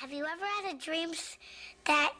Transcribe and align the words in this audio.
Have 0.00 0.12
you 0.12 0.24
ever 0.24 0.44
had 0.44 0.76
a 0.76 0.78
dream 0.78 1.10
that 1.86 2.12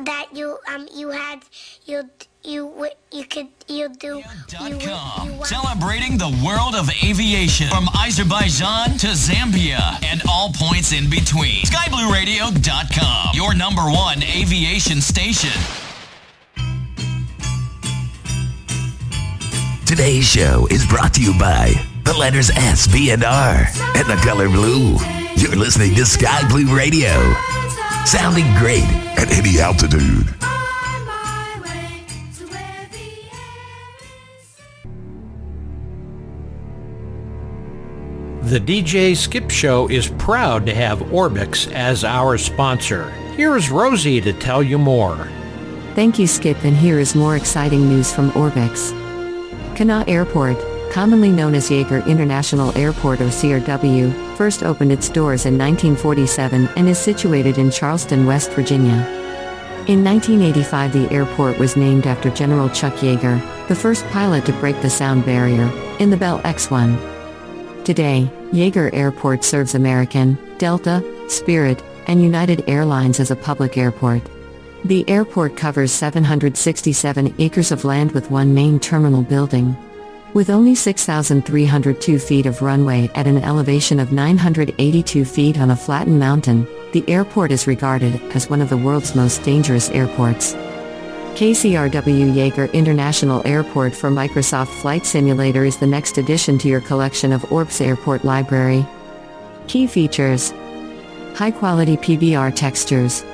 that 0.00 0.26
you 0.34 0.58
um 0.68 0.86
you 0.94 1.08
had 1.08 1.40
you 1.86 2.02
you 2.42 2.90
you 3.10 3.24
could 3.24 3.46
you 3.68 3.88
do 3.88 4.22
you, 4.60 4.76
you, 4.76 5.44
celebrating 5.44 6.18
the 6.18 6.28
world 6.44 6.74
of 6.74 6.90
aviation 7.02 7.68
from 7.68 7.88
Azerbaijan 7.96 8.98
to 8.98 9.06
Zambia 9.16 9.80
and 10.04 10.20
all 10.28 10.50
points 10.52 10.92
in 10.92 11.08
between. 11.08 11.62
SkyBlueRadio.com, 11.64 13.30
your 13.32 13.54
number 13.54 13.84
one 13.84 14.22
aviation 14.22 15.00
station. 15.00 15.58
Today's 19.86 20.26
show 20.26 20.66
is 20.70 20.84
brought 20.84 21.14
to 21.14 21.22
you 21.22 21.32
by 21.38 21.72
the 22.04 22.12
letters 22.12 22.50
S, 22.50 22.86
B, 22.86 23.10
and 23.10 23.24
R, 23.24 23.64
and 23.96 24.06
the 24.06 24.20
color 24.22 24.50
blue. 24.50 24.98
You're 25.36 25.56
listening 25.56 25.94
to 25.96 26.06
Sky 26.06 26.46
Blue 26.48 26.74
Radio, 26.74 27.34
sounding 28.06 28.46
great 28.58 28.84
at 29.18 29.30
any 29.32 29.60
altitude. 29.60 30.26
The 38.42 38.60
DJ 38.60 39.16
Skip 39.16 39.50
Show 39.50 39.88
is 39.88 40.08
proud 40.18 40.66
to 40.66 40.74
have 40.74 40.98
Orbx 41.00 41.72
as 41.72 42.04
our 42.04 42.38
sponsor. 42.38 43.10
Here's 43.36 43.70
Rosie 43.70 44.20
to 44.20 44.32
tell 44.32 44.62
you 44.62 44.78
more. 44.78 45.28
Thank 45.94 46.18
you, 46.18 46.26
Skip, 46.26 46.62
and 46.64 46.76
here 46.76 46.98
is 46.98 47.14
more 47.14 47.36
exciting 47.36 47.88
news 47.88 48.12
from 48.12 48.30
Orbx. 48.32 48.92
Kanawha 49.76 50.08
Airport, 50.08 50.56
commonly 50.94 51.32
known 51.32 51.56
as 51.56 51.70
Yeager 51.70 52.06
International 52.06 52.70
Airport 52.78 53.20
or 53.20 53.24
CRW, 53.24 54.36
first 54.36 54.62
opened 54.62 54.92
its 54.92 55.08
doors 55.08 55.44
in 55.44 55.58
1947 55.58 56.68
and 56.76 56.88
is 56.88 57.00
situated 57.00 57.58
in 57.58 57.68
Charleston, 57.72 58.26
West 58.26 58.52
Virginia. 58.52 59.04
In 59.88 60.04
1985 60.04 60.92
the 60.92 61.10
airport 61.12 61.58
was 61.58 61.76
named 61.76 62.06
after 62.06 62.30
General 62.30 62.68
Chuck 62.68 62.94
Yeager, 62.98 63.40
the 63.66 63.74
first 63.74 64.06
pilot 64.10 64.46
to 64.46 64.52
break 64.52 64.80
the 64.82 64.88
sound 64.88 65.24
barrier, 65.26 65.68
in 65.98 66.10
the 66.10 66.16
Bell 66.16 66.40
X-1. 66.44 66.96
Today, 67.84 68.30
Yeager 68.52 68.94
Airport 68.94 69.42
serves 69.42 69.74
American, 69.74 70.38
Delta, 70.58 71.02
Spirit, 71.28 71.82
and 72.06 72.22
United 72.22 72.62
Airlines 72.68 73.18
as 73.18 73.32
a 73.32 73.36
public 73.36 73.76
airport. 73.76 74.22
The 74.84 75.04
airport 75.08 75.56
covers 75.56 75.90
767 75.90 77.34
acres 77.40 77.72
of 77.72 77.84
land 77.84 78.12
with 78.12 78.30
one 78.30 78.54
main 78.54 78.78
terminal 78.78 79.22
building. 79.22 79.76
With 80.34 80.50
only 80.50 80.74
6,302 80.74 82.18
feet 82.18 82.46
of 82.46 82.60
runway 82.60 83.08
at 83.14 83.28
an 83.28 83.38
elevation 83.38 84.00
of 84.00 84.10
982 84.10 85.24
feet 85.24 85.60
on 85.60 85.70
a 85.70 85.76
flattened 85.76 86.18
mountain, 86.18 86.66
the 86.90 87.08
airport 87.08 87.52
is 87.52 87.68
regarded 87.68 88.20
as 88.34 88.50
one 88.50 88.60
of 88.60 88.68
the 88.68 88.76
world's 88.76 89.14
most 89.14 89.44
dangerous 89.44 89.90
airports. 89.90 90.54
KCRW 91.34 92.34
Yeager 92.34 92.72
International 92.72 93.46
Airport 93.46 93.94
for 93.94 94.10
Microsoft 94.10 94.74
Flight 94.80 95.06
Simulator 95.06 95.64
is 95.64 95.76
the 95.76 95.86
next 95.86 96.18
addition 96.18 96.58
to 96.58 96.68
your 96.68 96.80
collection 96.80 97.32
of 97.32 97.42
Orbx 97.42 97.80
Airport 97.80 98.24
Library. 98.24 98.84
Key 99.68 99.86
features 99.86 100.50
High 101.36 101.52
quality 101.52 101.96
PBR 101.96 102.52
textures, 102.56 103.24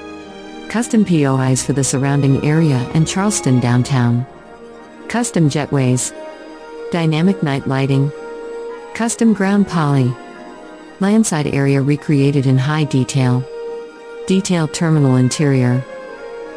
custom 0.69 1.07
POIs 1.07 1.65
for 1.65 1.73
the 1.73 1.85
surrounding 1.85 2.45
area 2.45 2.77
and 2.93 3.09
Charleston 3.09 3.59
downtown, 3.59 4.27
custom 5.09 5.49
jetways, 5.49 6.15
dynamic 6.91 7.43
night 7.43 7.67
lighting, 7.67 8.13
custom 8.95 9.33
ground 9.33 9.69
poly, 9.69 10.15
landside 11.01 11.47
area 11.49 11.81
recreated 11.81 12.47
in 12.47 12.59
high 12.59 12.85
detail, 12.85 13.45
detailed 14.27 14.75
terminal 14.75 15.17
interior. 15.17 15.85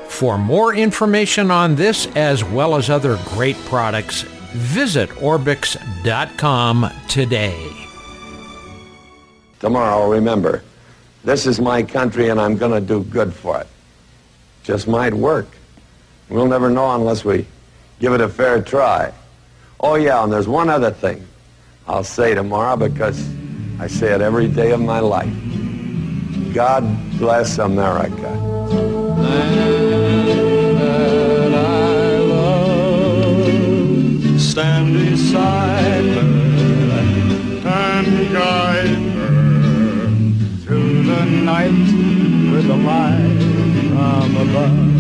For 0.08 0.38
more 0.38 0.76
information 0.76 1.50
on 1.50 1.76
this 1.76 2.08
as 2.16 2.44
well 2.44 2.76
as 2.76 2.90
other 2.90 3.18
great 3.26 3.58
products, 3.66 4.24
visit 4.52 5.10
Orbx.com 5.12 6.90
today. 7.08 7.70
Tomorrow, 9.60 10.12
remember, 10.12 10.62
this 11.24 11.48
is 11.48 11.60
my 11.60 11.82
country 11.82 12.30
and 12.30 12.40
I'm 12.40 12.58
going 12.58 12.72
to 12.72 12.86
do 12.86 13.04
good 13.06 13.34
for 13.34 13.62
it. 13.62 13.68
Just 14.64 14.88
might 14.88 15.14
work. 15.14 15.48
We'll 16.30 16.48
never 16.48 16.70
know 16.70 16.94
unless 16.96 17.24
we 17.24 17.46
give 18.00 18.14
it 18.14 18.22
a 18.22 18.30
fair 18.30 18.62
try. 18.62 19.14
Oh, 19.86 19.96
yeah, 19.96 20.24
and 20.24 20.32
there's 20.32 20.48
one 20.48 20.70
other 20.70 20.92
thing 20.92 21.28
I'll 21.90 22.06
say 22.06 22.34
tomorrow 22.34 22.78
because 22.78 23.30
I 23.82 23.88
say 23.88 24.14
it 24.14 24.22
every 24.22 24.48
day 24.48 24.72
of 24.72 24.80
my 24.80 25.02
life. 25.02 25.34
God 26.54 26.84
bless 27.20 27.58
America. 27.58 28.32
stand 34.38 34.94
beside 34.94 36.06
her 36.16 36.44
and 37.68 38.32
guide 38.32 38.88
her 39.18 39.34
through 40.64 41.04
the 41.04 41.26
night 41.26 41.72
with 42.54 42.68
the 42.68 42.78
light 42.78 43.42
from 43.90 44.38
above. 44.38 44.94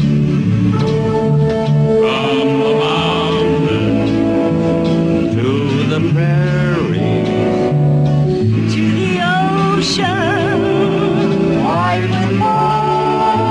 From 2.01 2.63
to 2.63 3.12
the 5.94 6.00
prairie 6.12 7.24
to 8.74 8.84
the 9.00 9.12
ocean. 9.22 10.58
Wide 11.64 12.09
and 12.09 12.40
wide. 12.40 13.44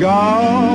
God 0.00 0.65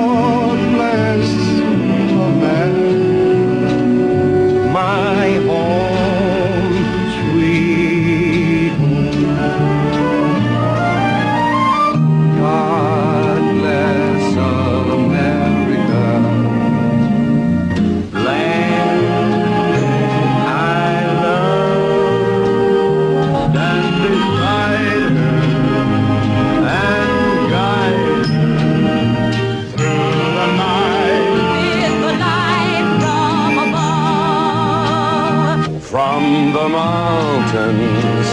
mountains. 36.71 38.29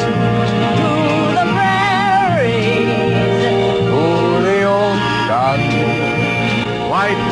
To 0.80 0.92
the 1.36 1.44
prairies, 1.54 2.90
to 3.90 4.02
the 4.46 4.58
old 4.64 5.00
ocean, 5.46 6.90
white 6.90 7.22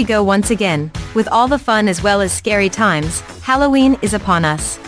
we 0.00 0.04
go 0.04 0.24
once 0.24 0.50
again, 0.50 0.90
with 1.14 1.28
all 1.28 1.46
the 1.46 1.58
fun 1.58 1.86
as 1.86 2.02
well 2.02 2.22
as 2.22 2.32
scary 2.32 2.70
times, 2.70 3.20
Halloween 3.42 3.98
is 4.00 4.14
upon 4.14 4.46
us. 4.46 4.78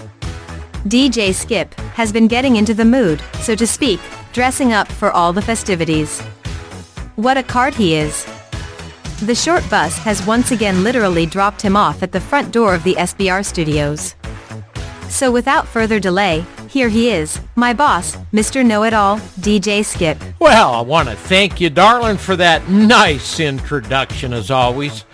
DJ 0.87 1.35
Skip 1.35 1.75
has 2.01 2.11
been 2.11 2.27
getting 2.27 2.57
into 2.57 2.73
the 2.73 2.87
mood, 2.87 3.21
so 3.43 3.55
to 3.55 3.67
speak, 3.67 4.01
dressing 4.33 4.73
up 4.73 4.89
for 4.89 5.11
all 5.11 5.35
the 5.35 5.43
festivities. 5.43 6.23
What 7.17 7.37
a 7.37 7.43
card 7.43 7.75
he 7.75 7.95
is. 7.95 8.25
The 9.21 9.35
short 9.35 9.69
bus 9.69 9.99
has 9.99 10.27
once 10.27 10.51
again 10.51 10.83
literally 10.83 11.27
dropped 11.27 11.61
him 11.61 11.77
off 11.77 12.03
at 12.03 12.13
the 12.13 12.27
front 12.31 12.51
door 12.51 12.75
of 12.75 12.83
the 12.83 12.95
SBR 12.95 13.45
studios. 13.45 14.15
So 15.11 15.31
without 15.31 15.69
further 15.69 16.01
delay, 16.01 16.43
Here 16.73 16.89
he 16.89 17.11
is, 17.11 17.39
my 17.55 17.75
boss, 17.75 18.17
Mr. 18.33 18.65
Know-It-All, 18.65 19.19
DJ 19.41 19.85
Skip. 19.85 20.17
Well, 20.39 20.73
I 20.73 20.81
want 20.81 21.07
to 21.11 21.15
thank 21.15 21.61
you, 21.61 21.69
darling, 21.69 22.17
for 22.17 22.35
that 22.37 22.67
nice 22.67 23.41
introduction 23.41 24.33
as 24.33 24.51
always. 24.51 25.05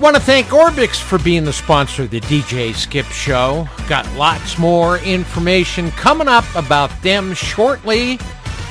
Want 0.00 0.14
to 0.14 0.22
thank 0.22 0.46
Orbx 0.50 1.02
for 1.02 1.18
being 1.18 1.44
the 1.44 1.52
sponsor 1.52 2.04
of 2.04 2.10
the 2.10 2.20
DJ 2.20 2.76
Skip 2.76 3.06
Show. 3.06 3.68
Got 3.88 4.08
lots 4.12 4.56
more 4.56 4.98
information 4.98 5.90
coming 5.90 6.28
up 6.28 6.44
about 6.54 6.92
them 7.02 7.34
shortly 7.34 8.20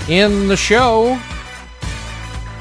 in 0.08 0.48
the 0.48 0.56
show. 0.56 1.20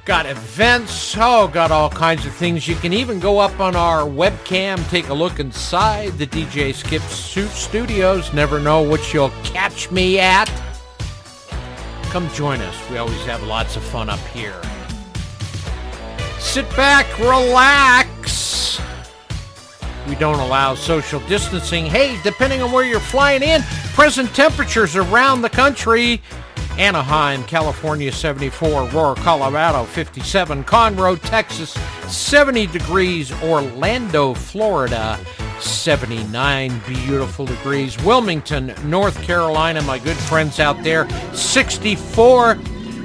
got 0.05 0.25
events, 0.25 1.15
oh, 1.17 1.47
got 1.47 1.71
all 1.71 1.89
kinds 1.89 2.25
of 2.25 2.33
things. 2.33 2.67
You 2.67 2.75
can 2.75 2.93
even 2.93 3.19
go 3.19 3.39
up 3.39 3.59
on 3.59 3.75
our 3.75 4.01
webcam, 4.01 4.87
take 4.89 5.09
a 5.09 5.13
look 5.13 5.39
inside 5.39 6.13
the 6.17 6.25
DJ 6.25 6.73
Skip 6.73 7.01
Suit 7.03 7.49
Studios. 7.49 8.33
Never 8.33 8.59
know 8.59 8.81
what 8.81 9.13
you'll 9.13 9.31
catch 9.43 9.91
me 9.91 10.19
at. 10.19 10.51
Come 12.05 12.29
join 12.31 12.61
us. 12.61 12.89
We 12.89 12.97
always 12.97 13.23
have 13.25 13.43
lots 13.43 13.75
of 13.75 13.83
fun 13.83 14.09
up 14.09 14.19
here. 14.27 14.59
Sit 16.39 16.67
back, 16.75 17.07
relax. 17.19 18.81
We 20.09 20.15
don't 20.15 20.39
allow 20.39 20.73
social 20.73 21.19
distancing. 21.21 21.85
Hey, 21.85 22.19
depending 22.23 22.61
on 22.61 22.71
where 22.71 22.83
you're 22.83 22.99
flying 22.99 23.43
in, 23.43 23.61
present 23.93 24.33
temperatures 24.33 24.95
around 24.95 25.43
the 25.43 25.49
country 25.49 26.21
Anaheim, 26.77 27.43
California 27.43 28.11
74, 28.11 28.89
Aurora, 28.89 29.15
Colorado 29.15 29.83
57, 29.85 30.63
Conroe, 30.63 31.21
Texas 31.21 31.71
70 32.07 32.67
degrees, 32.67 33.31
Orlando, 33.43 34.33
Florida 34.33 35.19
79 35.59 36.81
beautiful 36.87 37.45
degrees, 37.45 38.01
Wilmington, 38.03 38.73
North 38.85 39.21
Carolina, 39.21 39.81
my 39.83 39.99
good 39.99 40.17
friends 40.17 40.59
out 40.59 40.81
there 40.83 41.07
64, 41.35 42.57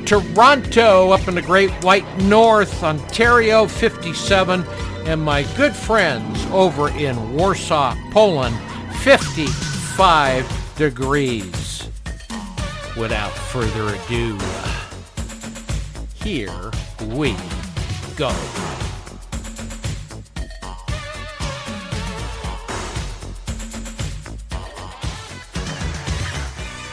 Toronto 0.07 1.11
up 1.11 1.27
in 1.29 1.35
the 1.35 1.43
Great 1.43 1.71
White 1.85 2.07
North, 2.19 2.83
Ontario 2.83 3.67
57, 3.67 4.65
and 5.07 5.23
my 5.23 5.43
good 5.57 5.75
friends 5.75 6.47
over 6.47 6.89
in 6.91 7.35
Warsaw, 7.35 7.95
Poland 8.13 8.57
55 9.03 10.75
degrees 10.77 11.66
without 12.97 13.33
further 13.33 13.95
ado, 13.95 14.39
here 16.15 16.71
we 17.15 17.37
go. 18.17 18.33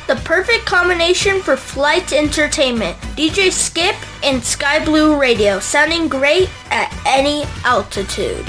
The 0.05 0.15
perfect 0.25 0.65
combination 0.65 1.41
for 1.41 1.55
flight 1.55 2.11
entertainment. 2.13 2.97
DJ 3.15 3.51
Skip 3.51 3.95
and 4.23 4.43
Sky 4.43 4.83
Blue 4.83 5.19
Radio, 5.19 5.59
sounding 5.59 6.07
great 6.07 6.49
at 6.69 6.93
any 7.07 7.45
altitude. 7.63 8.45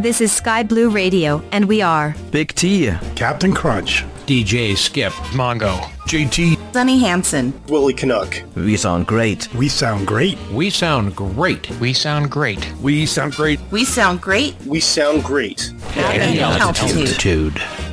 This 0.00 0.22
is 0.22 0.32
Sky 0.32 0.62
Blue 0.62 0.88
Radio, 0.88 1.42
and 1.52 1.66
we 1.66 1.82
are 1.82 2.14
Big 2.30 2.54
T. 2.54 2.90
Captain 3.16 3.52
Crunch. 3.52 4.02
DJ 4.24 4.74
Skip. 4.74 5.12
Mongo. 5.34 5.78
JT. 6.08 6.72
Sunny 6.72 6.98
Hansen. 6.98 7.52
Willie 7.68 7.92
Canuck. 7.92 8.42
We 8.56 8.78
sound 8.78 9.06
great. 9.06 9.52
We 9.52 9.68
sound 9.68 10.06
great. 10.06 10.38
We 10.52 10.70
sound 10.70 11.14
great. 11.14 11.70
We 11.80 11.92
sound 11.92 12.30
great. 12.30 12.72
We 12.80 13.04
sound 13.04 13.34
great. 13.34 13.60
We 13.70 13.84
sound 13.84 14.22
great. 14.22 14.56
We 14.64 14.80
sound 14.80 15.22
great. 15.22 15.70
At 15.96 16.38
altitude. 16.38 17.08
altitude. 17.08 17.89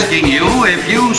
Asking 0.00 0.26
you 0.26 0.46
if 0.64 0.88
you 0.88 1.12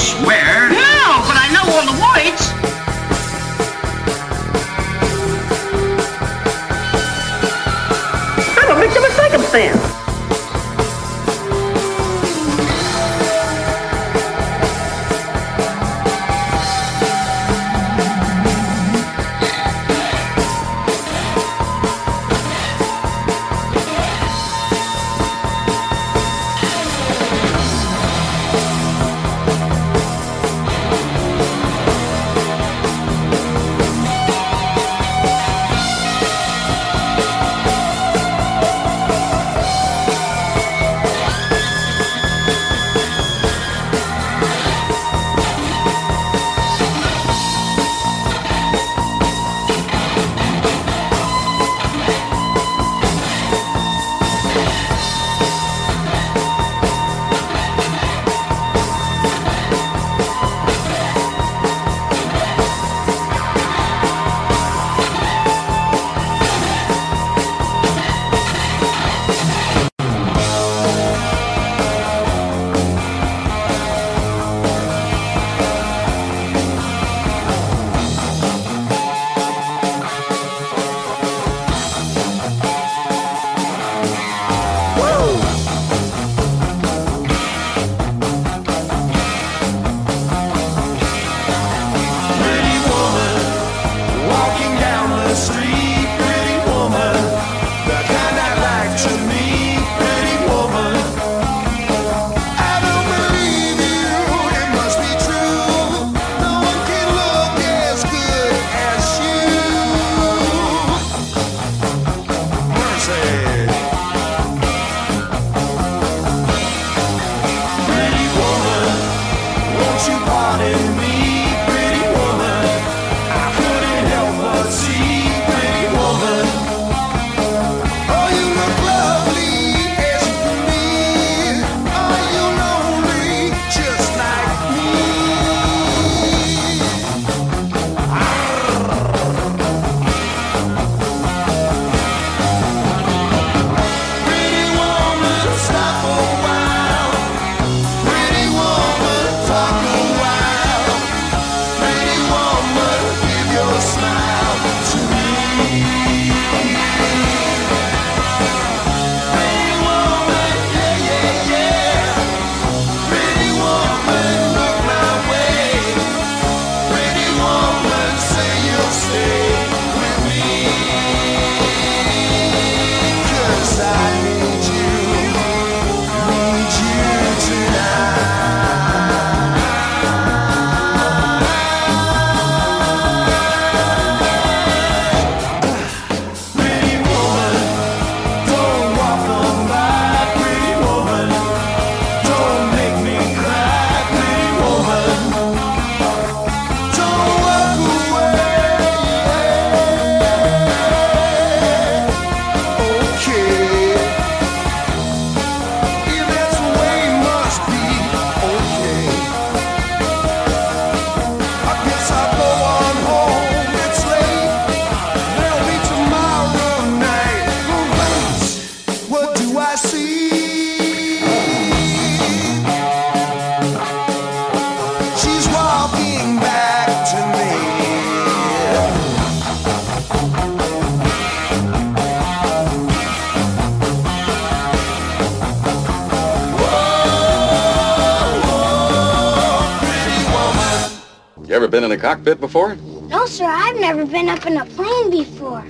cockpit 241.99 242.39
before? 242.39 242.75
No, 242.75 243.25
sir. 243.25 243.45
I've 243.45 243.79
never 243.79 244.05
been 244.05 244.29
up 244.29 244.45
in 244.45 244.57
a 244.57 244.65
plane 244.65 245.09
before. 245.11 245.63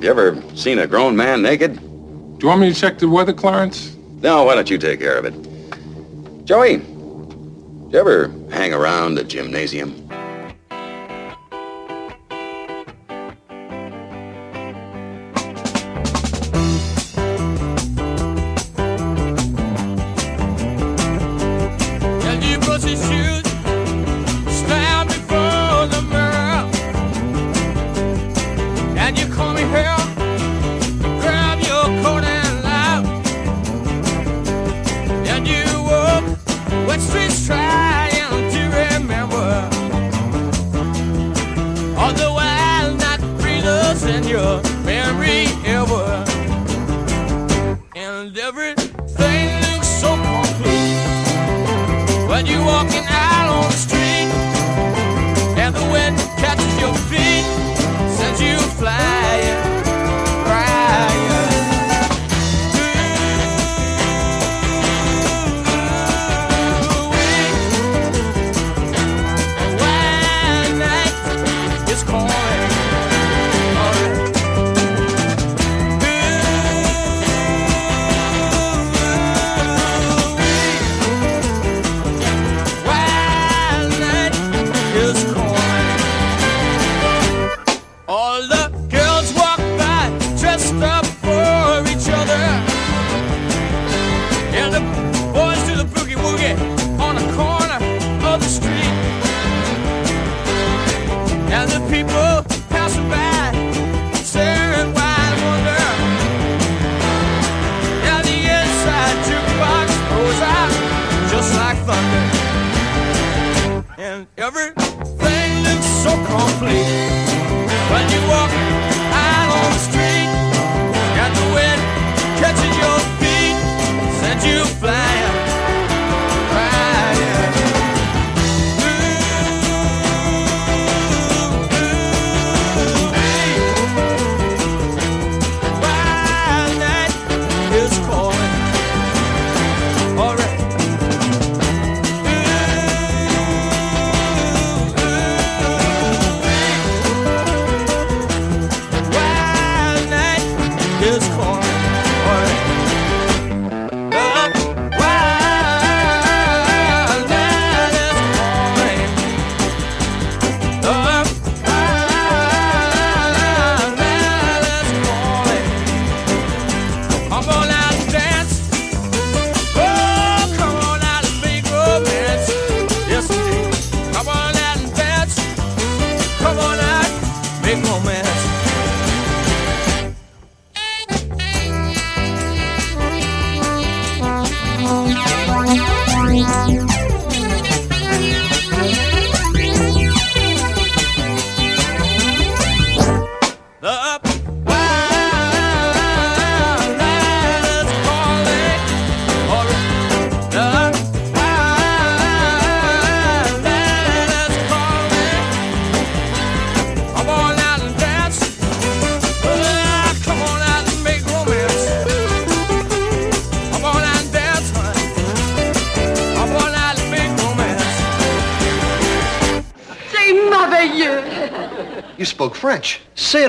You 0.00 0.10
ever 0.10 0.42
seen 0.54 0.78
a 0.78 0.86
grown 0.86 1.16
man 1.16 1.42
naked? 1.42 1.76
Do 1.76 2.38
you 2.42 2.48
want 2.48 2.60
me 2.60 2.72
to 2.72 2.78
check 2.78 2.98
the 2.98 3.08
weather, 3.08 3.32
Clarence? 3.32 3.96
No, 4.20 4.44
why 4.44 4.54
don't 4.54 4.68
you 4.70 4.78
take 4.78 5.00
care 5.00 5.16
of 5.16 5.24
it? 5.24 5.34
Joey, 6.44 6.76
did 6.76 7.92
you 7.92 7.98
ever 7.98 8.28
hang 8.50 8.72
around 8.74 9.14
the 9.14 9.24
gymnasium? 9.24 10.03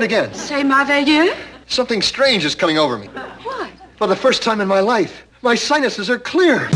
again. 0.06 0.32
Say, 0.32 0.62
merveilleux? 0.62 1.36
Something 1.66 2.00
strange 2.00 2.44
is 2.44 2.54
coming 2.54 2.78
over 2.78 2.96
me. 2.96 3.08
What? 3.08 3.70
For 3.98 4.06
the 4.06 4.16
first 4.16 4.42
time 4.42 4.60
in 4.60 4.68
my 4.68 4.80
life, 4.80 5.26
my 5.42 5.54
sinuses 5.54 6.08
are 6.08 6.18
clear. 6.18 6.70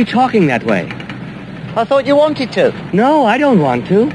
you 0.00 0.06
talking 0.06 0.46
that 0.46 0.64
way? 0.64 0.88
I 1.76 1.84
thought 1.84 2.06
you 2.06 2.16
wanted 2.16 2.50
to. 2.52 2.72
No, 2.94 3.26
I 3.26 3.36
don't 3.36 3.60
want 3.60 3.86
to. 3.88 4.10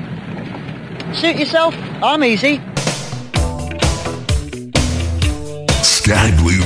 Suit 1.14 1.38
yourself. 1.38 1.76
I'm 2.02 2.24
easy. 2.24 2.60
Sky 5.84 6.36
Blue 6.38 6.65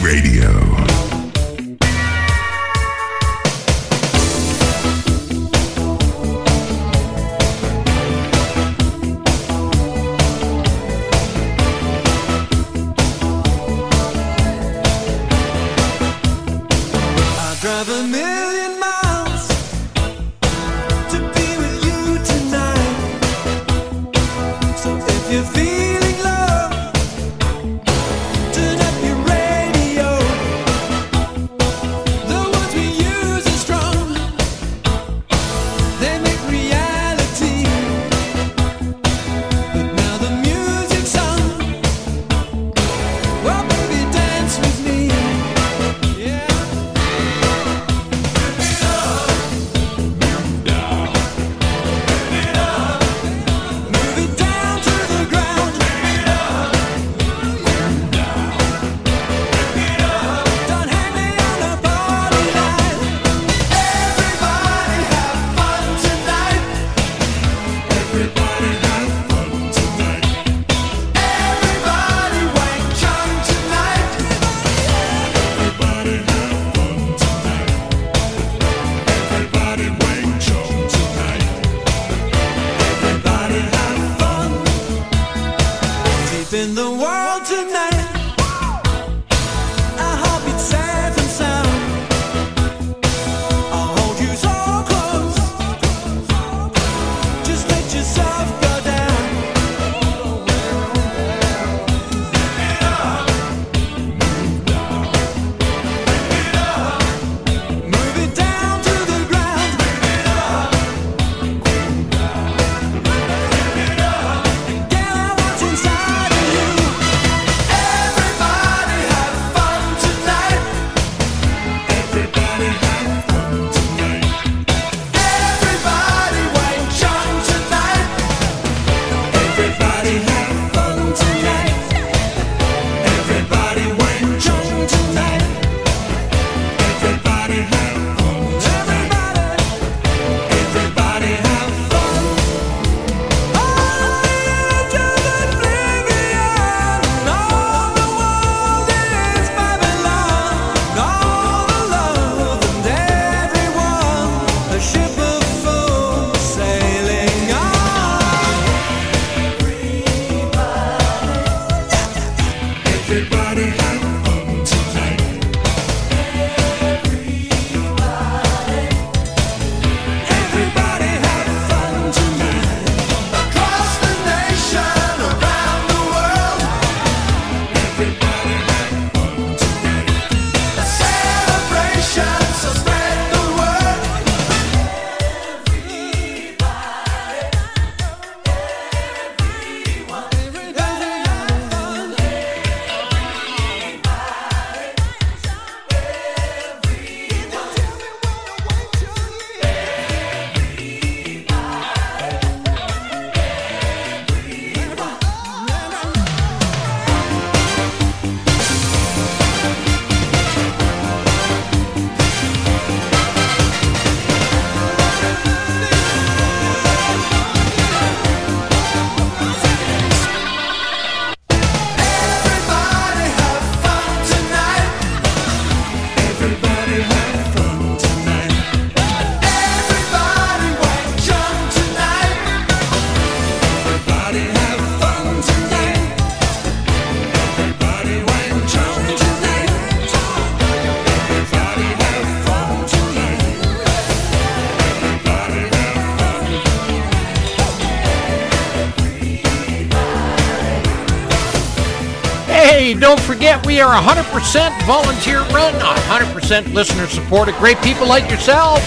don't 253.09 253.19
forget, 253.21 253.65
we 253.65 253.81
are 253.81 253.99
100% 253.99 254.85
volunteer 254.85 255.39
run, 255.45 255.73
100% 255.73 256.71
listener 256.75 257.07
supported. 257.07 257.55
Great 257.55 257.81
people 257.81 258.07
like 258.07 258.29
yourselves. 258.29 258.85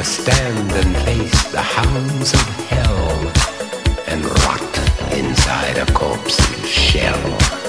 Must 0.00 0.22
stand 0.22 0.72
and 0.72 0.96
face 1.04 1.52
the 1.52 1.60
hounds 1.60 2.32
of 2.32 2.40
hell 2.70 3.32
and 4.06 4.24
rot 4.24 5.12
inside 5.12 5.76
a 5.76 5.92
corpse's 5.92 6.66
shell. 6.66 7.59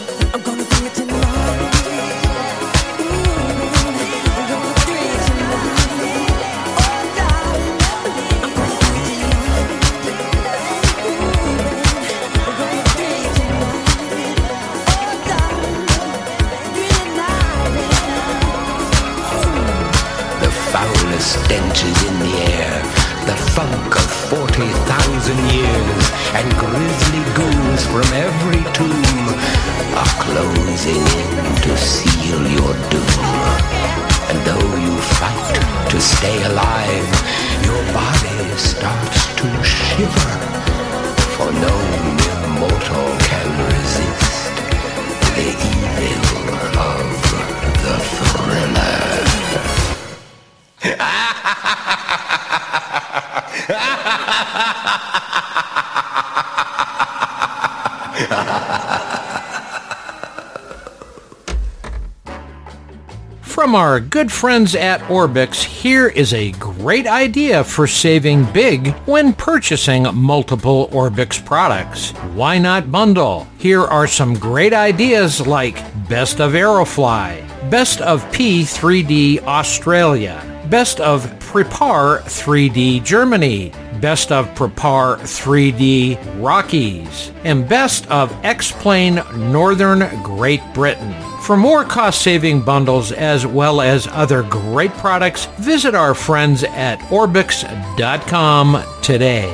From 63.71 63.79
our 63.79 64.01
good 64.01 64.33
friends 64.33 64.75
at 64.75 64.99
Orbx, 65.03 65.63
here 65.63 66.09
is 66.09 66.33
a 66.33 66.51
great 66.51 67.07
idea 67.07 67.63
for 67.63 67.87
saving 67.87 68.43
big 68.51 68.89
when 69.05 69.31
purchasing 69.31 70.13
multiple 70.13 70.89
Orbx 70.91 71.45
products. 71.45 72.11
Why 72.35 72.57
not 72.57 72.91
bundle? 72.91 73.47
Here 73.59 73.79
are 73.79 74.07
some 74.07 74.33
great 74.33 74.73
ideas 74.73 75.47
like 75.47 75.77
Best 76.09 76.41
of 76.41 76.51
Aerofly, 76.51 77.39
Best 77.71 78.01
of 78.01 78.25
P3D 78.33 79.43
Australia, 79.43 80.43
Best 80.69 80.99
of 80.99 81.23
Prepar3D 81.39 83.05
Germany, 83.05 83.71
Best 84.01 84.33
of 84.33 84.47
Prepar3D 84.49 86.43
Rockies, 86.43 87.31
and 87.45 87.69
Best 87.69 88.05
of 88.11 88.35
X-Plane 88.43 89.21
Northern 89.33 90.21
Great 90.23 90.61
Britain. 90.73 91.15
For 91.51 91.57
more 91.57 91.83
cost-saving 91.83 92.61
bundles 92.61 93.11
as 93.11 93.45
well 93.45 93.81
as 93.81 94.07
other 94.07 94.41
great 94.41 94.91
products, 94.91 95.47
visit 95.59 95.93
our 95.93 96.15
friends 96.15 96.63
at 96.63 96.99
Orbx.com 97.09 98.81
today. 99.01 99.51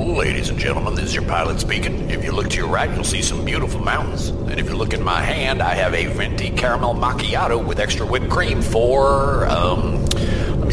Ladies 0.00 0.48
and 0.48 0.58
gentlemen, 0.58 0.96
this 0.96 1.04
is 1.04 1.14
your 1.14 1.22
pilot 1.22 1.60
speaking. 1.60 2.10
If 2.10 2.24
you 2.24 2.32
look 2.32 2.50
to 2.50 2.56
your 2.56 2.66
right, 2.66 2.92
you'll 2.92 3.04
see 3.04 3.22
some 3.22 3.44
beautiful 3.44 3.78
mountains. 3.78 4.30
And 4.30 4.58
if 4.58 4.68
you 4.68 4.74
look 4.74 4.92
in 4.92 5.04
my 5.04 5.20
hand, 5.20 5.62
I 5.62 5.76
have 5.76 5.94
a 5.94 6.06
venti 6.06 6.50
caramel 6.50 6.96
macchiato 6.96 7.64
with 7.64 7.78
extra 7.78 8.04
whipped 8.04 8.28
cream 8.28 8.60
for, 8.60 9.46
um, 9.46 10.04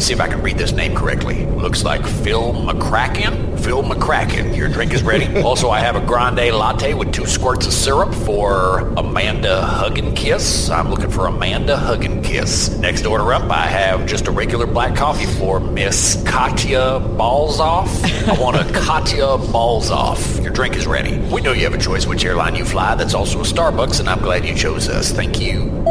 me 0.00 0.06
see 0.06 0.14
if 0.14 0.20
I 0.20 0.28
can 0.28 0.40
read 0.40 0.56
this 0.56 0.72
name 0.72 0.94
correctly. 0.94 1.44
Looks 1.46 1.84
like 1.84 2.06
Phil 2.06 2.54
McCracken. 2.54 3.60
Phil 3.60 3.82
McCracken, 3.82 4.56
your 4.56 4.68
drink 4.68 4.94
is 4.94 5.02
ready. 5.02 5.42
also, 5.42 5.68
I 5.68 5.80
have 5.80 5.94
a 5.94 6.00
grande 6.00 6.54
latte 6.54 6.94
with 6.94 7.12
two 7.12 7.26
squirts 7.26 7.66
of 7.66 7.72
syrup 7.74 8.14
for 8.14 8.80
Amanda 8.96 9.60
Huggin 9.62 10.16
Kiss. 10.16 10.70
I'm 10.70 10.88
looking 10.88 11.10
for 11.10 11.26
Amanda 11.26 11.76
Huggin 11.76 12.24
Kiss. 12.24 12.70
Next 12.78 13.04
order 13.04 13.30
up, 13.34 13.50
I 13.50 13.66
have 13.66 14.06
just 14.06 14.26
a 14.26 14.30
regular 14.30 14.66
black 14.66 14.96
coffee 14.96 15.26
for 15.38 15.60
Miss 15.60 16.22
Katya 16.26 17.00
Balzoff. 17.18 18.02
I 18.26 18.40
want 18.40 18.56
a 18.56 18.64
Katya 18.80 19.36
Balzoff. 19.52 20.42
Your 20.42 20.52
drink 20.52 20.76
is 20.76 20.86
ready. 20.86 21.18
We 21.30 21.42
know 21.42 21.52
you 21.52 21.64
have 21.64 21.74
a 21.74 21.78
choice 21.78 22.06
which 22.06 22.24
airline 22.24 22.54
you 22.54 22.64
fly. 22.64 22.94
That's 22.94 23.12
also 23.12 23.40
a 23.40 23.44
Starbucks, 23.44 24.00
and 24.00 24.08
I'm 24.08 24.20
glad 24.20 24.46
you 24.46 24.54
chose 24.54 24.88
us. 24.88 25.12
Thank 25.12 25.40
you. 25.40 25.84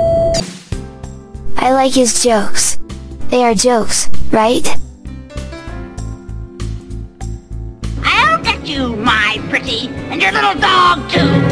I 1.58 1.74
like 1.74 1.94
his 1.94 2.24
jokes. 2.24 2.80
They 3.30 3.44
are 3.44 3.54
jokes, 3.54 4.10
right? 4.32 4.68
I'll 8.04 8.42
get 8.42 8.66
you, 8.66 8.96
my 8.96 9.40
pretty, 9.50 9.88
and 10.10 10.20
your 10.20 10.32
little 10.32 10.56
dog 10.56 11.10
too. 11.12 11.50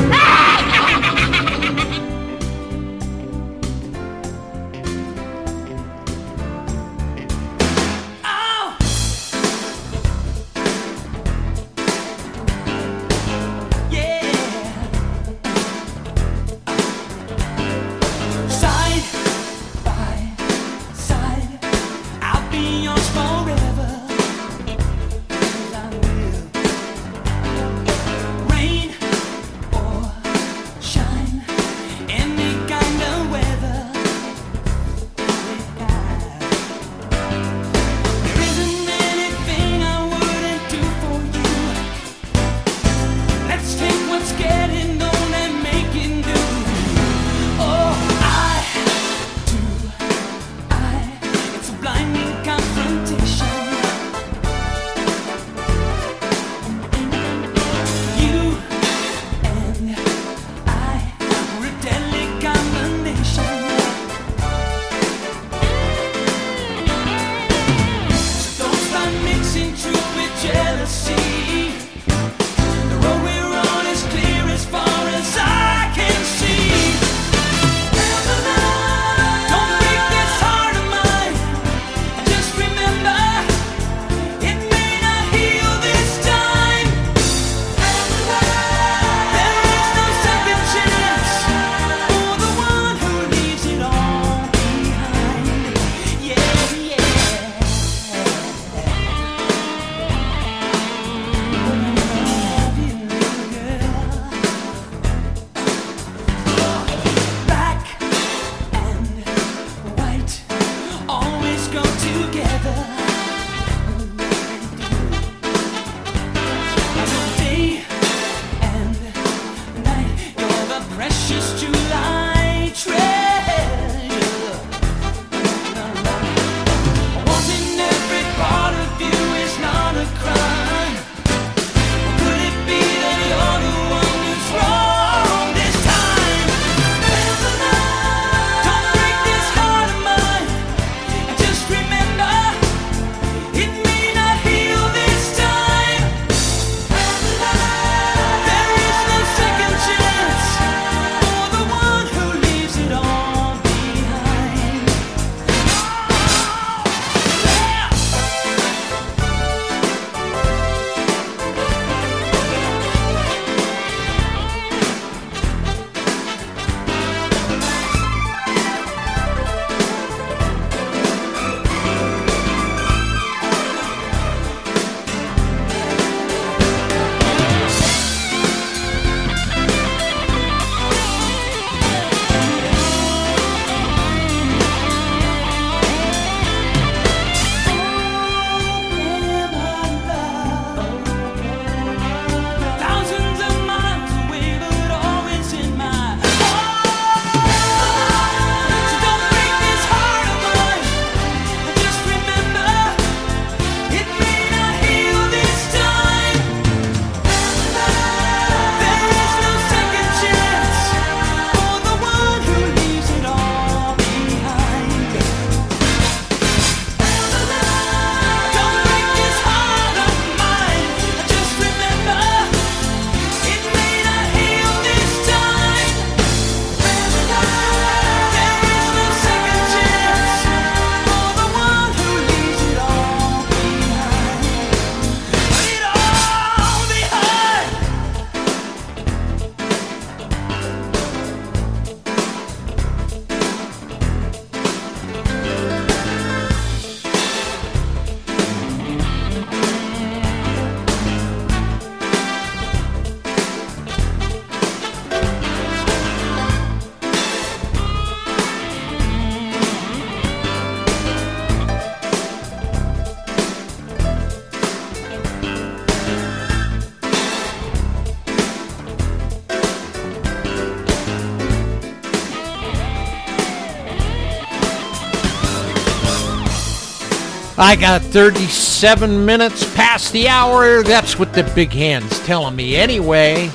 I 277.59 277.75
got 277.75 278.03
37 278.03 279.25
minutes 279.25 279.63
past 279.73 280.13
the 280.13 280.27
hour. 280.27 280.83
That's 280.83 281.17
what 281.17 281.33
the 281.33 281.41
big 281.55 281.71
hand's 281.71 282.19
telling 282.19 282.55
me 282.55 282.75
anyway. 282.75 283.49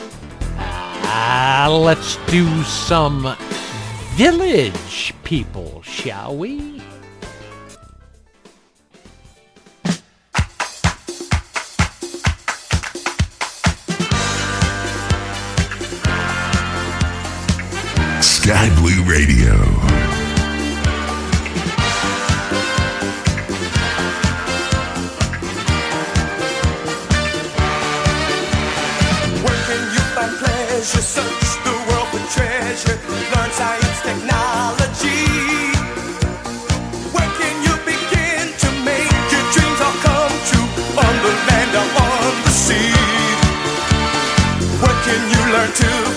Uh, 0.57 1.69
let's 1.81 2.17
do 2.27 2.65
some 2.65 3.37
village 4.17 5.15
people, 5.23 5.83
shall 5.83 6.37
we? 6.37 6.81
Sky 18.21 18.69
Blue 18.81 19.05
Radio. 19.05 20.12
to 45.75 46.12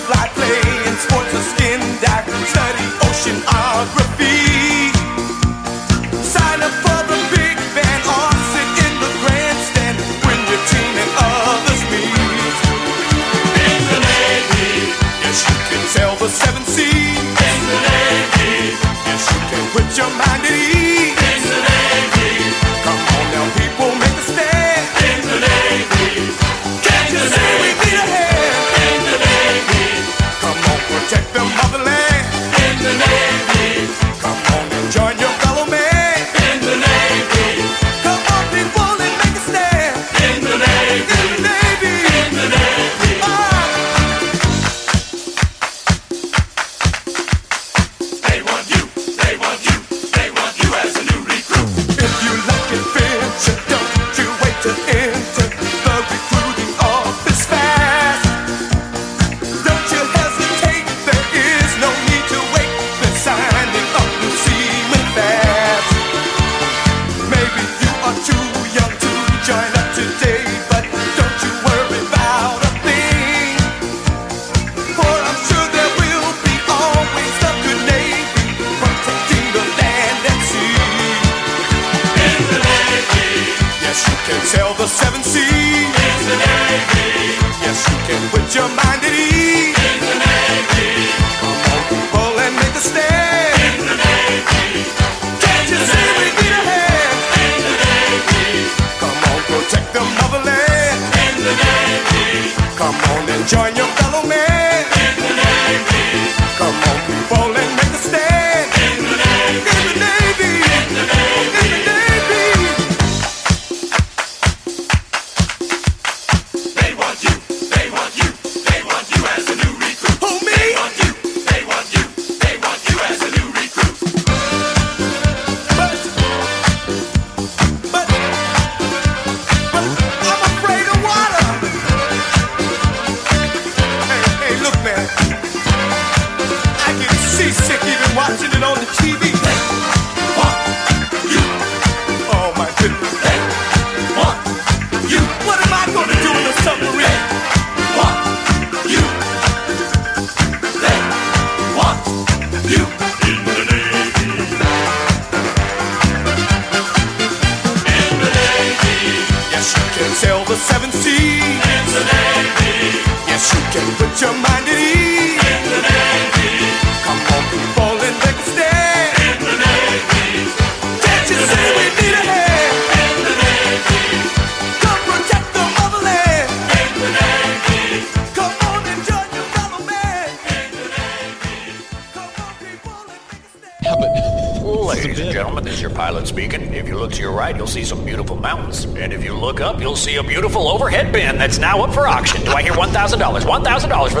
now 191.58 191.82
up 191.82 191.94
for 191.94 192.06
auction. 192.06 192.44
Do 192.44 192.52
I 192.52 192.62
hear 192.62 192.72
$1,000? 192.72 193.45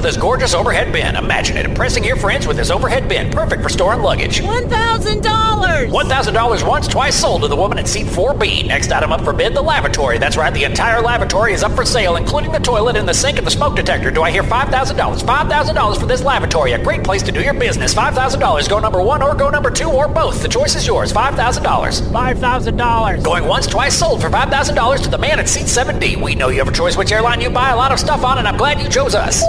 this 0.06 0.16
gorgeous 0.16 0.54
overhead 0.54 0.92
bin. 0.92 1.16
Imagine 1.16 1.56
it 1.56 1.66
impressing 1.66 2.04
your 2.04 2.14
friends 2.14 2.46
with 2.46 2.56
this 2.56 2.70
overhead 2.70 3.08
bin, 3.08 3.28
perfect 3.32 3.60
for 3.60 3.68
storing 3.68 4.02
luggage. 4.02 4.40
$1,000! 4.40 5.20
$1,000 5.20 6.68
once, 6.68 6.86
twice 6.86 7.16
sold 7.16 7.42
to 7.42 7.48
the 7.48 7.56
woman 7.56 7.76
at 7.76 7.88
seat 7.88 8.06
4B. 8.06 8.68
Next 8.68 8.92
item 8.92 9.12
up 9.12 9.24
for 9.24 9.32
bid, 9.32 9.52
the 9.52 9.60
lavatory. 9.60 10.18
That's 10.18 10.36
right, 10.36 10.54
the 10.54 10.62
entire 10.62 11.02
lavatory 11.02 11.54
is 11.54 11.64
up 11.64 11.72
for 11.72 11.84
sale, 11.84 12.14
including 12.14 12.52
the 12.52 12.60
toilet 12.60 12.94
and 12.94 13.08
the 13.08 13.12
sink 13.12 13.38
and 13.38 13.46
the 13.46 13.50
smoke 13.50 13.74
detector. 13.74 14.12
Do 14.12 14.22
I 14.22 14.30
hear 14.30 14.44
$5,000? 14.44 15.22
$5,000 15.24 16.00
for 16.00 16.06
this 16.06 16.22
lavatory, 16.22 16.72
a 16.74 16.84
great 16.84 17.02
place 17.02 17.24
to 17.24 17.32
do 17.32 17.42
your 17.42 17.54
business. 17.54 17.92
$5,000, 17.92 18.68
go 18.68 18.78
number 18.78 19.02
one 19.02 19.22
or 19.22 19.34
go 19.34 19.50
number 19.50 19.72
two 19.72 19.90
or 19.90 20.06
both. 20.06 20.40
The 20.40 20.48
choice 20.48 20.76
is 20.76 20.86
yours, 20.86 21.12
$5,000. 21.12 21.34
$5,000. 21.34 23.24
Going 23.24 23.44
once, 23.44 23.66
twice 23.66 23.98
sold 23.98 24.22
for 24.22 24.30
$5,000 24.30 25.02
to 25.02 25.10
the 25.10 25.18
man 25.18 25.40
at 25.40 25.48
seat 25.48 25.66
7D. 25.66 26.22
We 26.22 26.36
know 26.36 26.48
you 26.48 26.58
have 26.58 26.68
a 26.68 26.72
choice 26.72 26.96
which 26.96 27.10
airline 27.10 27.40
you 27.40 27.50
buy 27.50 27.70
a 27.70 27.76
lot 27.76 27.90
of 27.90 27.98
stuff 27.98 28.22
on, 28.22 28.38
and 28.38 28.46
I'm 28.46 28.56
glad 28.56 28.80
you 28.80 28.88
chose 28.88 29.16
us. 29.16 29.42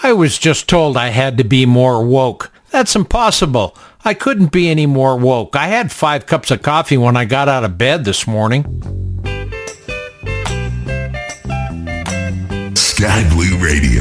I 0.00 0.12
was 0.12 0.38
just 0.38 0.68
told 0.68 0.96
I 0.96 1.08
had 1.08 1.36
to 1.38 1.44
be 1.44 1.66
more 1.66 2.04
woke. 2.04 2.52
That's 2.70 2.94
impossible. 2.94 3.76
I 4.04 4.14
couldn't 4.14 4.52
be 4.52 4.68
any 4.68 4.86
more 4.86 5.16
woke. 5.16 5.56
I 5.56 5.66
had 5.66 5.90
five 5.90 6.24
cups 6.24 6.52
of 6.52 6.62
coffee 6.62 6.96
when 6.96 7.16
I 7.16 7.24
got 7.24 7.48
out 7.48 7.64
of 7.64 7.78
bed 7.78 8.04
this 8.04 8.24
morning. 8.24 8.62
Sky 12.76 13.28
Blue 13.30 13.58
Radio. 13.58 13.97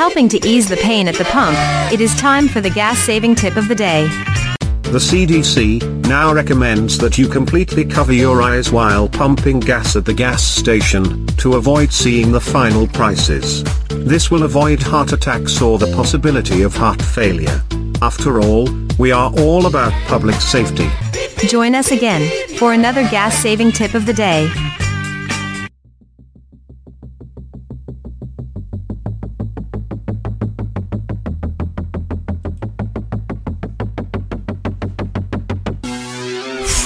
Helping 0.00 0.30
to 0.30 0.48
ease 0.48 0.66
the 0.66 0.78
pain 0.78 1.08
at 1.08 1.14
the 1.16 1.26
pump, 1.26 1.58
it 1.92 2.00
is 2.00 2.14
time 2.16 2.48
for 2.48 2.62
the 2.62 2.70
gas-saving 2.70 3.34
tip 3.34 3.56
of 3.56 3.68
the 3.68 3.74
day. 3.74 4.08
The 4.84 4.98
CDC 4.98 6.06
now 6.08 6.32
recommends 6.32 6.96
that 6.96 7.18
you 7.18 7.28
completely 7.28 7.84
cover 7.84 8.14
your 8.14 8.40
eyes 8.40 8.72
while 8.72 9.10
pumping 9.10 9.60
gas 9.60 9.96
at 9.96 10.06
the 10.06 10.14
gas 10.14 10.42
station 10.42 11.26
to 11.36 11.56
avoid 11.56 11.92
seeing 11.92 12.32
the 12.32 12.40
final 12.40 12.86
prices. 12.86 13.62
This 13.90 14.30
will 14.30 14.44
avoid 14.44 14.80
heart 14.80 15.12
attacks 15.12 15.60
or 15.60 15.76
the 15.76 15.94
possibility 15.94 16.62
of 16.62 16.74
heart 16.74 17.02
failure. 17.02 17.62
After 18.00 18.40
all, 18.40 18.70
we 18.98 19.12
are 19.12 19.30
all 19.38 19.66
about 19.66 19.92
public 20.06 20.36
safety. 20.36 20.88
Join 21.46 21.74
us 21.74 21.92
again 21.92 22.26
for 22.56 22.72
another 22.72 23.02
gas 23.10 23.36
saving 23.36 23.72
tip 23.72 23.92
of 23.92 24.06
the 24.06 24.14
day. 24.14 24.50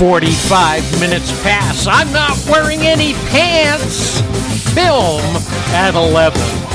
45 0.05 1.01
minutes 1.01 1.33
past. 1.43 1.89
I'm 1.89 2.13
not 2.13 2.37
wearing 2.47 2.81
any 2.81 3.15
pants. 3.31 4.21
Film 4.75 5.23
at 5.73 5.95
11. 5.95 6.74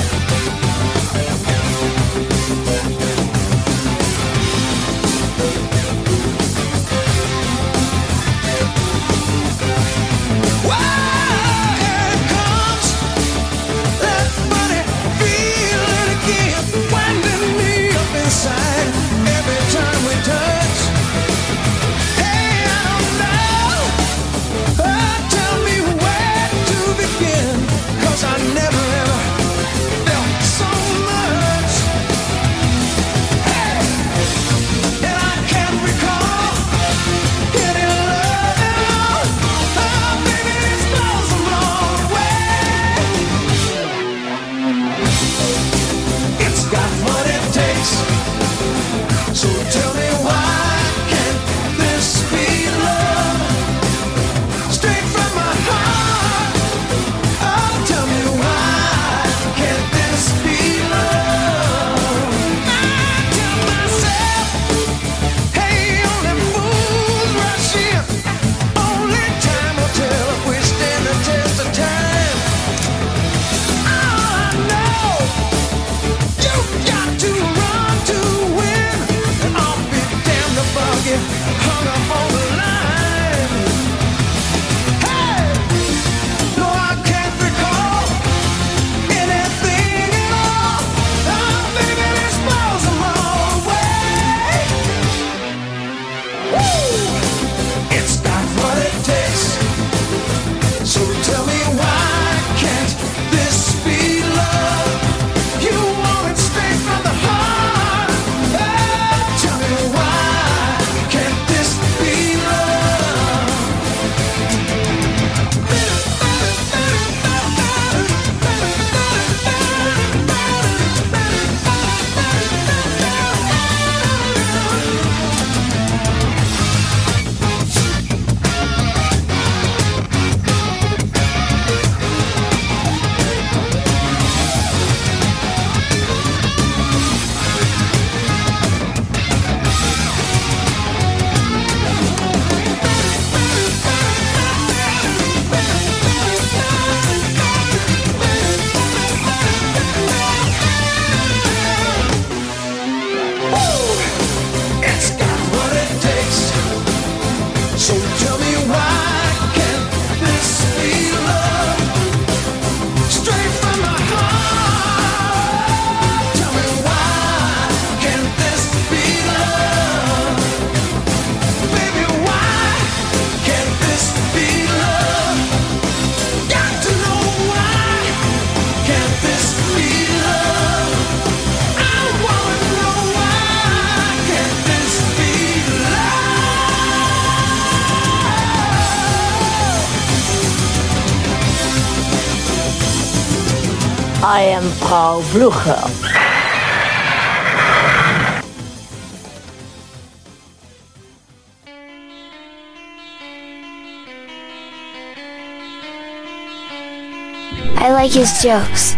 I 207.81 207.91
like 207.91 208.11
his 208.11 208.43
jokes. 208.43 208.93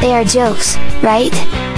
They 0.00 0.14
are 0.14 0.24
jokes, 0.24 0.78
right? 1.02 1.69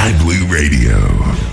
Bad 0.00 0.18
Blue 0.18 0.46
Radio. 0.46 1.49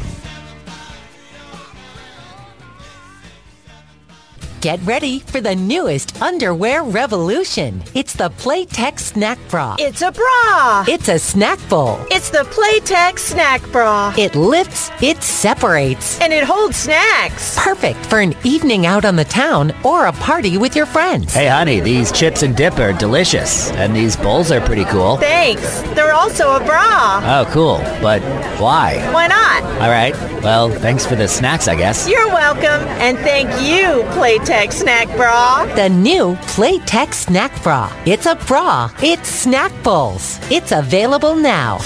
Get 4.60 4.80
ready 4.86 5.20
for 5.20 5.40
the 5.40 5.56
newest 5.56 6.20
underwear 6.20 6.82
revolution. 6.84 7.84
It's 7.94 8.14
the 8.14 8.30
Playtex 8.32 9.00
Snack 9.02 9.38
Bra. 9.50 9.76
It's 9.78 10.02
a 10.02 10.12
bra. 10.12 10.84
It's 10.88 11.10
a 11.10 11.20
snack 11.20 11.60
bowl. 11.70 12.00
It's 12.10 12.32
the 12.32 12.40
Playtex 12.40 13.20
Snack 13.20 13.62
Bra. 13.72 14.16
It 14.18 14.34
lifts, 14.36 14.90
it 15.00 15.22
separates, 15.22 16.20
and 16.22 16.34
it 16.34 16.44
holds 16.44 16.76
snacks. 16.76 17.56
Perfect 17.56 18.04
for 18.08 18.20
an 18.20 18.34
evening 18.44 18.88
out 18.88 19.06
on 19.06 19.16
the 19.16 19.26
town 19.26 19.74
or 19.86 20.08
a 20.08 20.12
party 20.14 20.58
with 20.58 20.76
your 20.76 20.88
friends. 20.88 21.36
Hey, 21.36 21.48
honey, 21.48 21.80
these 21.80 22.12
chips 22.12 22.42
and 22.42 22.58
dip 22.58 22.80
are 22.80 22.94
delicious, 22.94 23.70
and 23.74 23.96
these 23.96 24.16
bowls 24.16 24.52
are 24.52 24.62
pretty 24.62 24.86
cool. 24.86 25.18
Thanks. 25.18 25.82
They're 25.94 26.14
also 26.14 26.56
a 26.56 26.60
bra. 26.66 27.22
Oh, 27.24 27.46
cool. 27.52 27.78
But 28.02 28.24
why? 28.60 28.98
Why 29.14 29.28
not? 29.28 29.64
All 29.84 29.90
right. 29.90 30.16
Well, 30.42 30.72
thanks 30.72 31.06
for 31.06 31.16
the 31.16 31.28
snacks, 31.28 31.68
I 31.68 31.76
guess. 31.76 32.10
You're 32.10 32.28
welcome, 32.30 32.88
and 32.98 33.20
thank 33.20 33.50
you, 33.62 34.04
Playtex. 34.18 34.47
Playtex 34.48 34.74
Snack 34.76 35.08
Bra. 35.18 35.66
The 35.76 35.90
new 35.90 36.36
Playtex 36.56 37.16
Snack 37.16 37.52
Bra. 37.64 37.92
It's 38.06 38.28
a 38.28 38.36
bra. 38.48 38.90
It's 39.04 39.28
snack 39.28 39.74
bowls. 39.84 40.40
It's 40.50 40.72
available 40.72 41.36
now. 41.36 41.80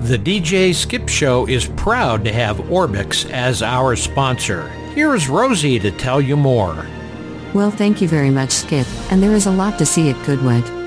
The 0.00 0.16
DJ 0.16 0.74
Skip 0.74 1.08
Show 1.08 1.46
is 1.48 1.66
proud 1.76 2.24
to 2.24 2.32
have 2.32 2.56
Orbx 2.58 3.30
as 3.30 3.62
our 3.62 3.96
sponsor. 3.96 4.68
Here 4.94 5.14
is 5.14 5.28
Rosie 5.28 5.78
to 5.80 5.90
tell 5.90 6.20
you 6.20 6.36
more. 6.36 6.86
Well, 7.52 7.70
thank 7.70 8.00
you 8.00 8.08
very 8.08 8.30
much, 8.30 8.52
Skip, 8.52 8.86
and 9.10 9.22
there 9.22 9.32
is 9.32 9.46
a 9.46 9.50
lot 9.50 9.78
to 9.78 9.86
see 9.86 10.10
at 10.10 10.24
Goodwood. 10.24 10.77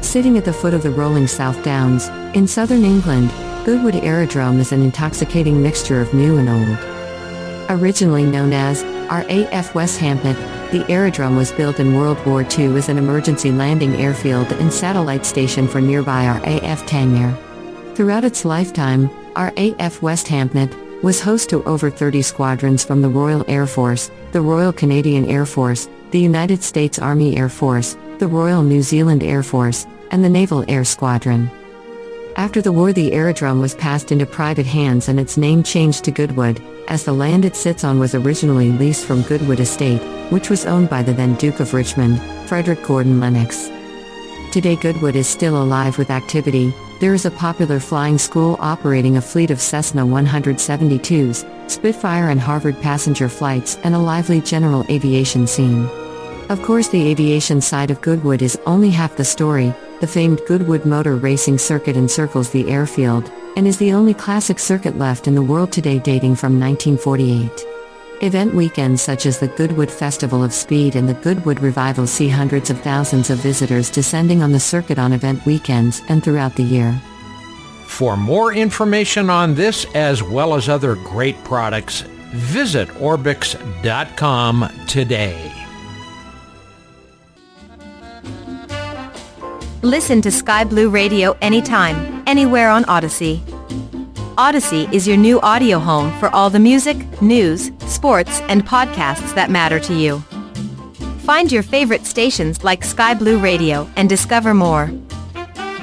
Sitting 0.00 0.38
at 0.38 0.44
the 0.44 0.52
foot 0.52 0.74
of 0.74 0.82
the 0.82 0.90
rolling 0.90 1.26
South 1.26 1.62
Downs, 1.62 2.08
in 2.34 2.46
southern 2.46 2.84
England, 2.84 3.30
Goodwood 3.64 3.96
Aerodrome 3.96 4.60
is 4.60 4.72
an 4.72 4.82
intoxicating 4.82 5.62
mixture 5.62 6.00
of 6.00 6.14
new 6.14 6.38
and 6.38 6.48
old. 6.48 7.80
Originally 7.80 8.24
known 8.24 8.52
as 8.52 8.82
RAF 9.10 9.74
Westhampnett, 9.74 10.70
the 10.70 10.90
aerodrome 10.90 11.36
was 11.36 11.52
built 11.52 11.80
in 11.80 11.94
World 11.94 12.24
War 12.24 12.42
II 12.42 12.76
as 12.76 12.88
an 12.88 12.96
emergency 12.96 13.50
landing 13.52 13.96
airfield 13.96 14.50
and 14.52 14.72
satellite 14.72 15.26
station 15.26 15.68
for 15.68 15.80
nearby 15.80 16.26
RAF 16.26 16.86
Tangmere. 16.86 17.36
Throughout 17.94 18.24
its 18.24 18.44
lifetime, 18.44 19.10
RAF 19.36 20.00
Westhampnett 20.00 21.02
was 21.02 21.20
host 21.20 21.50
to 21.50 21.62
over 21.64 21.90
30 21.90 22.22
squadrons 22.22 22.84
from 22.84 23.02
the 23.02 23.08
Royal 23.08 23.44
Air 23.48 23.66
Force, 23.66 24.10
the 24.32 24.40
Royal 24.40 24.72
Canadian 24.72 25.26
Air 25.26 25.44
Force, 25.44 25.88
the 26.12 26.20
United 26.20 26.62
States 26.62 26.98
Army 26.98 27.36
Air 27.36 27.48
Force, 27.48 27.96
the 28.18 28.26
Royal 28.26 28.62
New 28.62 28.82
Zealand 28.82 29.22
Air 29.22 29.42
Force, 29.42 29.86
and 30.10 30.24
the 30.24 30.28
Naval 30.28 30.64
Air 30.68 30.84
Squadron. 30.84 31.50
After 32.36 32.62
the 32.62 32.72
war 32.72 32.92
the 32.92 33.12
aerodrome 33.12 33.60
was 33.60 33.74
passed 33.74 34.12
into 34.12 34.26
private 34.26 34.66
hands 34.66 35.08
and 35.08 35.18
its 35.18 35.36
name 35.36 35.62
changed 35.62 36.04
to 36.04 36.10
Goodwood, 36.10 36.62
as 36.88 37.04
the 37.04 37.12
land 37.12 37.44
it 37.44 37.56
sits 37.56 37.84
on 37.84 37.98
was 37.98 38.14
originally 38.14 38.70
leased 38.70 39.06
from 39.06 39.22
Goodwood 39.22 39.60
Estate, 39.60 40.00
which 40.30 40.48
was 40.48 40.66
owned 40.66 40.88
by 40.88 41.02
the 41.02 41.12
then 41.12 41.34
Duke 41.34 41.60
of 41.60 41.74
Richmond, 41.74 42.20
Frederick 42.48 42.82
Gordon 42.82 43.20
Lennox. 43.20 43.70
Today 44.52 44.76
Goodwood 44.76 45.16
is 45.16 45.26
still 45.26 45.62
alive 45.62 45.98
with 45.98 46.10
activity, 46.10 46.72
there 47.00 47.14
is 47.14 47.26
a 47.26 47.30
popular 47.30 47.78
flying 47.78 48.18
school 48.18 48.56
operating 48.58 49.16
a 49.16 49.20
fleet 49.20 49.50
of 49.50 49.60
Cessna 49.60 50.02
172s, 50.02 51.70
Spitfire 51.70 52.30
and 52.30 52.40
Harvard 52.40 52.80
passenger 52.80 53.28
flights 53.28 53.76
and 53.84 53.94
a 53.94 53.98
lively 53.98 54.40
general 54.40 54.84
aviation 54.90 55.46
scene. 55.46 55.88
Of 56.48 56.62
course 56.62 56.88
the 56.88 57.08
aviation 57.08 57.60
side 57.60 57.90
of 57.90 58.00
Goodwood 58.00 58.40
is 58.40 58.58
only 58.64 58.88
half 58.88 59.16
the 59.16 59.24
story, 59.24 59.74
the 60.00 60.06
famed 60.06 60.40
Goodwood 60.46 60.86
Motor 60.86 61.16
Racing 61.16 61.58
Circuit 61.58 61.94
encircles 61.94 62.48
the 62.48 62.70
airfield, 62.70 63.30
and 63.54 63.66
is 63.66 63.76
the 63.76 63.92
only 63.92 64.14
classic 64.14 64.58
circuit 64.58 64.96
left 64.96 65.28
in 65.28 65.34
the 65.34 65.42
world 65.42 65.72
today 65.72 65.98
dating 65.98 66.36
from 66.36 66.58
1948. 66.58 67.50
Event 68.22 68.54
weekends 68.54 69.02
such 69.02 69.26
as 69.26 69.38
the 69.38 69.48
Goodwood 69.48 69.90
Festival 69.90 70.42
of 70.42 70.54
Speed 70.54 70.96
and 70.96 71.06
the 71.06 71.14
Goodwood 71.14 71.60
Revival 71.60 72.06
see 72.06 72.30
hundreds 72.30 72.70
of 72.70 72.80
thousands 72.80 73.28
of 73.28 73.40
visitors 73.40 73.90
descending 73.90 74.42
on 74.42 74.52
the 74.52 74.58
circuit 74.58 74.98
on 74.98 75.12
event 75.12 75.44
weekends 75.44 76.00
and 76.08 76.24
throughout 76.24 76.56
the 76.56 76.62
year. 76.62 76.98
For 77.84 78.16
more 78.16 78.54
information 78.54 79.28
on 79.28 79.54
this 79.54 79.84
as 79.94 80.22
well 80.22 80.54
as 80.54 80.70
other 80.70 80.94
great 80.94 81.36
products, 81.44 82.00
visit 82.32 82.88
Orbx.com 82.88 84.70
today. 84.86 85.67
Listen 89.82 90.20
to 90.22 90.30
Sky 90.32 90.64
Blue 90.64 90.90
Radio 90.90 91.36
anytime, 91.40 92.24
anywhere 92.26 92.68
on 92.68 92.82
Audacy. 92.86 93.38
Audacy 94.34 94.92
is 94.92 95.06
your 95.06 95.16
new 95.16 95.40
audio 95.40 95.78
home 95.78 96.10
for 96.18 96.28
all 96.34 96.50
the 96.50 96.58
music, 96.58 96.96
news, 97.22 97.70
sports, 97.86 98.40
and 98.48 98.66
podcasts 98.66 99.32
that 99.36 99.50
matter 99.52 99.78
to 99.78 99.94
you. 99.94 100.18
Find 101.20 101.52
your 101.52 101.62
favorite 101.62 102.06
stations 102.06 102.64
like 102.64 102.82
Sky 102.82 103.14
Blue 103.14 103.38
Radio 103.38 103.88
and 103.94 104.08
discover 104.08 104.52
more. 104.52 104.90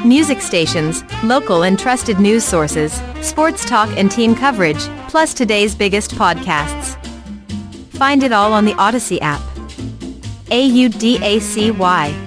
Music 0.03 0.41
stations, 0.41 1.01
local 1.23 1.63
and 1.63 1.79
trusted 1.79 2.19
news 2.19 2.43
sources, 2.43 3.01
sports 3.21 3.63
talk 3.63 3.87
and 3.95 4.11
team 4.11 4.35
coverage, 4.35 4.89
plus 5.07 5.33
today's 5.33 5.73
biggest 5.73 6.15
podcasts. 6.15 7.01
Find 7.91 8.23
it 8.23 8.33
all 8.33 8.51
on 8.51 8.65
the 8.65 8.73
Audacy 8.73 9.19
app. 9.21 9.41
A-U-D-A-C-Y. 10.51 12.24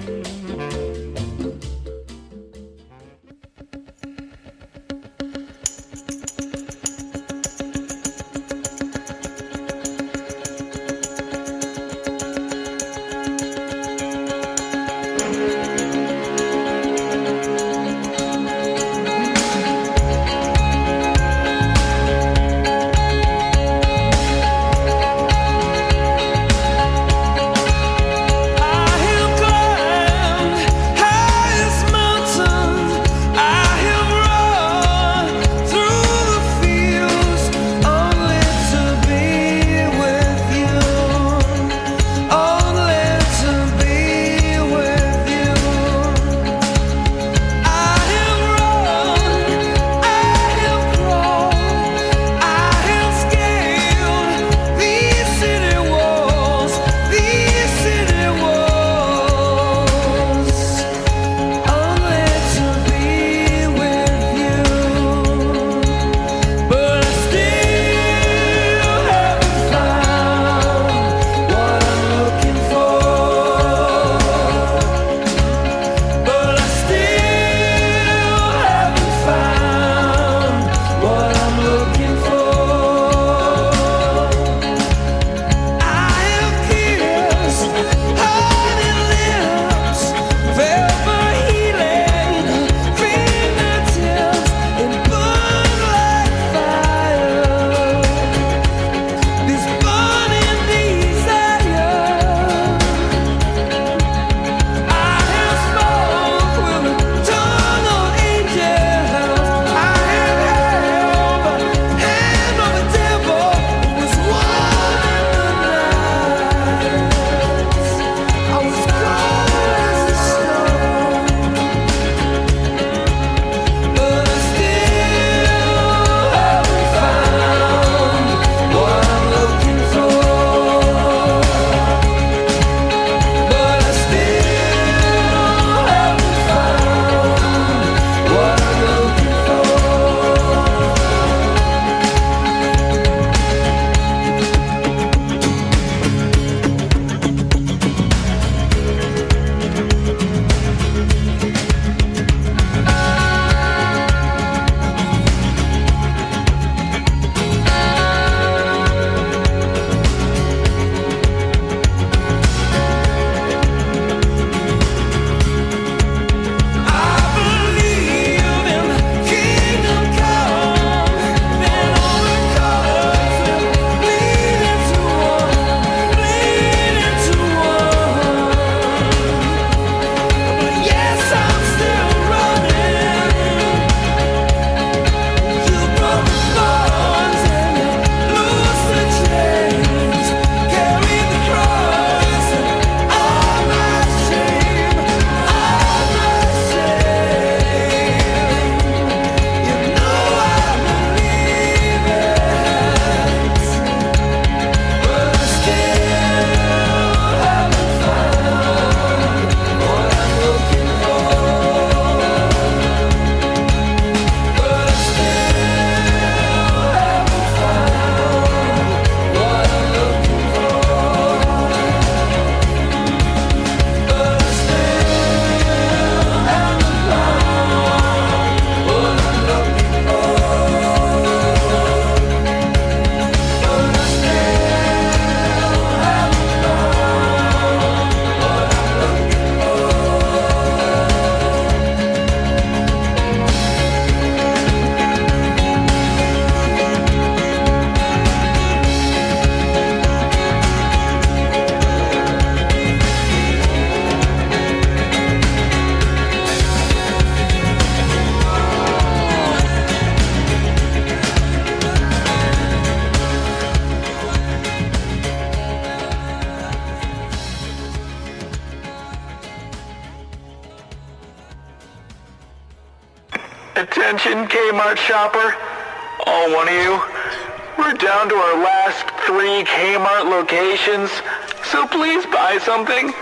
Something. 282.61 283.13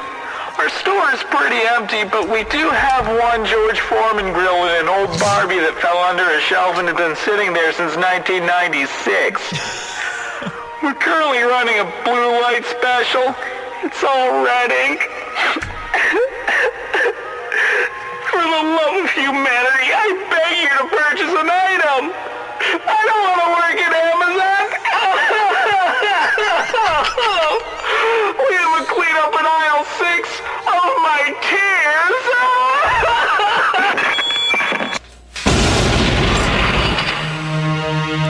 Our 0.57 0.69
store 0.69 1.13
is 1.13 1.23
pretty 1.29 1.61
empty, 1.77 2.03
but 2.03 2.27
we 2.27 2.43
do 2.49 2.69
have 2.69 3.05
one 3.07 3.45
George 3.45 3.79
Foreman 3.79 4.33
grill 4.33 4.65
and 4.67 4.83
an 4.83 4.89
old 4.89 5.13
Barbie 5.19 5.61
that 5.63 5.77
fell 5.79 5.97
under 5.97 6.25
a 6.25 6.41
shelf 6.41 6.77
and 6.77 6.89
has 6.89 6.97
been 6.97 7.15
sitting 7.15 7.53
there 7.53 7.71
since 7.71 7.95
1996. 7.95 9.37
We're 10.83 10.97
currently 10.97 11.45
running 11.45 11.79
a 11.79 11.87
blue 12.03 12.41
light 12.41 12.65
special. 12.65 13.31
It's 13.85 14.03
all 14.03 14.43
red 14.43 14.73
ink. 14.73 15.06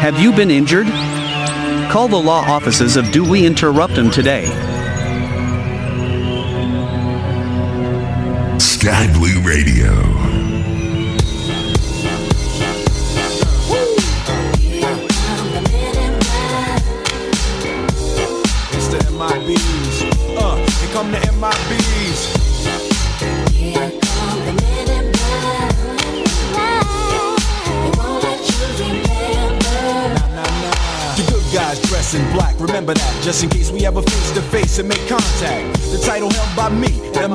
Have 0.08 0.22
you 0.22 0.32
been 0.32 0.50
injured? 0.50 0.88
Call 1.92 2.08
the 2.08 2.16
law 2.16 2.40
offices 2.40 2.96
of 2.96 3.12
Do 3.12 3.30
We 3.30 3.46
Interrupt 3.46 3.94
Them 3.94 4.10
today. 4.10 4.46
Sky 8.58 9.12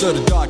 From 0.00 0.16
the 0.16 0.22
deepest 0.22 0.49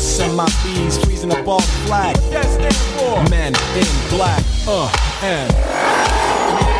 MIBs 0.00 1.04
freezing 1.04 1.30
up 1.30 1.46
all 1.46 1.60
the 1.60 1.66
flag 1.86 2.16
What 2.32 2.44
stand 2.46 2.74
for? 2.74 3.22
Men 3.28 3.52
in 3.76 4.08
black, 4.08 4.42
uh, 4.66 4.90
and 5.22 6.79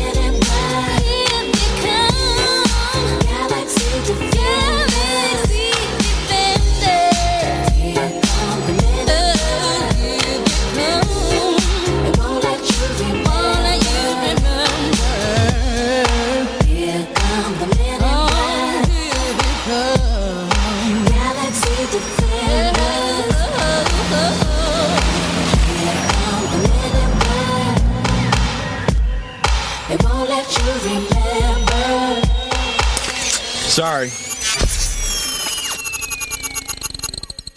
Sorry. 33.81 34.09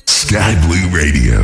Sky 0.06 0.55
Blue 0.66 0.88
Radio. 0.88 1.44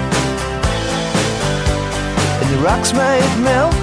the 2.51 2.57
rocks 2.57 2.91
might 2.93 3.37
melt 3.39 3.73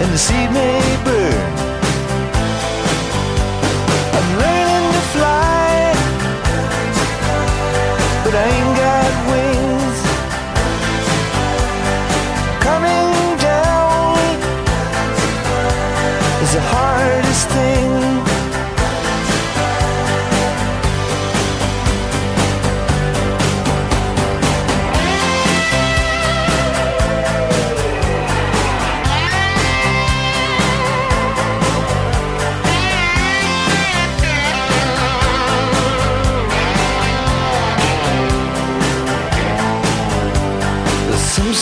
and 0.00 0.10
the 0.10 0.18
seed 0.18 0.50
may 0.50 0.80
burn. 1.04 1.59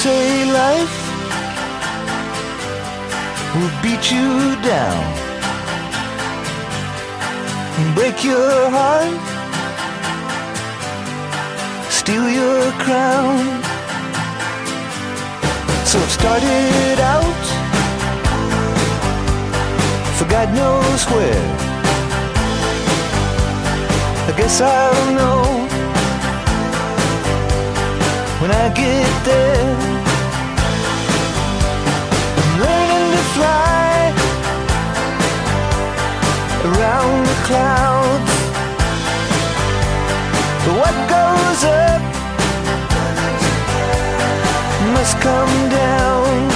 Say 0.08 0.50
life 0.62 0.96
will 3.54 3.74
beat 3.84 4.04
you 4.14 4.30
down 4.72 5.04
and 7.78 7.88
break 7.98 8.18
your 8.30 8.54
heart, 8.76 9.20
steal 12.00 12.26
your 12.40 12.62
crown. 12.84 13.38
So 15.90 15.96
it 16.06 16.12
started 16.20 16.98
out 17.16 17.44
for 20.16 20.26
God 20.34 20.48
knows 20.58 21.02
where. 21.12 21.48
I 24.28 24.32
guess 24.38 24.56
I'll 24.74 25.06
know 25.18 25.42
when 28.40 28.50
I 28.62 28.66
get 28.82 29.12
there. 29.30 29.97
Fly 33.38 34.12
around 36.68 37.18
the 37.30 37.36
clouds. 37.48 38.32
What 40.78 40.96
goes 41.14 41.62
up 41.64 42.02
must 44.94 45.14
come 45.20 45.54
down. 45.70 46.47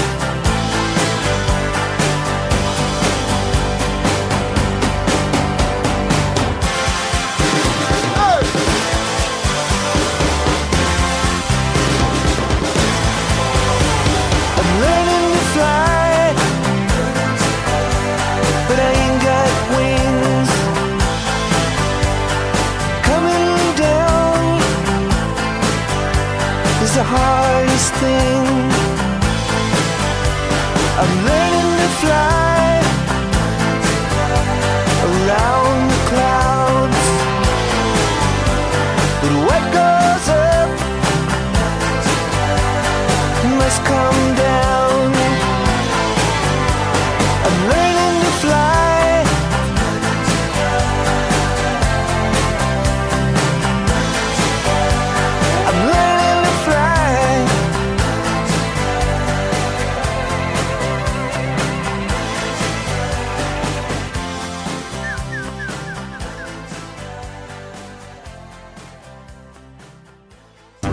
Hardest 27.14 27.92
thing. 28.00 28.71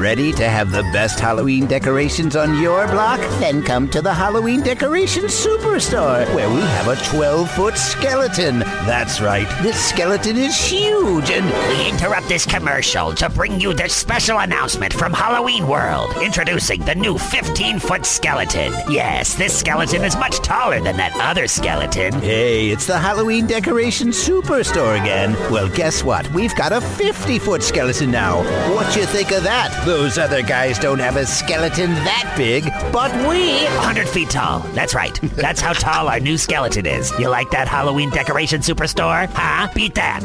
Ready 0.09 0.31
to 0.33 0.49
have 0.49 0.71
the 0.71 0.81
best 0.91 1.19
Halloween 1.19 1.67
decorations 1.67 2.35
on 2.35 2.59
your 2.59 2.87
block? 2.87 3.19
Then 3.39 3.61
come 3.61 3.87
to 3.89 4.01
the 4.01 4.11
Halloween 4.11 4.63
Decoration 4.63 5.25
Superstore, 5.25 6.25
where 6.33 6.49
we 6.49 6.61
have 6.61 6.87
a 6.87 6.95
12 6.95 7.51
foot 7.51 7.77
skeleton. 7.77 8.57
That's 8.89 9.21
right, 9.21 9.47
this 9.61 9.79
skeleton 9.79 10.35
is 10.35 10.55
huge 10.59 11.29
and. 11.29 11.45
We 11.69 11.87
interrupt 11.87 12.27
this 12.27 12.43
commercial 12.43 13.13
to 13.13 13.29
bring 13.29 13.61
you 13.61 13.75
this 13.75 13.93
special 13.93 14.39
announcement 14.39 14.93
from 14.93 15.13
Halloween 15.13 15.67
World. 15.67 16.11
Introducing 16.23 16.81
the 16.81 16.95
new 16.95 17.19
15 17.19 17.77
foot 17.77 18.03
skeleton. 18.03 18.73
Yes, 18.89 19.35
this 19.35 19.59
skeleton 19.59 20.03
is 20.03 20.15
much 20.15 20.37
taller 20.39 20.81
than 20.81 20.97
that 20.97 21.15
other 21.17 21.47
skeleton. 21.47 22.13
Hey, 22.19 22.71
it's 22.71 22.87
the 22.87 22.97
Halloween 22.97 23.45
Decoration 23.45 24.07
Superstore 24.07 24.99
again. 24.99 25.33
Well, 25.51 25.69
guess 25.69 26.03
what? 26.03 26.27
We've 26.31 26.55
got 26.55 26.71
a 26.71 26.81
50 26.81 27.37
foot 27.37 27.61
skeleton 27.61 28.09
now. 28.09 28.37
What 28.73 28.95
you 28.95 29.05
think 29.05 29.31
of 29.31 29.43
that? 29.43 29.69
Those 29.99 30.17
other 30.17 30.41
guys 30.41 30.79
don't 30.79 30.99
have 30.99 31.17
a 31.17 31.25
skeleton 31.25 31.91
that 31.91 32.33
big, 32.37 32.63
but 32.93 33.11
we. 33.27 33.65
100 33.65 34.07
feet 34.07 34.29
tall. 34.29 34.59
That's 34.73 34.95
right. 34.95 35.19
That's 35.35 35.59
how 35.59 35.73
tall 35.73 36.07
our 36.07 36.21
new 36.21 36.37
skeleton 36.37 36.85
is. 36.85 37.11
You 37.19 37.27
like 37.27 37.51
that 37.51 37.67
Halloween 37.67 38.09
decoration 38.09 38.61
superstore? 38.61 39.27
Huh? 39.33 39.67
Beat 39.75 39.95
that. 39.95 40.23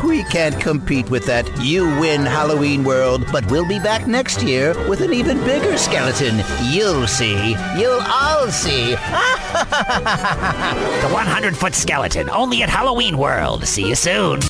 we 0.04 0.24
can't 0.24 0.58
compete 0.58 1.10
with 1.10 1.26
that. 1.26 1.46
You 1.62 1.84
win, 2.00 2.22
Halloween 2.22 2.82
World, 2.82 3.26
but 3.30 3.44
we'll 3.50 3.68
be 3.68 3.78
back 3.78 4.06
next 4.06 4.42
year 4.42 4.72
with 4.88 5.02
an 5.02 5.12
even 5.12 5.36
bigger 5.44 5.76
skeleton. 5.76 6.42
You'll 6.70 7.06
see. 7.06 7.50
You'll 7.76 8.00
all 8.00 8.48
see. 8.48 8.92
the 8.92 8.96
100 11.10 11.54
foot 11.54 11.74
skeleton, 11.74 12.30
only 12.30 12.62
at 12.62 12.70
Halloween 12.70 13.18
World. 13.18 13.66
See 13.66 13.86
you 13.86 13.96
soon. 13.96 14.40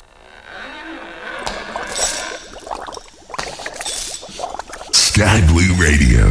Sky 5.13 5.41
Blue 5.47 5.73
Radio. 5.75 6.25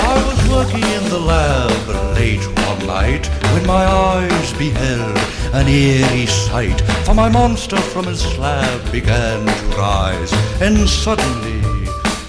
I 0.00 0.24
was 0.26 0.50
working 0.50 0.82
in 0.82 1.04
the 1.10 1.18
lab 1.18 2.16
late 2.16 2.44
one 2.66 2.86
night 2.86 3.26
when 3.52 3.66
my 3.66 3.84
eyes 3.84 4.52
beheld 4.54 5.16
an 5.54 5.66
eerie 5.68 6.26
sight, 6.26 6.80
for 7.04 7.14
my 7.14 7.28
monster 7.28 7.76
from 7.76 8.06
his 8.06 8.20
slab 8.20 8.92
began 8.92 9.46
to 9.46 9.76
rise, 9.76 10.32
and 10.60 10.88
suddenly, 10.88 11.60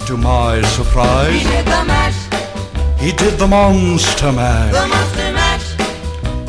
to 0.06 0.16
my 0.16 0.62
surprise, 0.76 1.32
He 1.32 1.48
did 1.48 1.66
the 1.66 1.84
mash, 1.84 3.00
he 3.00 3.12
did 3.12 3.38
the 3.38 3.46
monster 3.46 4.32
mash. 4.32 4.72
the 4.72 4.86
monster 4.86 5.16
mash. 5.22 5.29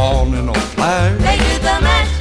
On 0.00 0.34
in 0.34 0.48
a 0.48 0.54
flash. 0.72 1.20
they 1.20 1.36
did 1.36 1.60
the 1.60 1.78
mash. 1.86 2.14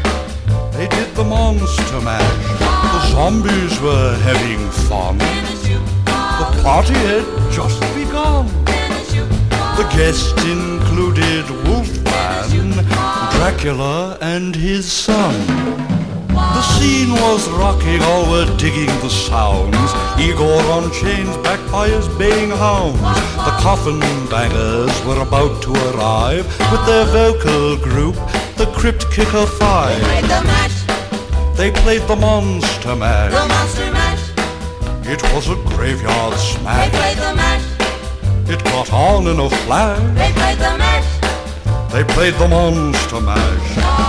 They 0.75 0.87
did 0.87 1.09
the 1.15 1.23
monster 1.23 2.01
mash. 2.01 2.59
The 2.93 3.01
zombies 3.11 3.79
were 3.79 4.15
having 4.29 4.61
fun. 4.87 5.17
The 6.41 6.47
party 6.63 6.97
had 7.07 7.25
just 7.51 7.79
begun. 7.95 8.47
The 9.79 9.87
guests 9.95 10.43
included 10.43 11.45
Wolfman, 11.65 12.71
Dracula, 13.35 14.17
and 14.19 14.53
his 14.53 14.91
son. 14.91 15.88
The 16.59 16.65
scene 16.75 17.11
was 17.13 17.47
rocking, 17.51 18.01
all 18.01 18.29
were 18.29 18.57
digging 18.57 18.91
the 18.99 19.09
sounds. 19.09 19.91
Igor 20.19 20.61
on 20.75 20.91
chains, 20.91 21.37
backed 21.37 21.71
by 21.71 21.87
his 21.87 22.05
baying 22.19 22.49
hounds. 22.49 22.99
The 22.99 23.55
coffin 23.63 24.01
bangers 24.29 24.91
were 25.05 25.21
about 25.21 25.61
to 25.63 25.71
arrive 25.87 26.45
with 26.69 26.85
their 26.85 27.05
vocal 27.05 27.77
group, 27.77 28.15
the 28.57 28.65
Crypt 28.75 29.09
Kicker 29.09 29.45
Five. 29.45 30.01
They 30.01 30.03
Played 30.03 30.23
the 30.25 30.41
mash, 30.51 31.55
They 31.55 31.71
played 31.71 32.01
the 32.09 32.17
Monster 32.17 32.89
the 32.89 32.95
monster 32.97 33.91
mash. 33.93 34.23
It 35.07 35.23
was 35.31 35.47
a 35.47 35.55
graveyard 35.71 36.33
smash. 36.33 36.91
They 36.91 36.97
played 36.97 37.17
the 37.19 37.35
mash, 37.35 38.49
It 38.49 38.61
caught 38.65 38.91
on 38.91 39.27
in 39.27 39.39
a 39.39 39.49
flash. 39.63 39.97
they 40.17 40.33
played 40.33 40.57
the 40.57 40.77
mash. 40.77 41.09
They 41.93 42.03
played 42.03 42.33
the 42.33 42.49
Monster 42.49 43.21
Mash. 43.21 43.77
Oh. 43.77 44.08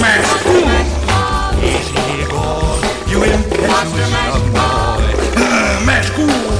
Mash. 0.00 0.30
Easy, 1.62 1.94
Igor. 2.22 2.78
You 3.08 3.24
impetuous 3.24 4.10
young 4.10 4.46
boy. 4.52 5.84
Mash 5.86 6.10
good. 6.10 6.56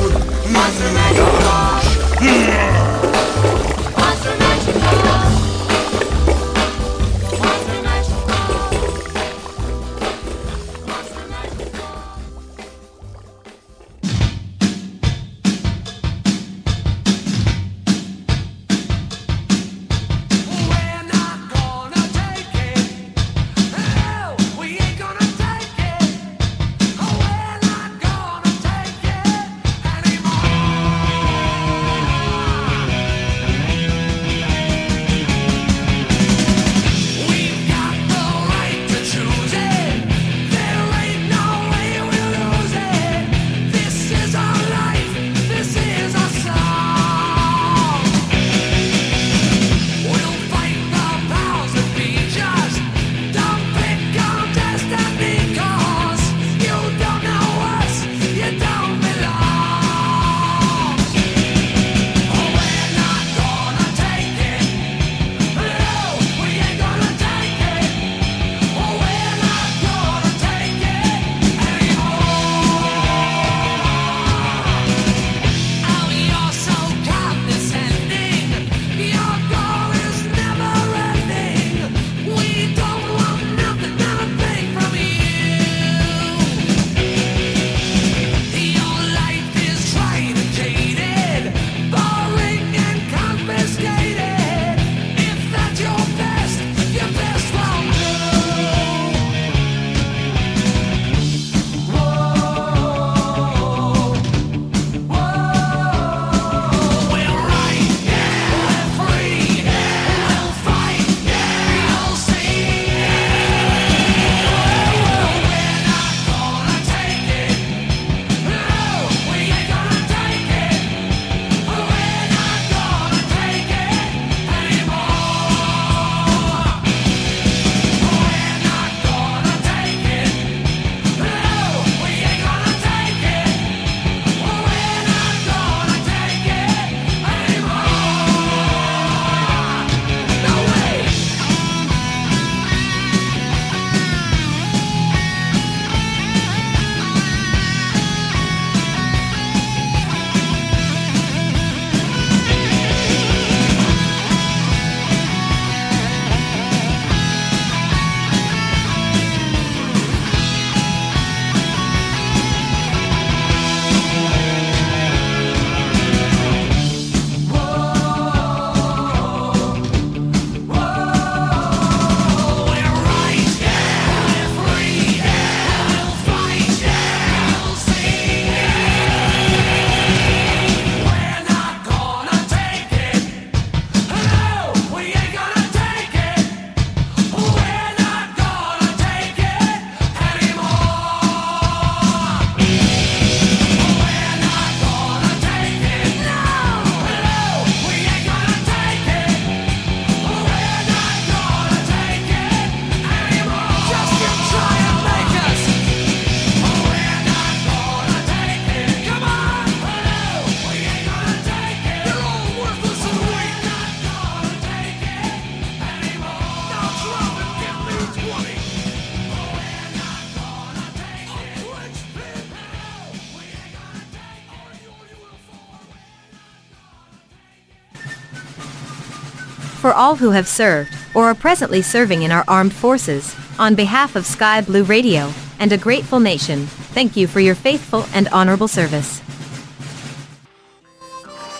All 230.06 230.14
who 230.14 230.30
have 230.30 230.46
served 230.46 230.96
or 231.14 231.24
are 231.24 231.34
presently 231.34 231.82
serving 231.82 232.22
in 232.22 232.30
our 232.30 232.44
armed 232.46 232.72
forces, 232.72 233.34
on 233.58 233.74
behalf 233.74 234.14
of 234.14 234.24
Sky 234.24 234.60
Blue 234.60 234.84
Radio 234.84 235.32
and 235.58 235.72
a 235.72 235.76
grateful 235.76 236.20
nation, 236.20 236.66
thank 236.94 237.16
you 237.16 237.26
for 237.26 237.40
your 237.40 237.56
faithful 237.56 238.04
and 238.14 238.28
honorable 238.28 238.68
service. 238.68 239.20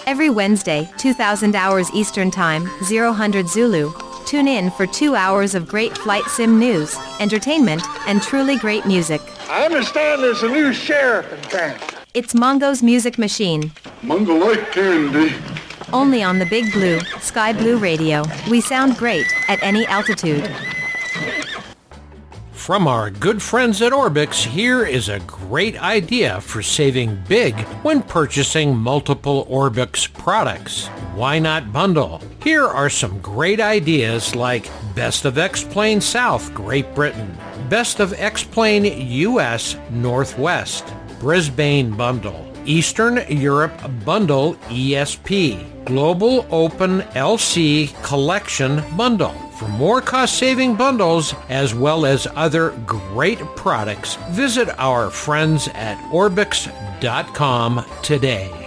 Every 0.06 0.31
Wednesday, 0.31 0.89
2000 0.97 1.56
hours 1.56 1.90
Eastern 1.93 2.31
Time, 2.31 2.70
0000 2.85 3.48
Zulu, 3.48 3.93
tune 4.27 4.47
in 4.47 4.70
for 4.70 4.86
two 4.86 5.16
hours 5.16 5.56
of 5.56 5.66
great 5.66 5.98
flight 5.98 6.23
sim 6.27 6.56
news, 6.56 6.97
entertainment, 7.18 7.82
and 8.06 8.23
truly 8.23 8.56
great 8.59 8.86
music. 8.86 9.20
I 9.51 9.64
understand 9.64 10.23
there's 10.23 10.44
a 10.44 10.48
new 10.48 10.73
sheriff 10.73 11.32
in 11.32 11.40
town. 11.51 11.81
It's 12.14 12.32
Mongo's 12.32 12.81
Music 12.81 13.18
Machine. 13.18 13.73
Mongo 14.02 14.40
like 14.40 14.70
candy. 14.70 15.35
Only 15.92 16.22
on 16.22 16.38
the 16.38 16.46
Big 16.46 16.72
Blue, 16.72 16.98
Sky 17.20 17.52
Blue 17.52 17.78
Radio. 17.78 18.24
We 18.50 18.60
sound 18.60 18.96
great 18.96 19.26
at 19.48 19.62
any 19.62 19.86
altitude. 19.86 20.50
From 22.52 22.88
our 22.88 23.10
good 23.10 23.40
friends 23.40 23.80
at 23.80 23.92
Orbx, 23.92 24.44
here 24.44 24.84
is 24.84 25.08
a 25.08 25.20
great 25.20 25.80
idea 25.80 26.40
for 26.40 26.62
saving 26.62 27.16
big 27.28 27.54
when 27.84 28.02
purchasing 28.02 28.76
multiple 28.76 29.46
Orbx 29.48 30.12
products. 30.12 30.88
Why 31.14 31.38
not 31.38 31.72
bundle? 31.72 32.20
Here 32.42 32.64
are 32.64 32.90
some 32.90 33.20
great 33.20 33.60
ideas 33.60 34.34
like 34.34 34.68
Best 34.96 35.24
of 35.24 35.38
X-Plane 35.38 36.00
South, 36.00 36.52
Great 36.54 36.92
Britain, 36.92 37.38
Best 37.68 38.00
of 38.00 38.12
X-Plane 38.14 38.84
US, 39.10 39.76
Northwest, 39.90 40.92
Brisbane 41.20 41.96
Bundle, 41.96 42.52
Eastern 42.66 43.24
Europe 43.28 43.72
Bundle 44.05 44.55
ESP, 44.68 45.84
Global 45.84 46.47
Open 46.51 47.01
LC 47.14 47.90
Collection 48.02 48.82
Bundle. 48.97 49.34
For 49.59 49.68
more 49.68 50.02
cost-saving 50.02 50.74
bundles 50.74 51.34
as 51.48 51.74
well 51.74 52.05
as 52.05 52.26
other 52.34 52.70
great 52.84 53.38
products, 53.56 54.16
visit 54.30 54.68
our 54.78 55.10
friends 55.10 55.68
at 55.68 55.97
Orbx.com 56.10 57.84
today. 58.02 58.65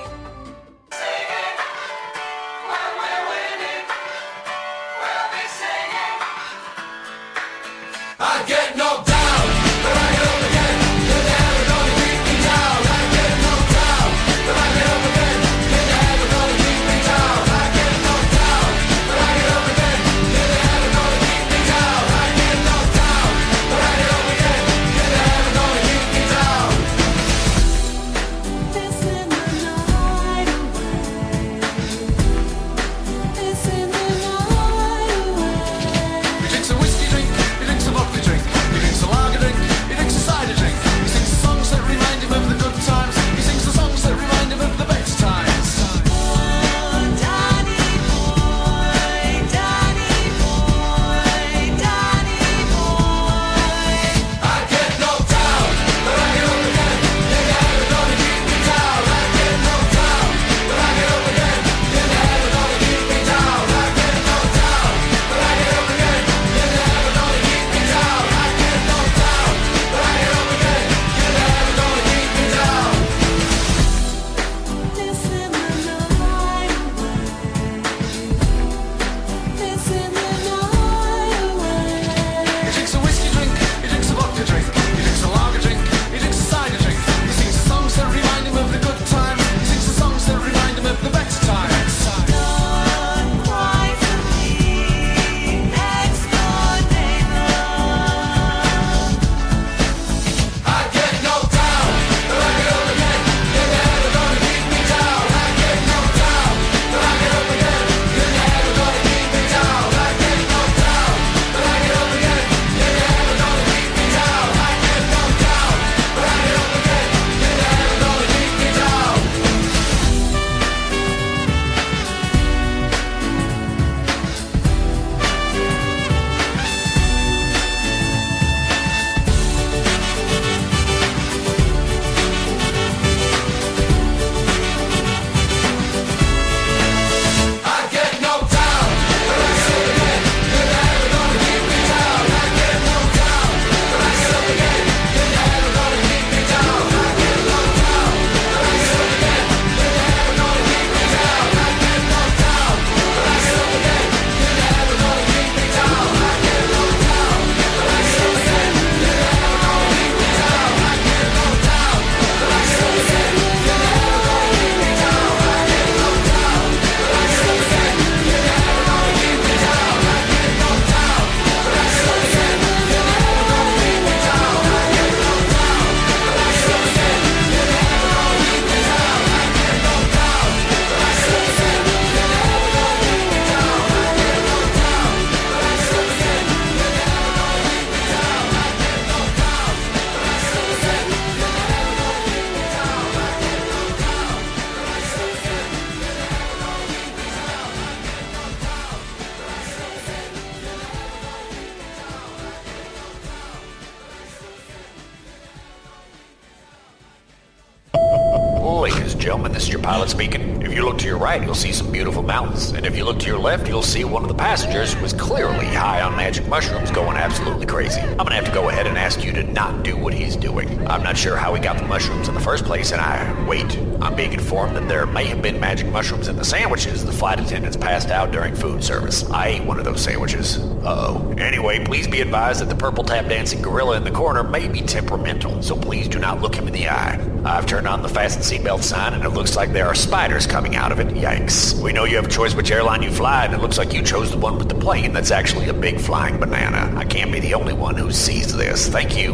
And 212.60 212.86
if 212.86 212.98
you 212.98 213.06
look 213.06 213.20
to 213.20 213.28
your 213.28 213.40
left, 213.40 213.68
you'll 213.70 213.82
see 213.82 214.04
one 214.04 214.22
of 214.22 214.28
the 214.28 214.36
passengers 214.36 214.96
was 214.98 215.14
clearly 215.14 215.66
high 215.66 216.02
on 216.02 216.16
magic 216.18 216.46
mushrooms 216.48 216.92
going 216.92 217.16
absolutely 217.16 217.66
crazy. 217.66 218.02
I'm 218.02 218.18
gonna 218.18 218.36
have 218.36 218.46
to 218.46 218.52
go 218.52 218.68
ahead 218.68 218.86
and 218.86 218.98
ask 218.98 219.24
you 219.24 219.32
to 219.32 219.44
not 219.44 219.84
do 219.84 219.96
what 219.96 220.14
he's 220.14 220.36
doing. 220.36 220.68
I'm 220.88 221.02
not 221.02 221.18
sure 221.18 221.38
how 221.38 221.54
he 221.54 221.62
got 221.62 221.78
the 221.78 221.88
mushrooms 221.88 222.28
in 222.28 222.34
the 222.34 222.42
first 222.42 222.66
place, 222.66 222.92
and 222.92 223.00
I... 223.00 223.46
Wait, 223.48 223.78
I'm 224.02 224.14
being 224.14 224.34
informed 224.34 224.76
that 224.76 224.90
there 224.90 225.06
may 225.06 225.26
have 225.26 225.42
been 225.42 225.60
magic 225.60 225.88
mushrooms 225.88 226.28
in 226.28 226.36
the 226.36 226.44
sandwiches 226.44 227.06
the 227.06 227.14
flight 227.14 227.40
attendants 227.40 227.78
passed 227.78 228.10
out 228.10 228.32
during 228.32 228.54
food 228.54 228.84
service. 228.84 229.30
I 229.30 229.48
ate 229.48 229.64
one 229.64 229.80
of 229.80 229.86
those 229.86 230.02
sandwiches. 230.02 230.58
Uh-oh. 230.58 231.34
Anyway, 231.38 231.84
please 231.86 232.08
be 232.08 232.20
advised 232.20 232.60
that 232.60 232.68
the 232.70 232.76
purple 232.76 233.06
tap 233.06 233.28
dancing 233.30 233.62
gorilla 233.62 233.96
in 233.96 234.04
the 234.04 234.12
corner 234.12 234.44
may 234.44 234.68
be 234.68 234.82
temperamental, 234.82 235.62
so 235.64 235.76
please 235.76 236.10
do 236.10 236.20
not 236.20 236.42
look 236.42 236.56
him 236.56 236.68
in 236.68 236.74
the 236.74 236.90
eye. 236.90 237.18
I've 237.50 237.66
turned 237.66 237.88
on 237.88 238.04
the 238.04 238.10
fasten 238.10 238.44
seatbelt 238.44 238.84
sign, 238.84 239.14
and 239.14 239.24
it 239.24 239.30
looks 239.30 239.56
like 239.56 239.72
there 239.72 239.88
are 239.88 239.96
spiders 239.96 240.46
coming 240.46 240.76
out 240.76 240.92
of 240.92 241.00
it. 241.00 241.08
Yikes. 241.08 241.82
We 241.82 241.92
know 241.92 242.04
you 242.04 242.16
have 242.18 242.26
a 242.26 242.30
choice 242.30 242.54
which 242.54 242.70
airline 242.70 243.02
you 243.02 243.10
fly, 243.10 243.46
and 243.46 243.54
it 243.54 243.60
looks 243.60 243.78
like 243.78 243.92
you 243.92 244.04
chose 244.04 244.30
the 244.30 244.38
one 244.38 244.58
with 244.60 244.70
the 244.70 244.76
plane 244.76 245.14
that's 245.14 245.32
actually 245.32 245.68
a 245.68 245.74
big 245.74 246.00
flying 246.00 246.40
banana. 246.40 246.94
I 246.96 247.06
can't 247.06 247.32
be 247.32 247.40
the 247.40 247.56
only 247.56 247.74
one 247.74 247.96
who 247.96 248.12
sees 248.12 248.56
this. 248.56 248.88
Thank 248.88 249.18
you. 249.18 249.34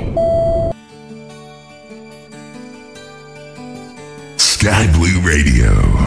Sky 4.38 4.92
Blue 4.94 5.20
Radio. 5.22 6.05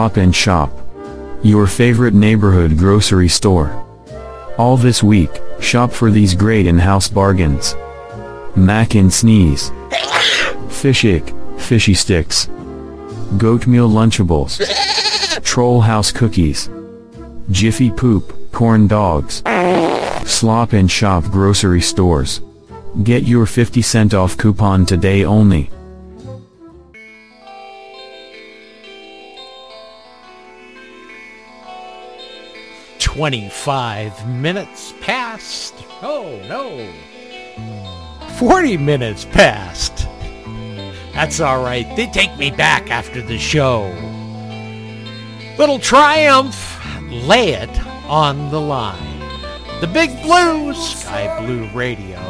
Stop 0.00 0.16
and 0.16 0.34
shop. 0.34 0.72
Your 1.42 1.66
favorite 1.66 2.14
neighborhood 2.14 2.78
grocery 2.78 3.28
store. 3.28 3.68
All 4.56 4.78
this 4.78 5.02
week, 5.02 5.28
shop 5.60 5.92
for 5.92 6.10
these 6.10 6.34
great 6.34 6.66
in-house 6.66 7.06
bargains. 7.06 7.76
Mac 8.56 8.94
and 8.94 9.12
Sneeze. 9.12 9.70
Fish 10.70 11.04
Ick, 11.04 11.34
Fishy 11.58 11.92
Sticks. 11.92 12.48
Goat 13.36 13.66
Meal 13.66 13.90
Lunchables. 13.90 14.56
Troll 15.44 15.82
House 15.82 16.10
Cookies. 16.10 16.70
Jiffy 17.50 17.90
Poop, 17.90 18.32
Corn 18.52 18.86
Dogs. 18.86 19.42
Slop 20.24 20.72
and 20.72 20.90
Shop 20.90 21.24
Grocery 21.24 21.82
Stores. 21.82 22.40
Get 23.02 23.24
your 23.24 23.44
50 23.44 23.82
cent 23.82 24.14
off 24.14 24.38
coupon 24.38 24.86
today 24.86 25.26
only. 25.26 25.68
25 33.20 34.26
minutes 34.30 34.94
past. 35.02 35.74
Oh 36.00 36.40
no. 36.48 36.90
40 38.38 38.78
minutes 38.78 39.26
past. 39.26 40.08
That's 41.12 41.38
all 41.38 41.62
right. 41.62 41.86
They 41.96 42.06
take 42.06 42.34
me 42.38 42.50
back 42.50 42.90
after 42.90 43.20
the 43.20 43.36
show. 43.36 43.82
Little 45.58 45.78
Triumph, 45.78 46.80
lay 47.10 47.52
it 47.52 47.86
on 48.08 48.50
the 48.50 48.58
line. 48.58 49.20
The 49.82 49.86
Big 49.86 50.22
Blue, 50.22 50.72
Sky 50.72 51.44
Blue 51.44 51.68
Radio. 51.74 52.29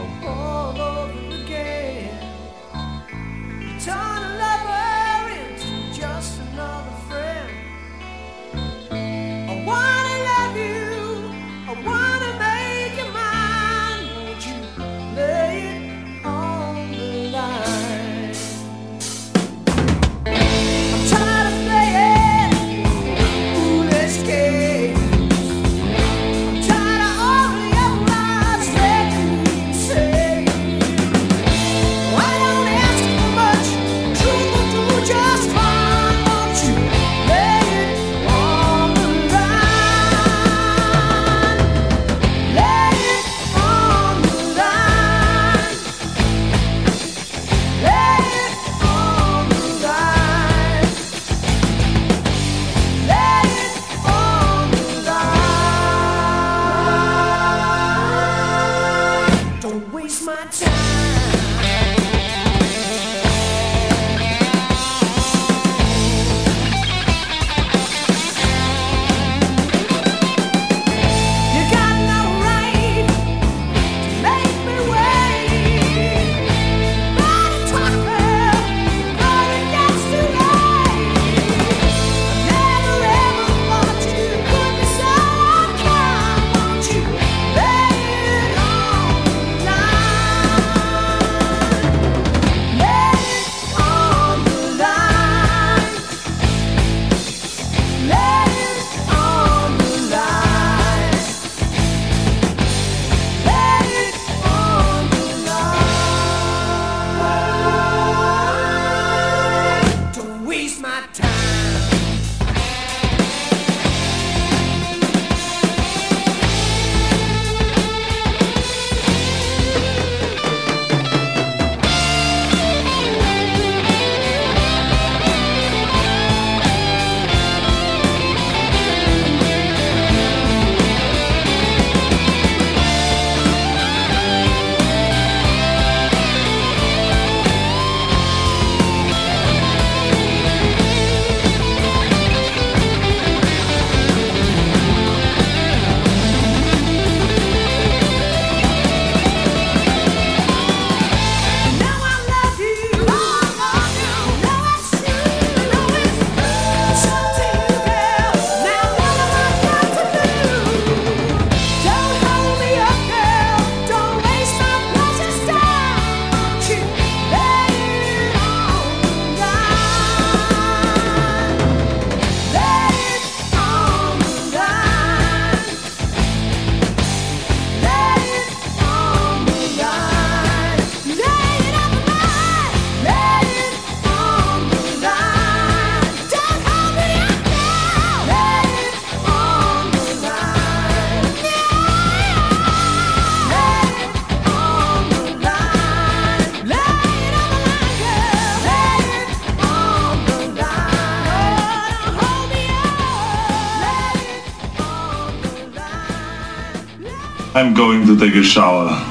I'm 207.60 207.74
going 207.74 208.06
to 208.06 208.18
take 208.18 208.34
a 208.36 208.42
shower. 208.42 209.09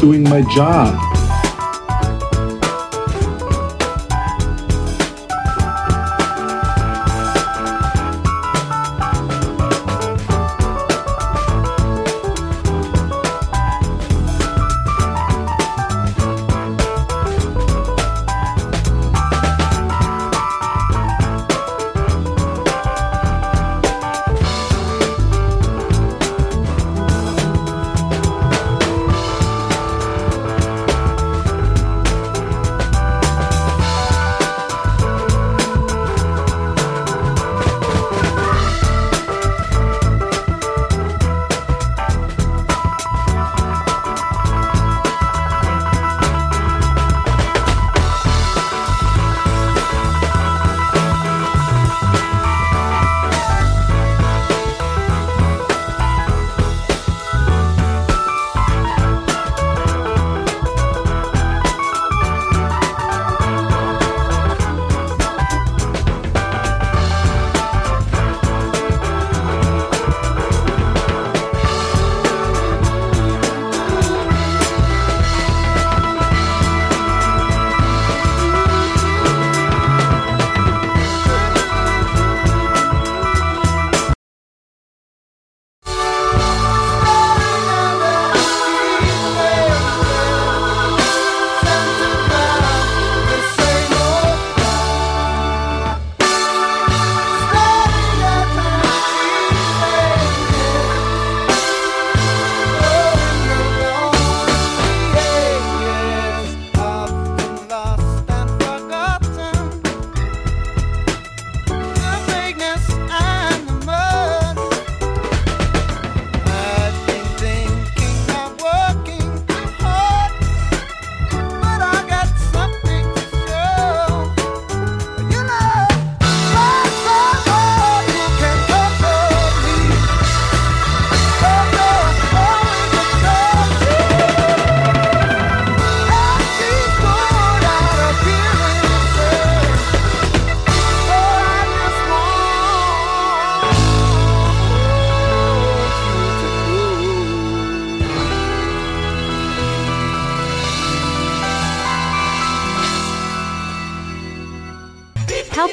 Doing 0.00 0.22
my 0.22 0.40
job. 0.54 1.09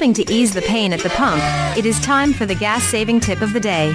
Helping 0.08 0.26
to 0.26 0.34
ease 0.34 0.54
the 0.54 0.62
pain 0.62 0.94
at 0.94 1.02
the 1.02 1.10
pump, 1.10 1.44
it 1.78 1.86
is 1.86 2.00
time 2.00 2.32
for 2.32 2.46
the 2.46 2.56
gas 2.56 2.82
saving 2.82 3.20
tip 3.20 3.42
of 3.42 3.52
the 3.52 3.60
day. 3.60 3.94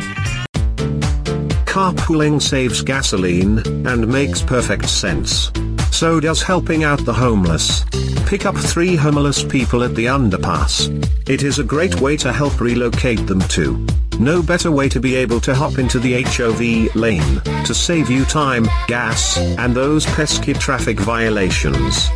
Carpooling 1.65 2.39
saves 2.43 2.83
gasoline 2.83 3.61
and 3.87 4.07
makes 4.07 4.43
perfect 4.43 4.91
sense. 4.91 5.51
So 5.91 6.21
does 6.21 6.43
helping 6.43 6.85
out 6.85 7.03
the 7.07 7.15
homeless. 7.15 7.87
Pick 8.27 8.45
up 8.45 8.55
three 8.55 8.95
homeless 8.95 9.43
people 9.43 9.83
at 9.83 9.95
the 9.95 10.05
underpass. 10.05 10.91
It 11.31 11.45
is 11.45 11.59
a 11.59 11.65
great 11.65 11.99
way 12.03 12.19
to 12.19 12.31
help 12.31 12.61
relocate 12.61 13.27
them 13.27 13.41
too. 13.49 13.87
No 14.19 14.43
better 14.43 14.71
way 14.71 14.91
to 14.91 15.01
be 15.01 15.15
able 15.15 15.41
to 15.41 15.55
hop 15.55 15.79
into 15.79 15.99
the 15.99 16.23
HOV 16.25 16.95
lane 16.95 17.41
to 17.65 17.75
save 17.75 18.11
you 18.11 18.27
time, 18.27 18.69
gas, 18.87 19.39
and 19.39 19.75
those 19.75 20.05
pesky 20.05 20.53
traffic 20.53 21.01
violations. 21.01 22.11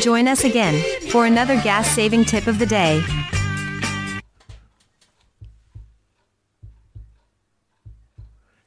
Join 0.00 0.28
us 0.28 0.44
again 0.44 0.80
for 1.10 1.26
another 1.26 1.60
gas 1.62 1.88
saving 1.90 2.24
tip 2.24 2.46
of 2.46 2.58
the 2.58 2.66
day. 2.66 3.02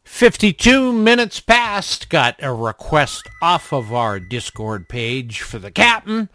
Fifty-two 0.04 0.94
minutes 0.94 1.40
past. 1.40 2.10
Got 2.10 2.36
a 2.42 2.54
request 2.54 3.28
off 3.42 3.74
of 3.74 3.94
our 3.94 4.20
Discord 4.20 4.88
page 4.88 5.42
for 5.42 5.60
the 5.60 5.72
captain. 5.72 6.30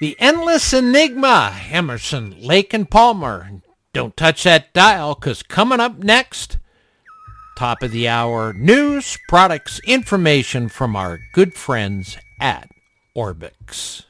The 0.00 0.14
Endless 0.18 0.72
Enigma, 0.72 1.58
Emerson, 1.70 2.40
Lake 2.40 2.72
and 2.72 2.88
Palmer. 2.88 3.62
Don't 3.92 4.16
touch 4.16 4.44
that 4.44 4.72
dial, 4.72 5.14
cause 5.14 5.42
coming 5.42 5.80
up 5.80 5.98
next, 5.98 6.58
top 7.56 7.82
of 7.82 7.90
the 7.90 8.06
hour 8.06 8.52
news, 8.52 9.18
products, 9.28 9.80
information 9.80 10.68
from 10.68 10.94
our 10.94 11.18
good 11.32 11.54
friends 11.54 12.16
at 12.40 12.68
Orbx. 13.16 14.04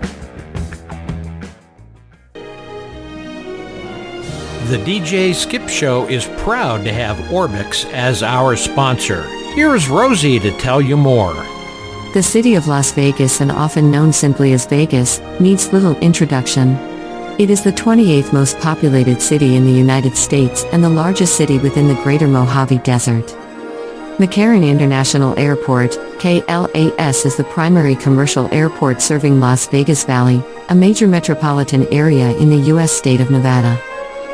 The 4.66 4.78
DJ 4.78 5.32
Skip 5.32 5.68
Show 5.68 6.08
is 6.08 6.26
proud 6.38 6.82
to 6.86 6.92
have 6.92 7.16
Orbx 7.30 7.88
as 7.92 8.24
our 8.24 8.56
sponsor. 8.56 9.22
Here's 9.54 9.88
Rosie 9.88 10.40
to 10.40 10.50
tell 10.58 10.82
you 10.82 10.96
more. 10.96 11.34
The 12.14 12.22
city 12.24 12.56
of 12.56 12.66
Las 12.66 12.90
Vegas 12.90 13.40
and 13.40 13.52
often 13.52 13.92
known 13.92 14.12
simply 14.12 14.54
as 14.54 14.66
Vegas, 14.66 15.20
needs 15.38 15.72
little 15.72 15.96
introduction. 15.98 16.70
It 17.38 17.48
is 17.48 17.62
the 17.62 17.70
28th 17.70 18.32
most 18.32 18.58
populated 18.58 19.22
city 19.22 19.54
in 19.54 19.64
the 19.64 19.70
United 19.70 20.16
States 20.16 20.64
and 20.72 20.82
the 20.82 20.90
largest 20.90 21.36
city 21.36 21.60
within 21.60 21.86
the 21.86 22.02
greater 22.02 22.26
Mojave 22.26 22.78
Desert. 22.78 23.28
McCarran 24.18 24.68
International 24.68 25.38
Airport, 25.38 25.92
KLAS 26.18 27.24
is 27.24 27.36
the 27.36 27.46
primary 27.50 27.94
commercial 27.94 28.52
airport 28.52 29.00
serving 29.00 29.38
Las 29.38 29.68
Vegas 29.68 30.02
Valley, 30.02 30.42
a 30.70 30.74
major 30.74 31.06
metropolitan 31.06 31.86
area 31.92 32.36
in 32.38 32.50
the 32.50 32.66
U.S. 32.72 32.90
state 32.90 33.20
of 33.20 33.30
Nevada. 33.30 33.80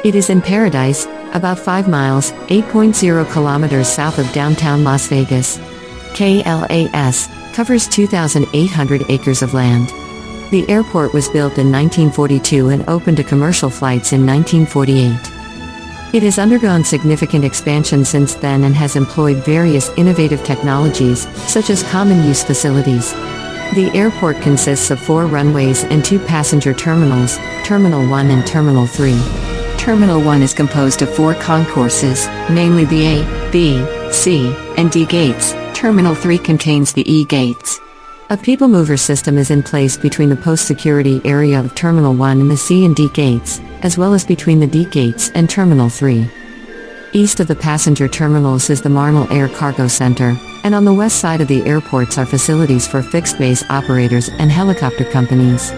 It 0.05 0.17
is 0.17 0.31
in 0.31 0.43
Paradise, 0.43 1.07
about 1.33 1.61
5 1.61 1.87
miles, 1.89 2.33
8.0 2.49 3.31
kilometers 3.31 3.87
south 3.87 4.19
of 4.19 4.33
downtown 4.33 4.83
Las 4.83 5.07
Vegas. 5.07 5.59
KLAS 6.15 7.29
covers 7.55 7.87
2,800 7.87 9.03
acres 9.09 9.43
of 9.43 9.55
land. 9.55 9.91
The 10.51 10.69
airport 10.69 11.15
was 11.15 11.29
built 11.29 11.57
in 11.57 11.71
1942 11.71 12.71
and 12.71 12.89
opened 12.89 13.19
to 13.19 13.23
commercial 13.23 13.71
flights 13.71 14.13
in 14.13 14.27
1948. 14.27 15.13
It 16.13 16.25
has 16.25 16.41
undergone 16.41 16.83
significant 16.83 17.45
expansion 17.45 18.05
since 18.05 18.35
then 18.35 18.65
and 18.65 18.75
has 18.75 18.97
employed 18.97 19.45
various 19.45 19.89
innovative 19.91 20.43
technologies, 20.43 21.29
such 21.49 21.71
as 21.71 21.85
common 21.85 22.27
use 22.27 22.43
facilities. 22.43 23.13
The 23.75 23.93
airport 23.95 24.43
consists 24.43 24.91
of 24.91 25.01
four 25.01 25.27
runways 25.27 25.85
and 25.85 26.05
two 26.05 26.19
passenger 26.19 26.75
terminals, 26.75 27.39
Terminal 27.63 28.05
1 28.09 28.31
and 28.33 28.45
Terminal 28.45 28.89
3. 28.89 29.52
Terminal 29.83 30.23
1 30.23 30.43
is 30.43 30.55
composed 30.55 31.03
of 31.03 31.13
four 31.13 31.35
concourses, 31.35 32.29
namely 32.49 32.85
the 32.85 33.05
A, 33.05 33.51
B, 33.51 33.85
C, 34.13 34.55
and 34.77 34.93
D 34.93 35.05
gates. 35.05 35.55
Terminal 35.75 36.15
3 36.15 36.39
contains 36.39 36.93
the 36.93 37.03
E 37.13 37.25
gates. 37.25 37.81
A 38.31 38.37
people 38.37 38.69
mover 38.69 38.97
system 38.97 39.37
is 39.37 39.51
in 39.51 39.61
place 39.61 39.97
between 39.97 40.29
the 40.29 40.37
post-security 40.37 41.21
area 41.25 41.59
of 41.59 41.75
Terminal 41.75 42.15
1 42.15 42.41
and 42.41 42.49
the 42.49 42.57
C 42.57 42.85
and 42.85 42.95
D 42.95 43.09
gates, 43.09 43.59
as 43.83 43.99
well 43.99 44.15
as 44.15 44.25
between 44.25 44.61
the 44.61 44.69
D 44.69 44.85
gates 44.85 45.33
and 45.35 45.51
Terminal 45.51 45.89
3. 45.89 46.31
East 47.13 47.41
of 47.41 47.49
the 47.49 47.57
passenger 47.57 48.07
terminals 48.07 48.71
is 48.71 48.83
the 48.83 48.89
Marnell 48.89 49.29
Air 49.33 49.49
Cargo 49.49 49.89
Center, 49.89 50.37
and 50.63 50.77
on 50.77 50.85
the 50.85 50.95
west 50.95 51.19
side 51.19 51.41
of 51.41 51.49
the 51.49 51.65
airports 51.65 52.19
are 52.19 52.25
facilities 52.25 52.87
for 52.87 53.03
fixed-base 53.03 53.65
operators 53.69 54.29
and 54.39 54.53
helicopter 54.53 55.05
companies. 55.05 55.73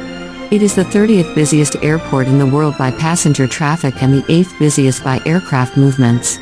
It 0.50 0.62
is 0.62 0.74
the 0.74 0.84
30th 0.84 1.34
busiest 1.34 1.76
airport 1.82 2.26
in 2.26 2.38
the 2.38 2.46
world 2.46 2.76
by 2.76 2.90
passenger 2.90 3.48
traffic 3.48 4.02
and 4.02 4.12
the 4.14 4.22
8th 4.22 4.56
busiest 4.58 5.02
by 5.02 5.20
aircraft 5.24 5.76
movements. 5.76 6.36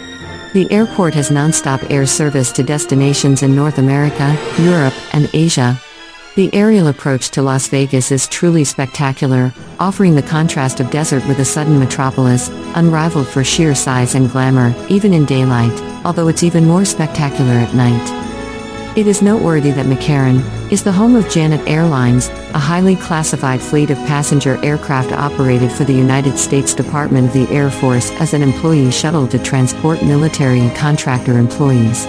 The 0.52 0.66
airport 0.70 1.14
has 1.14 1.30
non-stop 1.30 1.88
air 1.88 2.04
service 2.04 2.52
to 2.52 2.62
destinations 2.62 3.42
in 3.42 3.54
North 3.54 3.78
America, 3.78 4.36
Europe, 4.58 4.94
and 5.14 5.30
Asia. 5.32 5.80
The 6.34 6.52
aerial 6.52 6.88
approach 6.88 7.30
to 7.30 7.42
Las 7.42 7.68
Vegas 7.68 8.10
is 8.10 8.26
truly 8.26 8.64
spectacular, 8.64 9.54
offering 9.78 10.14
the 10.14 10.22
contrast 10.22 10.80
of 10.80 10.90
desert 10.90 11.26
with 11.26 11.38
a 11.38 11.44
sudden 11.44 11.78
metropolis, 11.78 12.48
unrivaled 12.74 13.28
for 13.28 13.44
sheer 13.44 13.74
size 13.74 14.14
and 14.14 14.30
glamour, 14.30 14.74
even 14.88 15.14
in 15.14 15.24
daylight, 15.24 15.80
although 16.04 16.28
it's 16.28 16.42
even 16.42 16.66
more 16.66 16.84
spectacular 16.84 17.52
at 17.52 17.74
night. 17.74 18.31
It 18.94 19.06
is 19.06 19.22
noteworthy 19.22 19.70
that 19.70 19.86
McCarran 19.86 20.42
is 20.70 20.84
the 20.84 20.92
home 20.92 21.16
of 21.16 21.26
Janet 21.30 21.66
Airlines, 21.66 22.28
a 22.52 22.58
highly 22.58 22.94
classified 22.94 23.62
fleet 23.62 23.88
of 23.88 23.96
passenger 24.00 24.62
aircraft 24.62 25.12
operated 25.12 25.72
for 25.72 25.84
the 25.84 25.94
United 25.94 26.38
States 26.38 26.74
Department 26.74 27.28
of 27.28 27.32
the 27.32 27.48
Air 27.48 27.70
Force 27.70 28.10
as 28.20 28.34
an 28.34 28.42
employee 28.42 28.90
shuttle 28.90 29.26
to 29.28 29.38
transport 29.38 30.02
military 30.02 30.60
and 30.60 30.76
contractor 30.76 31.38
employees. 31.38 32.04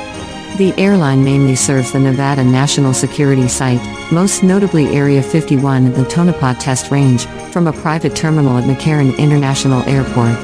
The 0.58 0.74
airline 0.78 1.24
mainly 1.24 1.56
serves 1.56 1.94
the 1.94 2.00
Nevada 2.00 2.44
National 2.44 2.94
Security 2.94 3.48
Site, 3.48 3.82
most 4.12 4.44
notably 4.44 4.88
Area 4.88 5.24
51 5.24 5.86
and 5.86 5.96
the 5.96 6.04
Tonopah 6.04 6.56
Test 6.56 6.92
Range, 6.92 7.26
from 7.54 7.68
a 7.68 7.74
private 7.74 8.14
terminal 8.14 8.58
at 8.58 8.66
McCarran 8.66 9.18
International 9.18 9.82
Airport. 9.84 10.38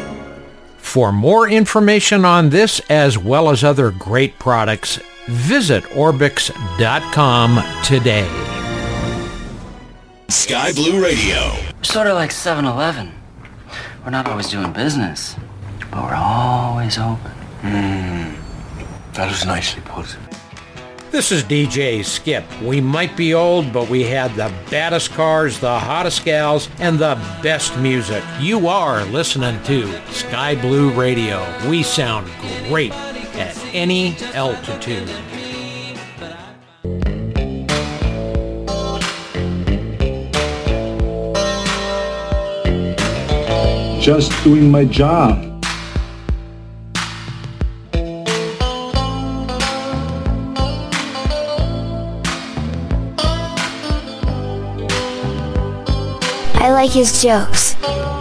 For 0.77 1.11
more 1.11 1.49
information 1.49 2.23
on 2.23 2.49
this 2.49 2.79
as 2.89 3.17
well 3.17 3.49
as 3.49 3.61
other 3.61 3.91
great 3.91 4.39
products, 4.39 5.01
visit 5.29 5.83
Orbx.com 5.85 7.63
today. 7.83 8.27
Sky 10.27 10.73
Blue 10.73 11.03
Radio. 11.03 11.53
Sort 11.81 12.07
of 12.07 12.15
like 12.15 12.31
7-Eleven. 12.31 13.13
We're 14.03 14.11
not 14.11 14.27
always 14.27 14.49
doing 14.49 14.71
business, 14.73 15.35
but 15.91 16.03
we're 16.03 16.15
always 16.15 16.97
open. 16.97 17.31
Mmm. 17.61 18.35
That 19.13 19.31
is 19.31 19.45
nicely 19.45 19.81
put. 19.85 20.17
This 21.11 21.31
is 21.31 21.43
DJ 21.43 22.05
Skip. 22.05 22.45
We 22.61 22.81
might 22.81 23.17
be 23.17 23.33
old, 23.33 23.73
but 23.73 23.89
we 23.89 24.03
had 24.03 24.31
the 24.35 24.53
baddest 24.69 25.11
cars, 25.11 25.59
the 25.59 25.79
hottest 25.79 26.23
gals, 26.23 26.69
and 26.77 26.99
the 26.99 27.15
best 27.41 27.75
music. 27.79 28.23
You 28.39 28.67
are 28.67 29.03
listening 29.05 29.61
to 29.63 29.91
Sky 30.11 30.53
Blue 30.53 30.91
Radio. 30.91 31.43
We 31.67 31.81
sound 31.81 32.29
great 32.67 32.93
at 33.39 33.57
any 33.73 34.15
altitude. 34.33 35.07
Just 44.01 44.31
doing 44.43 44.69
my 44.69 44.85
job. 44.85 45.45
I 56.61 56.71
like 56.71 56.91
his 56.91 57.21
jokes. 57.21 57.75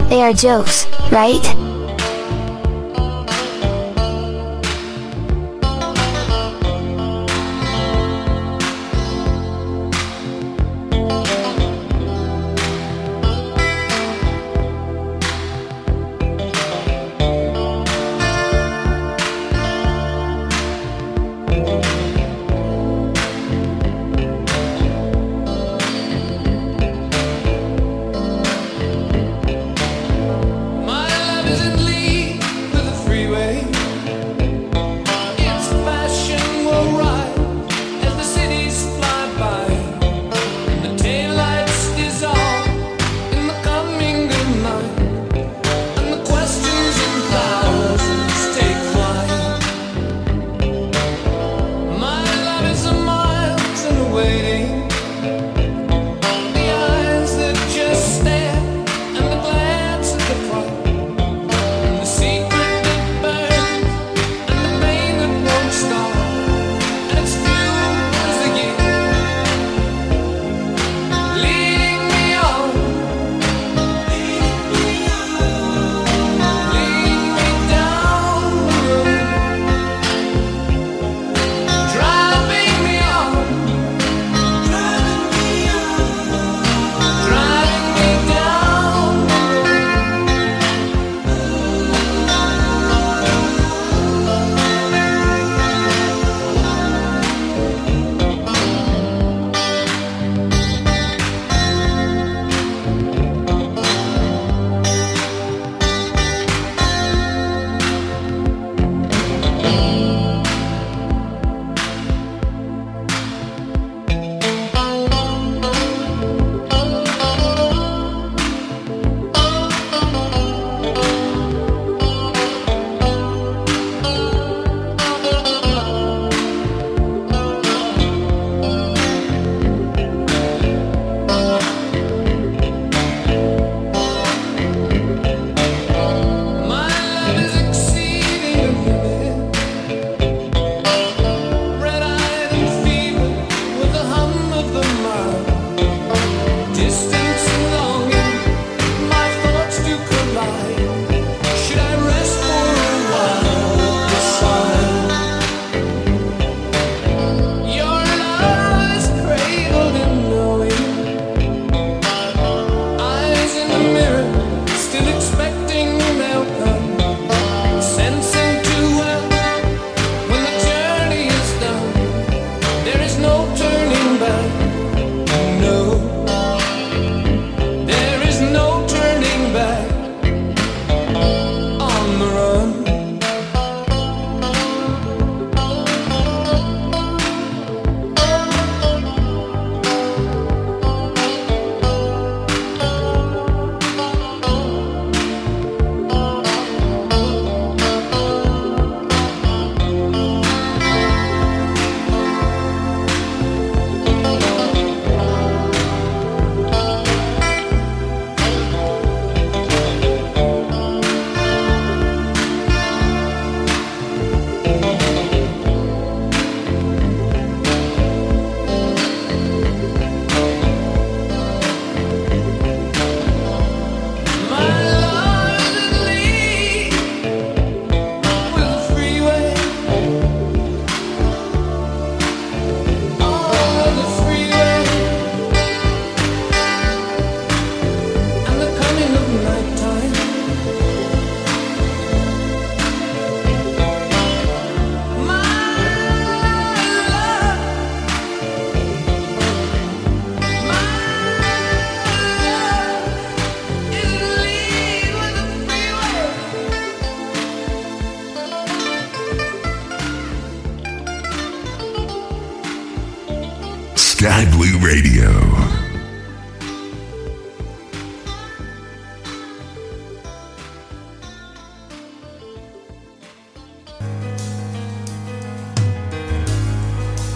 They 0.09 0.21
are 0.21 0.33
jokes, 0.33 0.87
right? 1.11 1.68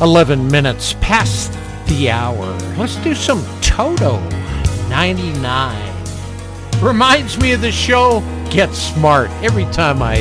11 0.04 0.50
minutes 0.50 0.96
past 1.00 1.54
the 1.88 2.12
hour. 2.12 2.46
Let's 2.78 2.98
do 2.98 3.16
some 3.16 3.42
Toto 3.62 4.20
99. 4.90 5.96
Reminds 6.82 7.40
me 7.40 7.54
of 7.54 7.62
the 7.62 7.72
show 7.72 8.20
Get 8.50 8.74
Smart 8.74 9.30
every 9.42 9.64
time 9.72 10.02
I 10.02 10.18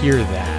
hear 0.00 0.16
that. 0.16 0.57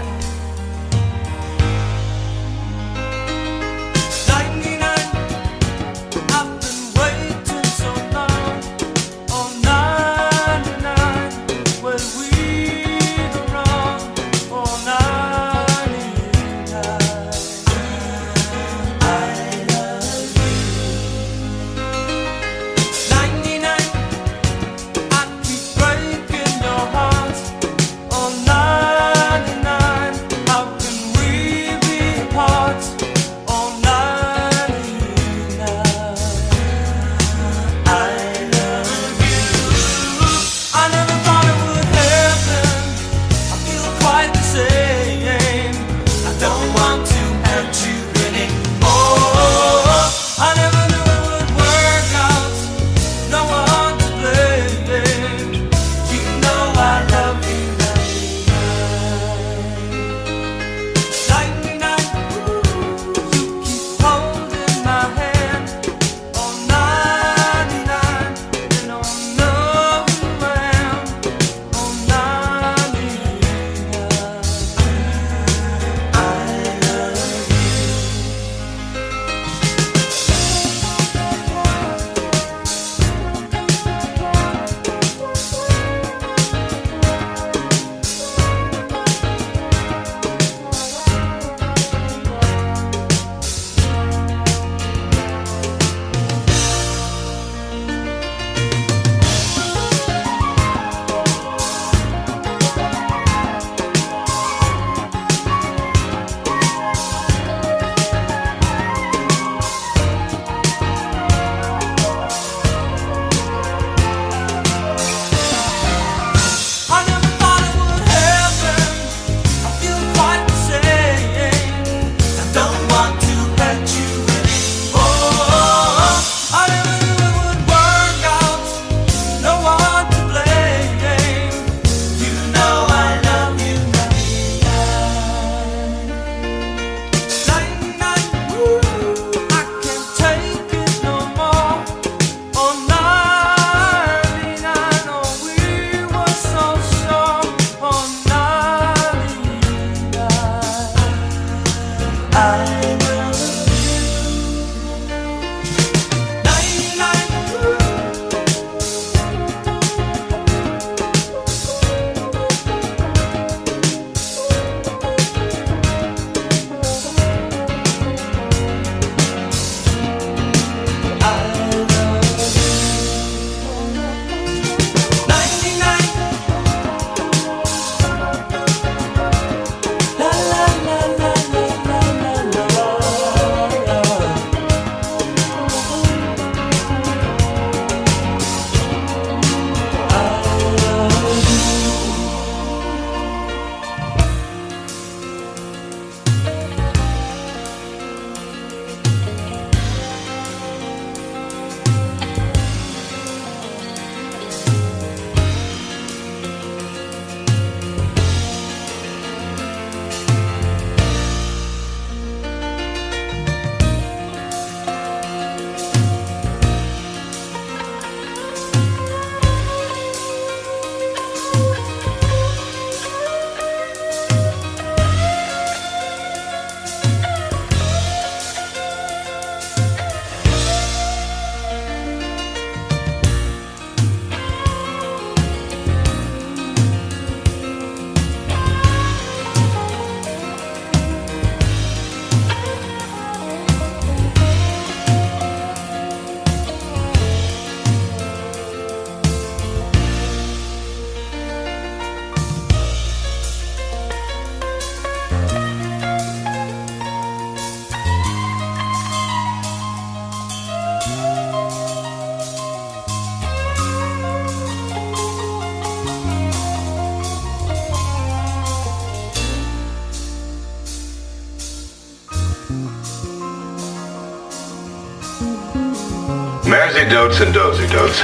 Dozy 276.99 277.11
dotes 277.11 277.39
and 277.39 277.53
dozy 277.53 277.87
dotes. 277.87 278.21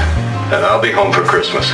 And 0.52 0.66
I'll 0.66 0.82
be 0.82 0.92
home 0.92 1.14
for 1.14 1.22
Christmas. 1.22 1.66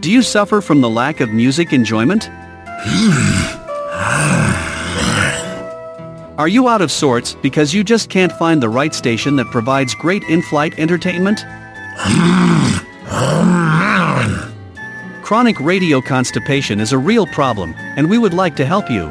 Do 0.00 0.12
you 0.12 0.22
suffer 0.22 0.60
from 0.60 0.80
the 0.80 0.88
lack 0.88 1.18
of 1.18 1.30
music 1.30 1.72
enjoyment? 1.72 2.30
Are 6.38 6.46
you 6.46 6.68
out 6.68 6.80
of 6.80 6.92
sorts 6.92 7.34
because 7.34 7.74
you 7.74 7.82
just 7.82 8.10
can't 8.10 8.30
find 8.30 8.62
the 8.62 8.68
right 8.68 8.94
station 8.94 9.34
that 9.34 9.46
provides 9.46 9.92
great 9.96 10.22
in-flight 10.28 10.78
entertainment? 10.78 11.44
Chronic 15.24 15.58
radio 15.58 16.00
constipation 16.00 16.78
is 16.78 16.92
a 16.92 16.98
real 16.98 17.26
problem, 17.26 17.74
and 17.96 18.08
we 18.08 18.18
would 18.18 18.34
like 18.34 18.54
to 18.54 18.64
help 18.64 18.88
you. 18.88 19.10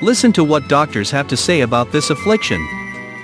Listen 0.00 0.32
to 0.32 0.44
what 0.44 0.68
doctors 0.68 1.10
have 1.10 1.26
to 1.26 1.36
say 1.36 1.62
about 1.62 1.90
this 1.90 2.10
affliction. 2.10 2.64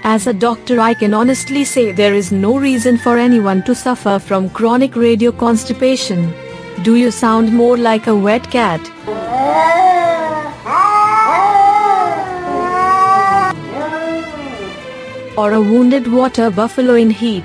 As 0.02 0.26
a 0.26 0.33
doctor 0.33 0.81
I 0.81 0.94
can 0.94 1.15
honestly 1.15 1.62
say 1.62 1.92
there 1.92 2.12
is 2.12 2.33
no 2.33 2.59
reason 2.59 2.99
for 2.99 3.18
anyone 3.18 3.62
to 3.67 3.75
suffer 3.76 4.18
from 4.18 4.51
chronic 4.51 4.97
radio 4.97 5.31
constipation. 5.31 6.34
Do 6.81 6.97
you 6.97 7.10
sound 7.10 7.52
more 7.52 7.76
like 7.76 8.07
a 8.07 8.17
wet 8.17 8.51
cat? 8.51 8.81
Or 15.36 15.52
a 15.52 15.60
wounded 15.60 16.10
water 16.10 16.51
buffalo 16.51 16.94
in 16.94 17.10
heat? 17.10 17.44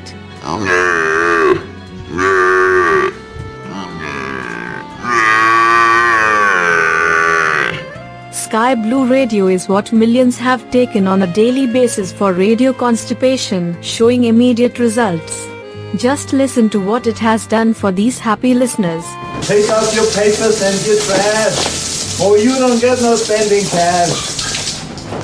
Sky 8.31 8.75
Blue 8.75 9.05
Radio 9.05 9.47
is 9.47 9.67
what 9.67 9.91
millions 9.91 10.37
have 10.37 10.71
taken 10.71 11.05
on 11.05 11.21
a 11.21 11.33
daily 11.33 11.67
basis 11.67 12.13
for 12.13 12.33
radio 12.33 12.71
constipation, 12.71 13.79
showing 13.81 14.23
immediate 14.23 14.79
results. 14.79 15.47
Just 15.95 16.33
listen 16.33 16.69
to 16.71 16.79
what 16.79 17.07
it 17.07 17.17
has 17.19 17.47
done 17.47 17.73
for 17.73 17.93
these 17.93 18.19
happy 18.19 18.53
listeners. 18.53 19.05
Take 19.41 19.69
out 19.69 19.95
your 19.95 20.05
papers 20.11 20.61
and 20.61 20.85
your 20.85 20.99
trash, 21.01 22.19
or 22.21 22.37
you 22.37 22.57
don't 22.57 22.79
get 22.81 23.01
no 23.01 23.15
spending 23.15 23.63
cash. 23.63 24.11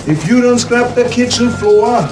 If 0.07 0.25
you 0.25 0.41
don't 0.41 0.57
scrub 0.59 0.95
the 0.95 1.03
kitchen 1.09 1.49
floor, 1.49 2.07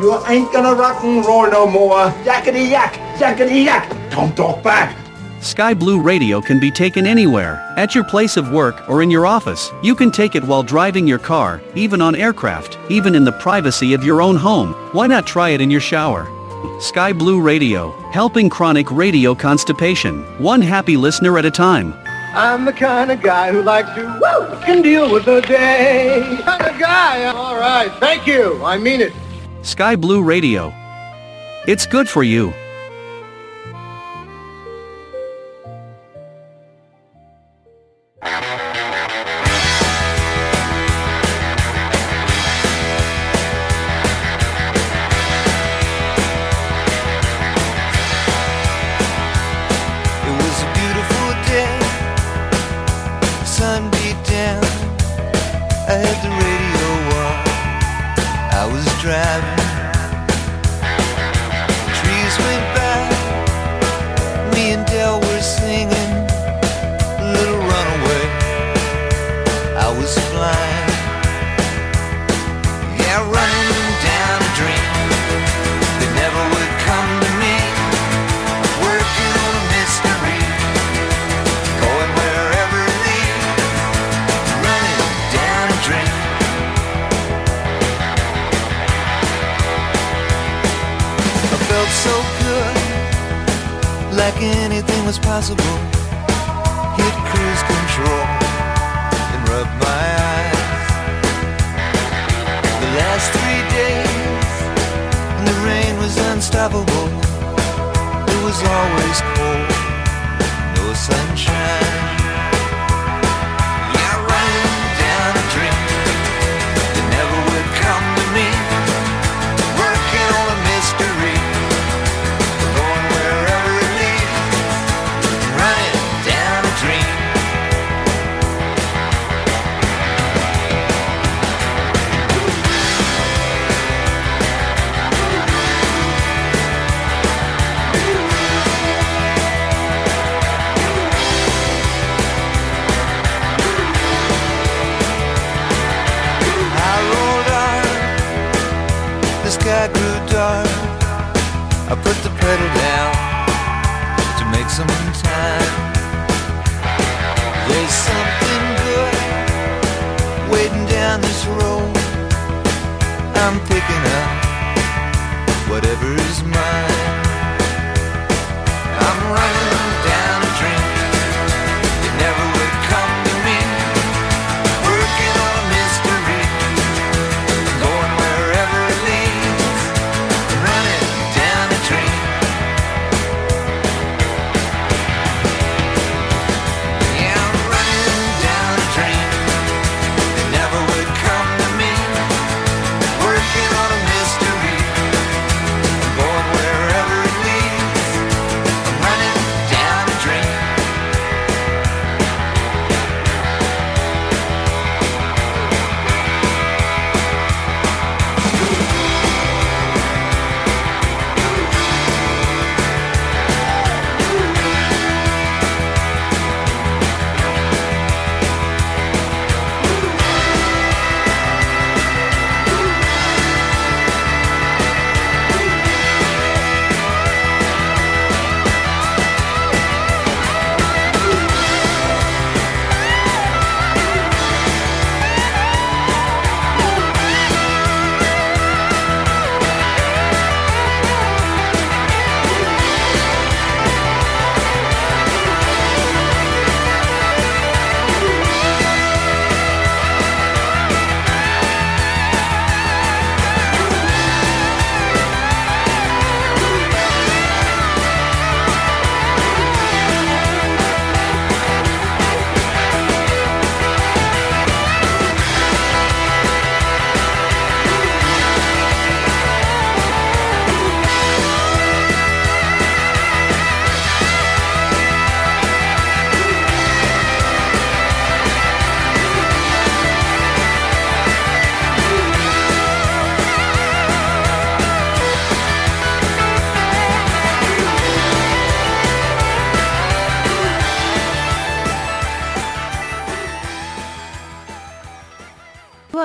you 0.00 0.18
ain't 0.26 0.50
gonna 0.50 0.74
rock 0.74 1.04
and 1.04 1.24
roll 1.26 1.50
no 1.50 1.66
more. 1.66 2.10
Yakety 2.24 2.70
yak, 2.70 2.94
yakety 3.18 3.66
yak. 3.66 3.88
Don't 4.10 4.34
talk 4.34 4.62
back. 4.62 4.96
Sky 5.42 5.74
Blue 5.74 6.00
Radio 6.00 6.40
can 6.40 6.58
be 6.58 6.70
taken 6.70 7.06
anywhere, 7.06 7.62
at 7.76 7.94
your 7.94 8.02
place 8.02 8.38
of 8.38 8.50
work 8.50 8.88
or 8.88 9.02
in 9.02 9.10
your 9.10 9.26
office. 9.26 9.70
You 9.82 9.94
can 9.94 10.10
take 10.10 10.34
it 10.34 10.42
while 10.42 10.62
driving 10.62 11.06
your 11.06 11.18
car, 11.18 11.60
even 11.74 12.00
on 12.00 12.16
aircraft, 12.16 12.78
even 12.88 13.14
in 13.14 13.24
the 13.24 13.32
privacy 13.32 13.92
of 13.92 14.02
your 14.02 14.22
own 14.22 14.36
home. 14.36 14.72
Why 14.92 15.06
not 15.06 15.26
try 15.26 15.50
it 15.50 15.60
in 15.60 15.70
your 15.70 15.82
shower? 15.82 16.26
Sky 16.80 17.12
Blue 17.12 17.40
Radio, 17.40 17.90
helping 18.10 18.48
chronic 18.48 18.90
radio 18.90 19.34
constipation, 19.34 20.22
one 20.38 20.62
happy 20.62 20.96
listener 20.96 21.38
at 21.38 21.44
a 21.44 21.50
time. 21.50 21.94
I'm 22.34 22.64
the 22.64 22.72
kind 22.72 23.10
of 23.10 23.20
guy 23.22 23.50
who 23.52 23.62
likes 23.62 23.88
to 23.94 24.02
woo, 24.06 24.60
can 24.64 24.82
deal 24.82 25.12
with 25.12 25.24
the 25.24 25.40
day. 25.40 26.38
Kind 26.42 26.62
of 26.66 26.78
guy. 26.78 27.24
All 27.24 27.58
right. 27.58 27.90
Thank 27.98 28.26
you. 28.26 28.62
I 28.64 28.78
mean 28.78 29.00
it. 29.00 29.12
Sky 29.62 29.96
Blue 29.96 30.22
Radio. 30.22 30.72
It's 31.66 31.86
good 31.86 32.08
for 32.08 32.22
you. 32.22 32.52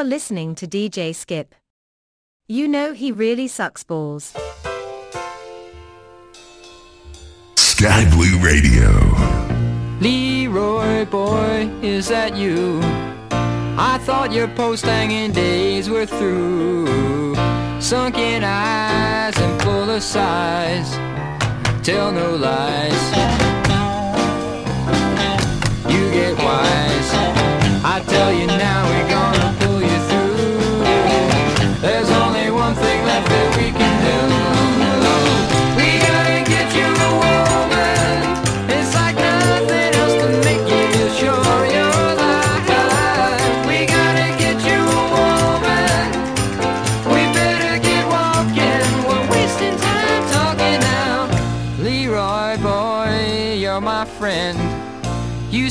Are 0.04 0.06
listening 0.06 0.54
to 0.54 0.68
DJ 0.68 1.16
Skip. 1.16 1.56
You 2.50 2.68
know 2.68 2.92
he 2.92 3.12
really 3.14 3.48
sucks 3.48 3.84
balls. 3.86 4.34
Sky 7.56 8.10
Blue 8.10 8.38
Radio. 8.40 8.90
Leroy 10.02 11.06
boy, 11.06 11.72
is 11.82 12.10
that 12.10 12.36
you? 12.36 12.82
I 13.78 13.98
thought 14.02 14.34
your 14.34 14.50
post 14.50 14.84
hanging 14.84 15.32
days 15.32 15.90
were 15.90 16.06
through. 16.06 17.36
Sunken 17.80 18.44
eyes 18.44 19.38
and 19.38 19.62
full 19.62 19.90
of 19.90 20.04
sighs. 20.04 20.90
Tell 21.82 22.12
no 22.12 22.36
lies. 22.36 23.04
You 25.94 26.04
get 26.12 26.38
wise. 26.40 27.10
I 27.86 28.04
tell 28.06 28.34
you 28.34 28.48
now 28.48 28.80
we're 28.90 29.10
gonna 29.10 29.33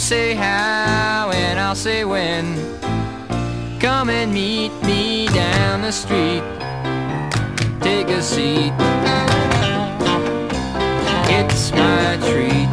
say 0.03 0.35
how 0.35 1.31
and 1.33 1.61
I'll 1.61 1.77
say 1.77 2.05
when. 2.05 2.57
Come 3.79 4.11
and 4.11 4.35
meet 4.35 4.73
me 4.83 5.29
down 5.29 5.83
the 5.83 5.93
street. 5.93 6.43
Take 7.81 8.09
a 8.09 8.21
seat. 8.21 8.73
It's 11.39 11.71
my 11.71 12.19
treat. 12.29 12.72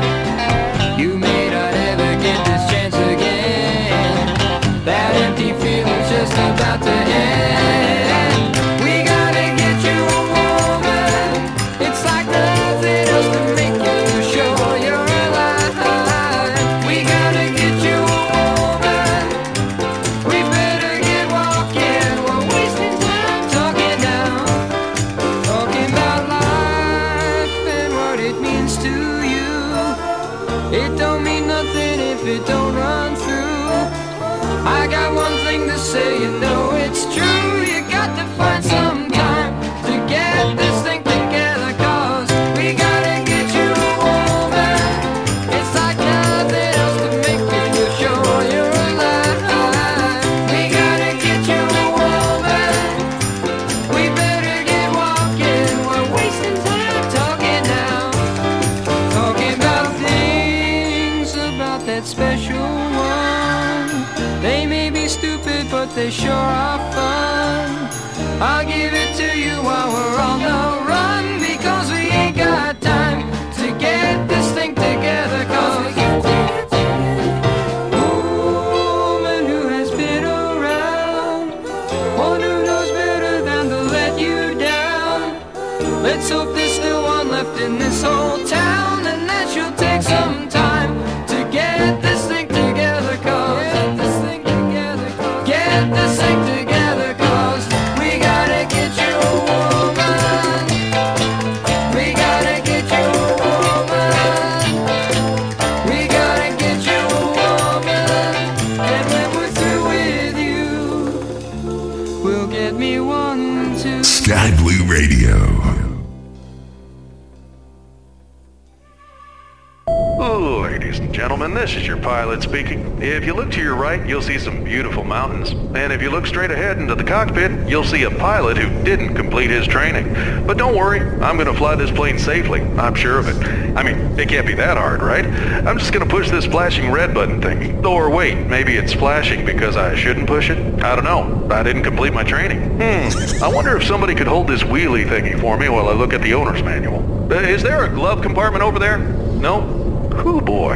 Pilot 122.00 122.44
speaking. 122.44 123.02
If 123.02 123.26
you 123.26 123.34
look 123.34 123.52
to 123.52 123.62
your 123.62 123.76
right, 123.76 124.06
you'll 124.08 124.22
see 124.22 124.40
some 124.40 124.64
beautiful 124.64 125.04
mountains. 125.04 125.52
And 125.52 125.94
if 125.94 126.02
you 126.02 126.10
look 126.10 126.26
straight 126.26 126.52
ahead 126.52 126.78
into 126.78 126.96
the 126.96 127.04
cockpit, 127.04 127.68
you'll 127.70 127.84
see 127.84 128.04
a 128.04 128.12
pilot 128.12 128.58
who 128.58 128.84
didn't 128.84 129.16
complete 129.16 129.50
his 129.50 129.68
training. 129.68 130.14
But 130.46 130.58
don't 130.58 130.76
worry, 130.76 131.00
I'm 131.00 131.36
going 131.36 131.48
to 131.48 131.54
fly 131.54 131.76
this 131.76 131.92
plane 131.92 132.18
safely. 132.18 132.62
I'm 132.62 132.96
sure 132.96 133.20
of 133.20 133.28
it. 133.28 133.78
I 133.78 133.84
mean, 133.84 134.20
it 134.20 134.30
can't 134.30 134.48
be 134.48 134.56
that 134.56 134.78
hard, 134.78 135.02
right? 135.02 135.26
I'm 135.26 135.78
just 135.78 135.94
going 135.94 136.08
to 136.08 136.12
push 136.12 136.30
this 136.30 136.46
flashing 136.46 136.92
red 136.92 137.14
button 137.14 137.42
thing. 137.42 137.86
Or 137.86 138.10
wait, 138.10 138.48
maybe 138.48 138.76
it's 138.76 138.94
flashing 138.94 139.46
because 139.46 139.78
I 139.78 139.96
shouldn't 139.96 140.28
push 140.28 140.50
it? 140.50 140.84
I 140.84 140.96
don't 140.96 141.06
know. 141.06 141.48
I 141.56 141.64
didn't 141.64 141.84
complete 141.84 142.14
my 142.14 142.24
training. 142.24 142.62
Hmm. 142.80 143.44
I 143.44 143.48
wonder 143.48 143.76
if 143.78 143.84
somebody 143.84 144.16
could 144.16 144.28
hold 144.28 144.48
this 144.48 144.64
wheelie 144.64 145.08
thingy 145.08 145.40
for 145.40 145.58
me 145.58 145.70
while 145.70 145.88
I 145.90 145.94
look 145.94 146.14
at 146.14 146.22
the 146.22 146.34
owner's 146.34 146.64
manual. 146.64 147.00
Uh, 147.32 147.36
is 147.36 147.62
there 147.62 147.84
a 147.84 147.90
glove 147.90 148.22
compartment 148.22 148.64
over 148.64 148.80
there? 148.80 148.98
No? 148.98 149.79
Whew 150.22 150.42
boy. 150.42 150.76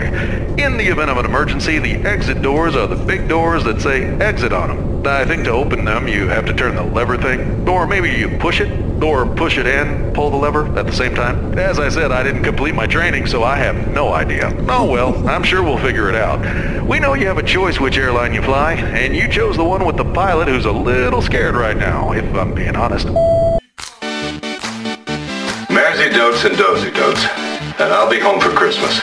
In 0.58 0.78
the 0.78 0.88
event 0.88 1.12
of 1.12 1.18
an 1.18 1.26
emergency, 1.26 1.80
the 1.80 1.96
exit 2.08 2.42
doors 2.42 2.76
are 2.76 2.88
the 2.88 2.96
big 2.96 3.28
doors 3.28 3.64
that 3.66 3.82
say 3.82 4.06
exit 4.20 4.54
on 4.54 4.70
them. 4.70 4.94
I 5.06 5.26
think 5.26 5.44
to 5.44 5.52
open 5.52 5.84
them, 5.84 6.08
you 6.08 6.30
have 6.30 6.46
to 6.46 6.54
turn 6.54 6.76
the 6.76 6.84
lever 6.84 7.18
thing. 7.18 7.68
Or 7.68 7.86
maybe 7.86 8.10
you 8.10 8.38
push 8.38 8.62
it, 8.62 9.04
or 9.04 9.26
push 9.26 9.58
it 9.58 9.68
and 9.68 10.16
pull 10.16 10.30
the 10.30 10.38
lever 10.38 10.66
at 10.78 10.86
the 10.86 10.94
same 10.94 11.14
time. 11.14 11.60
As 11.60 11.78
I 11.78 11.90
said, 11.90 12.14
I 12.14 12.24
didn't 12.24 12.44
complete 12.44 12.74
my 12.74 12.88
training, 12.88 13.28
so 13.28 13.44
I 13.44 13.58
have 13.58 13.90
no 13.90 14.14
idea. 14.14 14.56
Oh 14.70 14.90
well, 14.90 15.28
I'm 15.28 15.44
sure 15.44 15.62
we'll 15.62 15.78
figure 15.78 16.08
it 16.08 16.16
out. 16.16 16.40
We 16.86 17.00
know 17.00 17.14
you 17.16 17.28
have 17.28 17.38
a 17.38 17.44
choice 17.44 17.82
which 17.82 17.98
airline 17.98 18.34
you 18.34 18.42
fly, 18.42 18.76
and 18.76 19.14
you 19.14 19.28
chose 19.28 19.58
the 19.58 19.64
one 19.66 19.86
with 19.86 19.98
the 19.98 20.06
pilot 20.14 20.48
who's 20.48 20.66
a 20.66 20.72
little 20.72 21.22
scared 21.22 21.56
right 21.56 21.76
now, 21.76 22.14
if 22.14 22.24
I'm 22.34 22.54
being 22.54 22.78
honest. 22.78 23.08
Mazzy 25.68 26.14
dotes 26.14 26.46
and 26.46 26.58
dozy 26.58 26.92
dotes, 26.92 27.26
and 27.80 27.92
I'll 27.92 28.10
be 28.10 28.20
home 28.20 28.40
for 28.40 28.52
Christmas. 28.52 29.02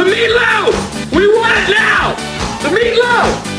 The 0.00 0.06
meatloaf! 0.06 1.12
We 1.14 1.28
want 1.28 1.52
it 1.58 1.74
now! 1.74 2.14
The 2.62 2.68
meatloaf! 2.70 3.49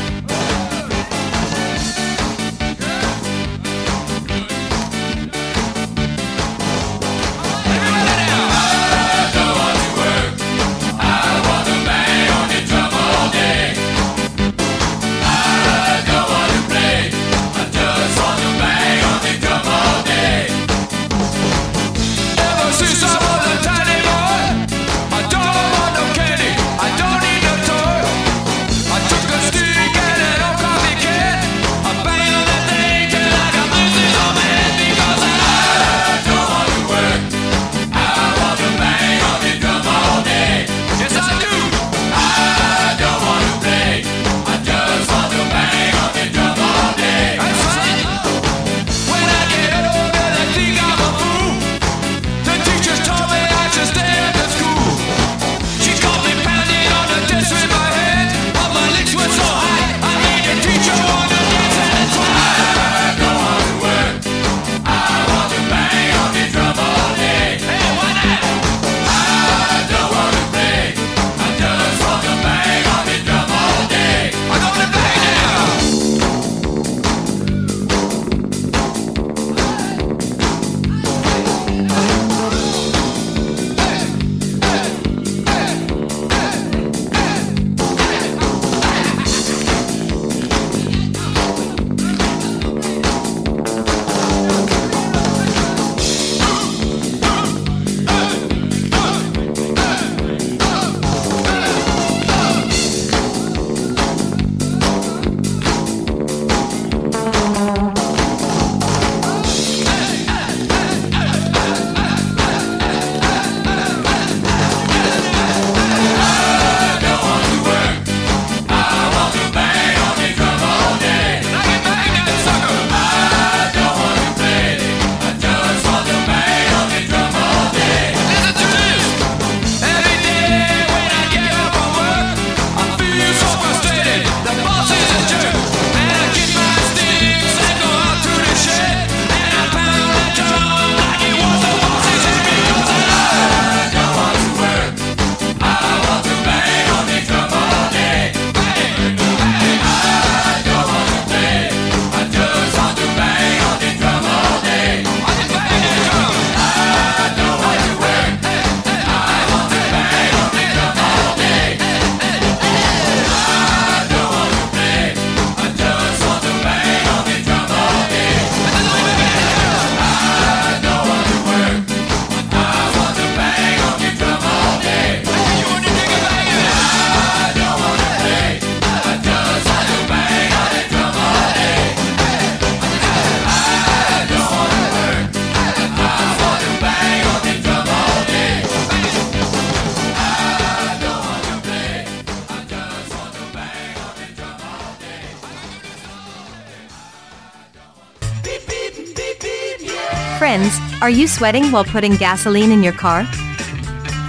Are 201.02 201.10
you 201.10 201.26
sweating 201.26 201.72
while 201.72 201.84
putting 201.84 202.14
gasoline 202.14 202.70
in 202.70 202.80
your 202.80 202.92
car? 202.92 203.24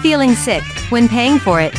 Feeling 0.02 0.34
sick 0.34 0.64
when 0.90 1.08
paying 1.08 1.38
for 1.38 1.62
it? 1.62 1.76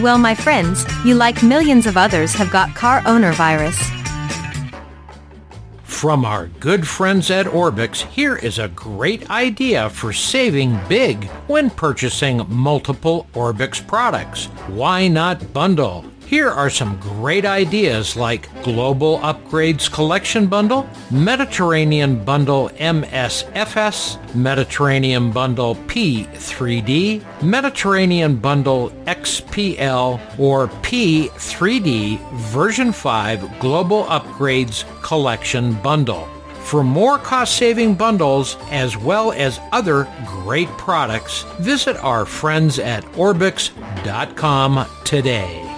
Well, 0.00 0.16
my 0.16 0.32
friends, 0.32 0.84
you 1.04 1.16
like 1.16 1.42
millions 1.42 1.88
of 1.88 1.96
others 1.96 2.32
have 2.34 2.52
got 2.52 2.72
car 2.76 3.02
owner 3.04 3.32
virus. 3.32 3.76
From 5.82 6.24
our 6.24 6.46
good 6.60 6.86
friends 6.86 7.32
at 7.32 7.46
Orbx, 7.46 8.02
here 8.02 8.36
is 8.36 8.60
a 8.60 8.68
great 8.68 9.28
idea 9.28 9.90
for 9.90 10.12
saving 10.12 10.78
big 10.88 11.24
when 11.48 11.68
purchasing 11.68 12.46
multiple 12.48 13.26
Orbx 13.34 13.84
products. 13.84 14.44
Why 14.68 15.08
not 15.08 15.52
bundle? 15.52 16.04
Here 16.30 16.48
are 16.48 16.70
some 16.70 16.96
great 17.00 17.44
ideas 17.44 18.16
like 18.16 18.48
Global 18.62 19.18
Upgrades 19.18 19.90
Collection 19.90 20.46
Bundle, 20.46 20.88
Mediterranean 21.10 22.24
Bundle 22.24 22.68
MSFS, 22.68 24.16
Mediterranean 24.32 25.32
Bundle 25.32 25.74
P3D, 25.74 27.42
Mediterranean 27.42 28.36
Bundle 28.36 28.90
XPL, 29.06 30.20
or 30.38 30.68
P3D 30.68 32.20
version 32.52 32.92
5 32.92 33.58
Global 33.58 34.04
Upgrades 34.04 34.84
Collection 35.02 35.72
Bundle. 35.82 36.28
For 36.62 36.84
more 36.84 37.18
cost-saving 37.18 37.96
bundles 37.96 38.56
as 38.70 38.96
well 38.96 39.32
as 39.32 39.58
other 39.72 40.06
great 40.24 40.68
products, 40.78 41.42
visit 41.58 41.96
our 41.96 42.24
friends 42.24 42.78
at 42.78 43.02
Orbx.com 43.14 44.86
today. 45.02 45.69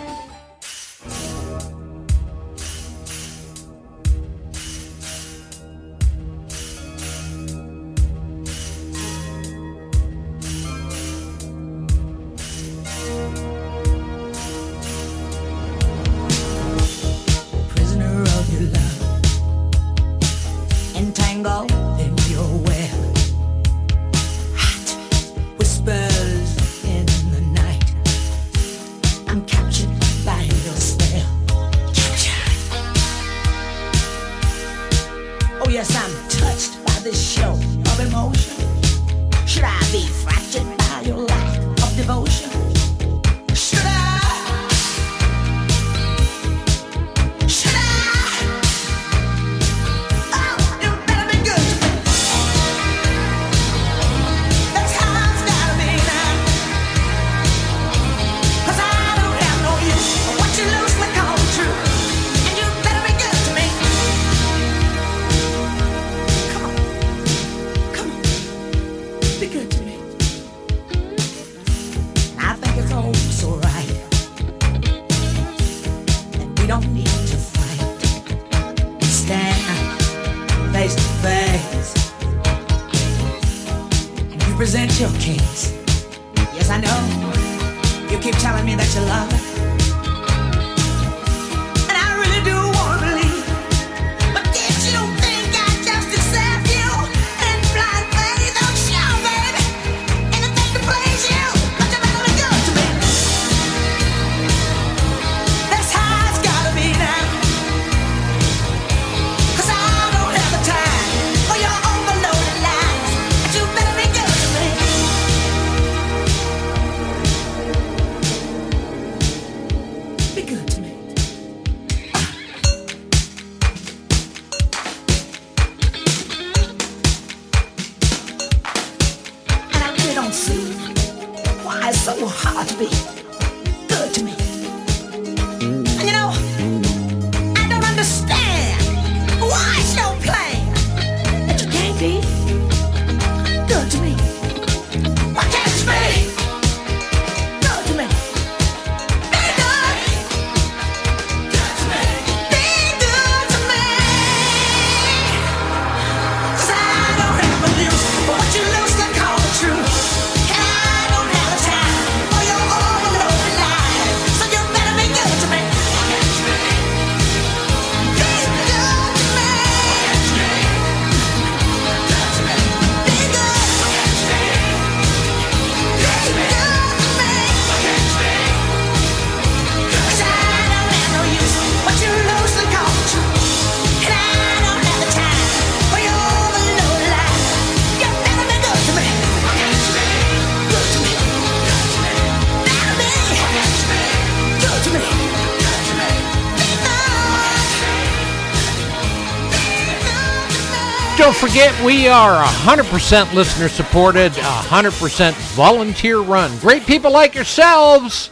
Forget, 201.53 201.85
we 201.85 202.09
are 202.09 202.43
100% 202.43 203.35
listener 203.35 203.69
supported, 203.69 204.33
100% 204.33 205.33
volunteer 205.55 206.19
run. 206.21 206.51
Great 206.61 206.87
people 206.87 207.13
like 207.13 207.35
yourselves. 207.35 208.31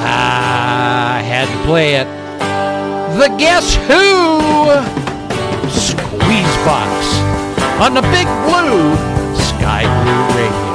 Ah, 0.00 1.14
I 1.14 1.20
had 1.20 1.46
to 1.46 1.64
play 1.64 1.94
it. 1.94 2.08
The 3.20 3.28
Guess 3.38 3.76
Who 3.86 4.50
Squeeze 5.70 6.56
Box 6.66 6.90
on 7.80 7.94
the 7.94 8.02
Big 8.02 8.26
Blue 8.48 8.96
Sky 9.38 9.86
Blue 10.02 10.26
Radio. 10.34 10.66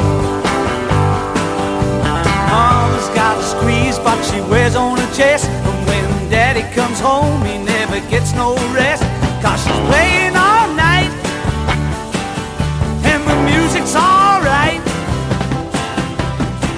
Mama's 2.48 3.10
got 3.10 3.38
a 3.38 3.44
squeeze 3.44 4.00
box 4.00 4.32
she 4.32 4.40
wears 4.50 4.76
on 4.78 4.98
her 4.98 5.14
chest 5.14 5.61
daddy 6.54 6.76
comes 6.76 7.00
home, 7.00 7.46
he 7.46 7.58
never 7.58 8.02
gets 8.10 8.34
no 8.34 8.56
rest, 8.76 9.04
cause 9.42 9.64
she's 9.64 9.82
playing 9.88 10.36
all 10.36 10.68
night. 10.76 11.12
And 13.08 13.24
the 13.24 13.38
music's 13.48 13.96
alright. 13.96 14.82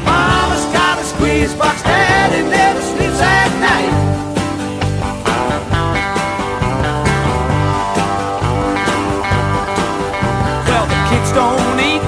Mama's 0.05 0.65
got 0.77 0.99
a 0.99 1.03
squeeze 1.03 1.55
box, 1.55 1.81
daddy 1.81 2.43
never 2.49 2.81
sleeps 2.81 3.19
at 3.19 3.51
night. 3.67 3.93
Well, 10.69 10.85
the 10.85 10.99
kids 11.09 11.31
don't 11.33 11.79
eat, 11.81 12.03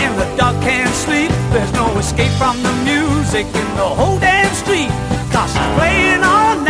and 0.00 0.12
the 0.18 0.28
dog 0.38 0.56
can't 0.62 0.94
sleep. 0.94 1.30
There's 1.52 1.72
no 1.74 1.86
escape 1.98 2.32
from 2.40 2.62
the 2.62 2.72
music 2.88 3.44
in 3.44 3.68
the 3.76 3.90
whole 3.98 4.18
damn 4.18 4.54
street, 4.54 4.88
cause 5.30 5.52
she's 5.52 5.70
playing 5.76 6.24
all 6.24 6.56
night. 6.56 6.69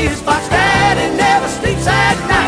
He's 0.00 0.22
fox 0.22 0.48
daddy 0.48 1.00
and 1.00 1.16
never 1.18 1.46
sleeps 1.46 1.86
at 1.86 2.16
night. 2.26 2.39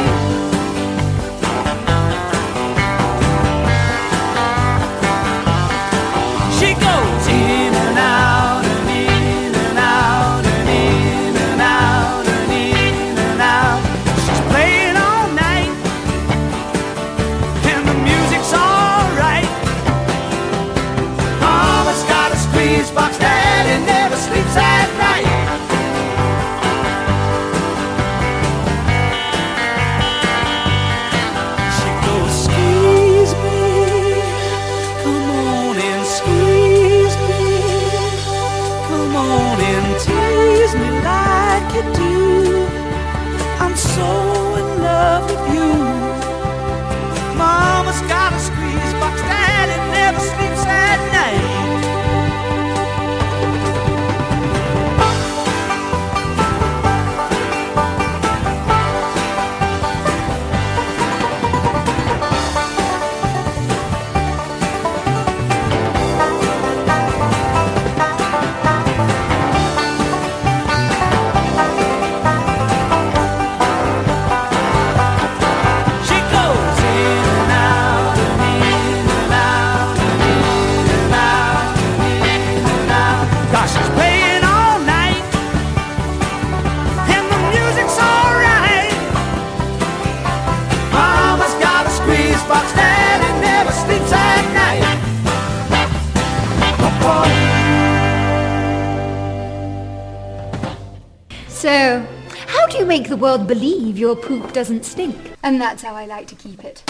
So, 101.63 102.05
how 102.49 102.67
do 102.67 102.79
you 102.79 102.85
make 102.85 103.09
the 103.09 103.17
world 103.17 103.47
believe 103.47 103.97
your 103.97 104.17
poop 104.17 104.53
doesn't 104.53 104.85
stink? 104.85 105.15
And 105.45 105.61
that's 105.61 105.81
how 105.81 105.95
I 105.95 106.07
like 106.07 106.27
to 106.27 106.35
keep 106.35 106.65
it. 106.65 106.83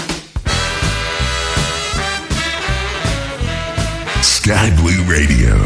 Sky 4.24 4.74
Blue 4.80 5.02
Radio. 5.04 5.58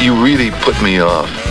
You 0.00 0.22
really 0.22 0.52
put 0.62 0.80
me 0.80 1.00
off. 1.00 1.43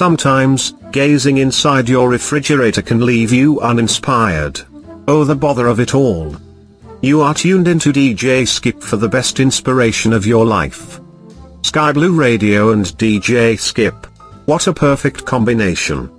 Sometimes, 0.00 0.72
gazing 0.92 1.36
inside 1.36 1.86
your 1.86 2.08
refrigerator 2.08 2.80
can 2.80 3.04
leave 3.04 3.34
you 3.34 3.60
uninspired. 3.60 4.58
Oh 5.06 5.24
the 5.24 5.36
bother 5.36 5.66
of 5.66 5.78
it 5.78 5.94
all. 5.94 6.34
You 7.02 7.20
are 7.20 7.34
tuned 7.34 7.68
into 7.68 7.92
DJ 7.92 8.48
Skip 8.48 8.82
for 8.82 8.96
the 8.96 9.10
best 9.10 9.40
inspiration 9.40 10.14
of 10.14 10.26
your 10.26 10.46
life. 10.46 11.00
Sky 11.60 11.92
Blue 11.92 12.18
Radio 12.18 12.72
and 12.72 12.86
DJ 12.96 13.60
Skip. 13.60 14.06
What 14.46 14.68
a 14.68 14.72
perfect 14.72 15.26
combination. 15.26 16.10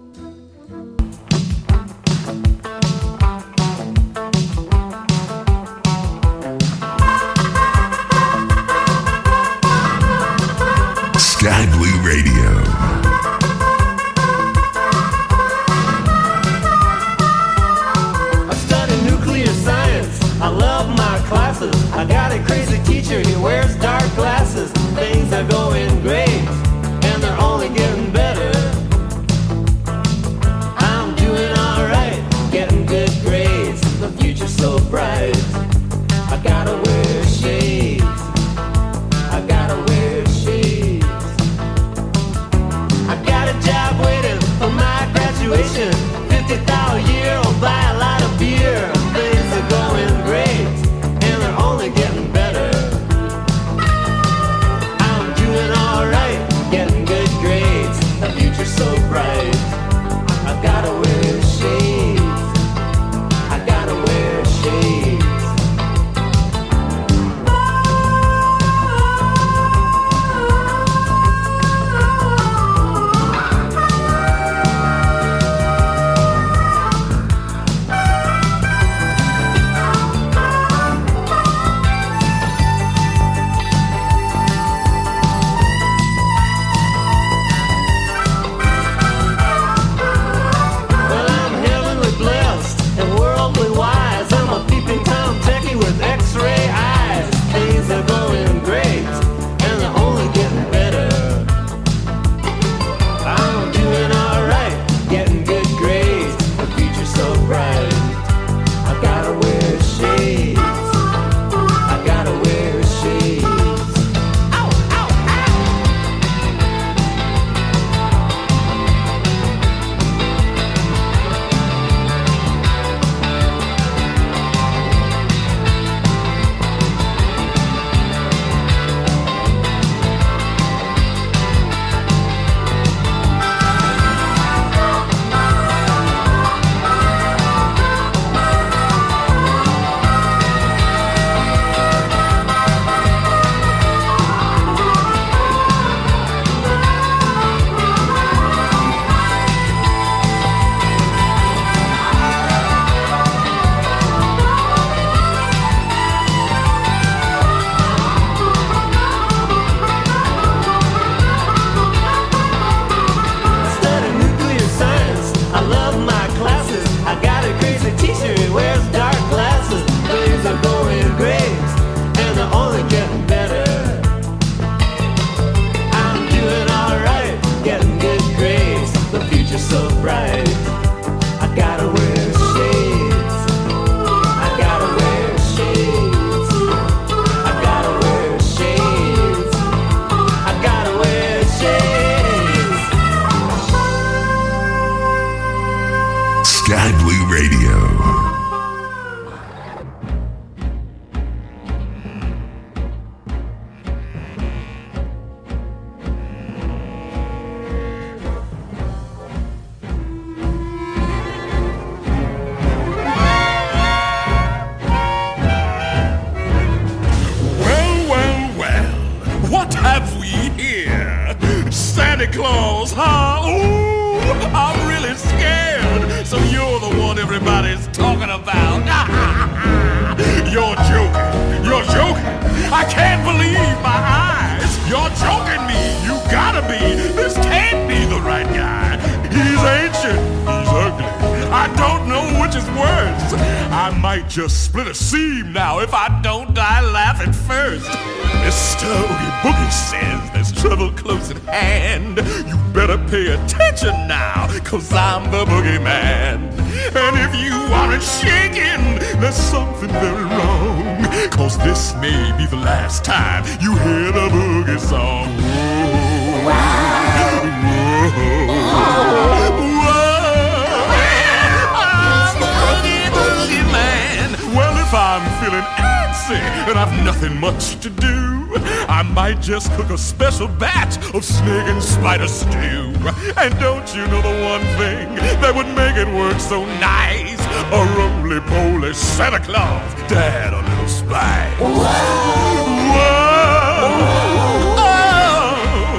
And 282.32 282.40
spider 282.40 282.92
stew. 282.93 282.93
And 283.38 283.53
don't 283.60 283.95
you 283.95 284.08
know 284.08 284.22
the 284.22 284.43
one 284.43 284.61
thing 284.77 285.16
that 285.42 285.53
would 285.56 285.68
make 285.76 285.95
it 285.98 286.08
work 286.08 286.40
so 286.40 286.66
nice? 286.80 287.40
A 287.72 287.85
roly-poly 287.98 288.93
Santa 288.93 289.40
Claus 289.40 289.93
to 290.10 290.16
add 290.16 290.53
a 290.53 290.61
little 290.61 290.88
spice. 290.88 291.60
Whoa! 291.60 291.69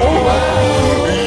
Oh. 0.04 0.18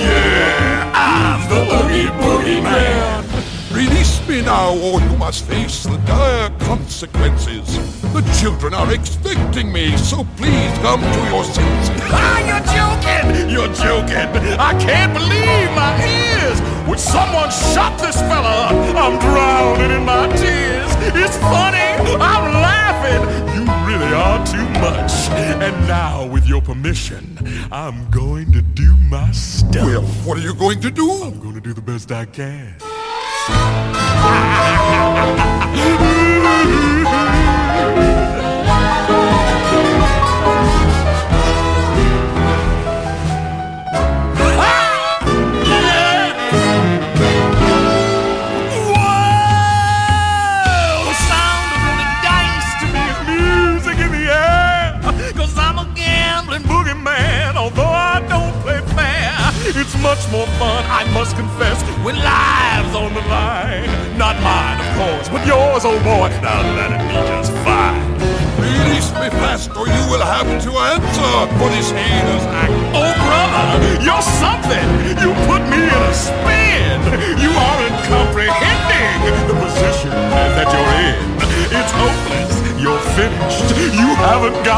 Yeah, 0.05 0.91
I'm 0.93 1.41
the 1.49 1.59
Oogie 1.75 2.09
Boogie 2.21 2.61
Man. 2.63 3.23
Release 3.71 4.27
me 4.27 4.41
now, 4.41 4.73
or 4.77 5.01
you 5.01 5.17
must 5.17 5.45
face 5.45 5.83
the 5.83 5.97
dire 6.05 6.49
consequences. 6.59 7.77
The 8.13 8.21
children 8.39 8.73
are 8.73 8.93
expecting 8.93 9.71
me, 9.71 9.97
so 9.97 10.25
please 10.37 10.77
come 10.79 11.01
to 11.01 11.19
your 11.29 11.43
senses. 11.43 11.94
Ah, 12.17 12.39
you're 12.49 12.65
joking! 12.75 13.25
You're 13.49 13.73
joking! 13.73 14.27
I 14.59 14.73
can't 14.79 15.13
believe 15.13 15.69
my 15.75 15.93
ears! 16.03 16.59
Would 16.87 16.99
someone 16.99 17.49
shut 17.49 17.97
this 17.99 18.19
fella 18.21 18.67
up? 18.67 18.73
I'm 18.95 19.19
drowning 19.19 19.91
in 19.91 20.05
my 20.05 20.27
tears. 20.37 20.91
It's 21.21 21.37
funny! 21.37 21.89
I'm 22.19 22.45
laughing! 22.69 23.21
You 23.55 23.63
really 23.87 24.13
are 24.13 24.45
too 24.45 24.67
much. 24.79 25.11
And 25.65 25.75
now, 25.87 26.25
with 26.25 26.47
your 26.47 26.61
permission, 26.61 27.37
I'm 27.71 28.09
going 28.11 28.51
to 28.51 28.61
do 28.61 28.95
my 29.09 29.31
stuff. 29.31 29.85
Well, 29.85 30.03
what 30.25 30.37
are 30.37 30.41
you 30.41 30.53
going 30.55 30.79
to 30.81 30.91
do? 30.91 31.09
I'm 31.23 31.39
going 31.39 31.55
to 31.55 31.61
do 31.61 31.73
the 31.73 31.81
best 31.81 32.11
I 32.11 32.25
can. 32.25 32.75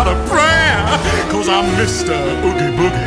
a 0.06 0.14
prayer. 0.30 0.77
Cause 1.32 1.50
I'm 1.50 1.66
Mr. 1.80 2.14
Oogie 2.45 2.72
Boogie, 2.77 3.07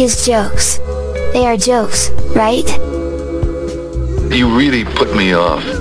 his 0.00 0.24
jokes. 0.24 0.78
They 1.34 1.44
are 1.44 1.58
jokes, 1.58 2.08
right? 2.34 2.66
You 4.34 4.48
really 4.56 4.82
put 4.82 5.14
me 5.14 5.34
off. 5.34 5.79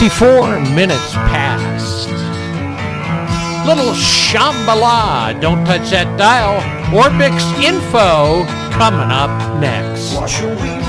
54 0.00 0.60
minutes 0.74 1.12
past. 1.12 2.08
Little 3.66 3.92
Shambhala, 3.92 5.38
don't 5.42 5.62
touch 5.66 5.90
that 5.90 6.16
dial. 6.16 6.58
Orbx 6.88 7.62
info 7.62 8.46
coming 8.72 9.10
up 9.12 9.60
next. 9.60 10.79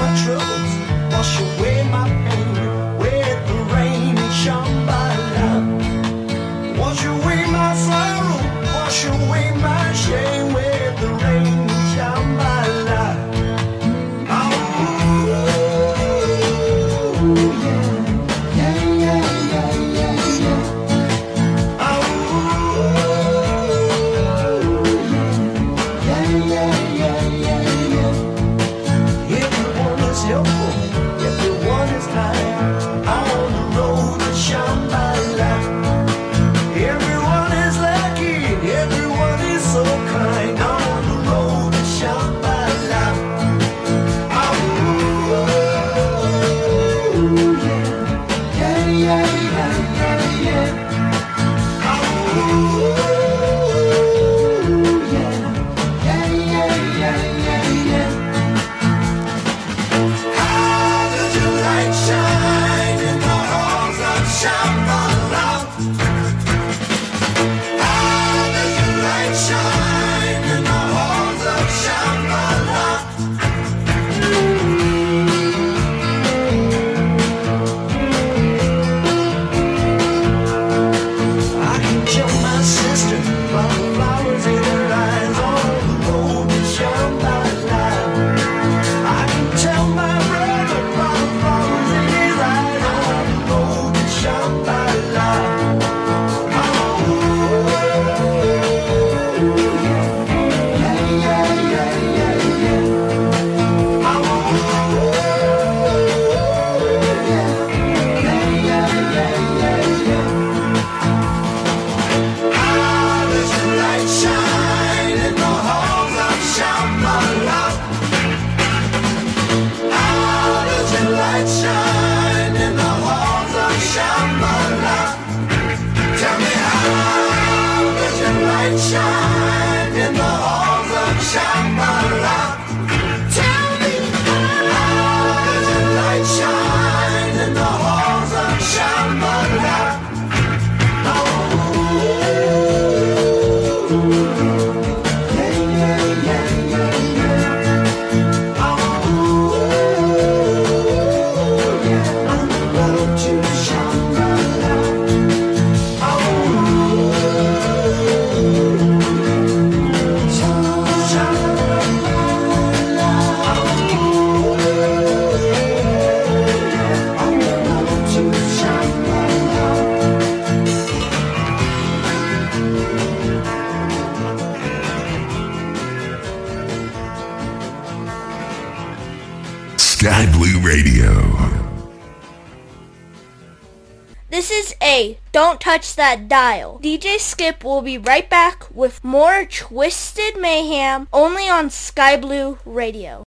Touch 185.72 185.96
that 185.96 186.28
dial. 186.28 186.82
DJ 186.84 187.18
Skip 187.18 187.64
will 187.64 187.82
be 187.82 187.98
right 187.98 188.30
back 188.30 188.68
with 188.76 189.02
more 189.06 189.46
Twisted 189.46 190.36
Mayhem 190.38 191.08
only 191.14 191.48
on 191.48 191.70
Sky 191.70 192.18
Blue 192.18 192.58
Radio. 192.66 193.24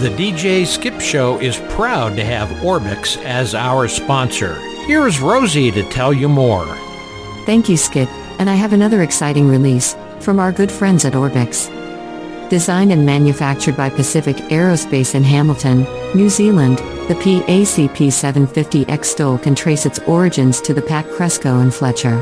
The 0.00 0.10
DJ 0.18 0.66
Skip 0.66 1.00
Show 1.00 1.38
is 1.38 1.58
proud 1.68 2.16
to 2.16 2.24
have 2.24 2.48
Orbx 2.64 3.22
as 3.22 3.54
our 3.54 3.86
sponsor. 3.86 4.56
Here's 4.88 5.20
Rosie 5.20 5.70
to 5.70 5.88
tell 5.90 6.12
you 6.12 6.28
more. 6.28 6.66
Thank 7.46 7.68
you, 7.68 7.76
Skip, 7.76 8.08
and 8.40 8.50
I 8.50 8.56
have 8.56 8.72
another 8.72 9.02
exciting 9.02 9.46
release 9.46 9.94
from 10.18 10.40
our 10.40 10.50
good 10.50 10.72
friends 10.72 11.04
at 11.04 11.12
Orbx. 11.12 11.70
Designed 12.50 12.90
and 12.90 13.06
manufactured 13.06 13.76
by 13.76 13.90
Pacific 13.90 14.34
Aerospace 14.50 15.14
in 15.14 15.22
Hamilton, 15.22 15.86
New 16.16 16.28
Zealand, 16.28 16.80
the 17.08 17.14
PACP 17.14 18.08
750X 18.08 19.04
STOL 19.04 19.36
can 19.36 19.54
trace 19.54 19.84
its 19.84 19.98
origins 20.00 20.62
to 20.62 20.72
the 20.72 20.80
PAC 20.80 21.06
Cresco 21.10 21.60
and 21.60 21.74
Fletcher. 21.74 22.16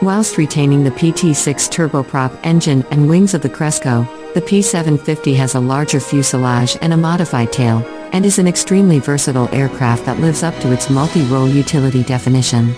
Whilst 0.00 0.38
retaining 0.38 0.82
the 0.82 0.90
PT6 0.92 1.68
turboprop 1.68 2.38
engine 2.42 2.86
and 2.90 3.06
wings 3.06 3.34
of 3.34 3.42
the 3.42 3.50
Cresco, 3.50 4.02
the 4.32 4.40
P750 4.40 5.36
has 5.36 5.54
a 5.54 5.60
larger 5.60 6.00
fuselage 6.00 6.78
and 6.80 6.94
a 6.94 6.96
modified 6.96 7.52
tail, 7.52 7.84
and 8.12 8.24
is 8.24 8.38
an 8.38 8.48
extremely 8.48 8.98
versatile 8.98 9.54
aircraft 9.54 10.06
that 10.06 10.20
lives 10.20 10.42
up 10.42 10.58
to 10.60 10.72
its 10.72 10.88
multi-role 10.88 11.48
utility 11.48 12.02
definition. 12.02 12.74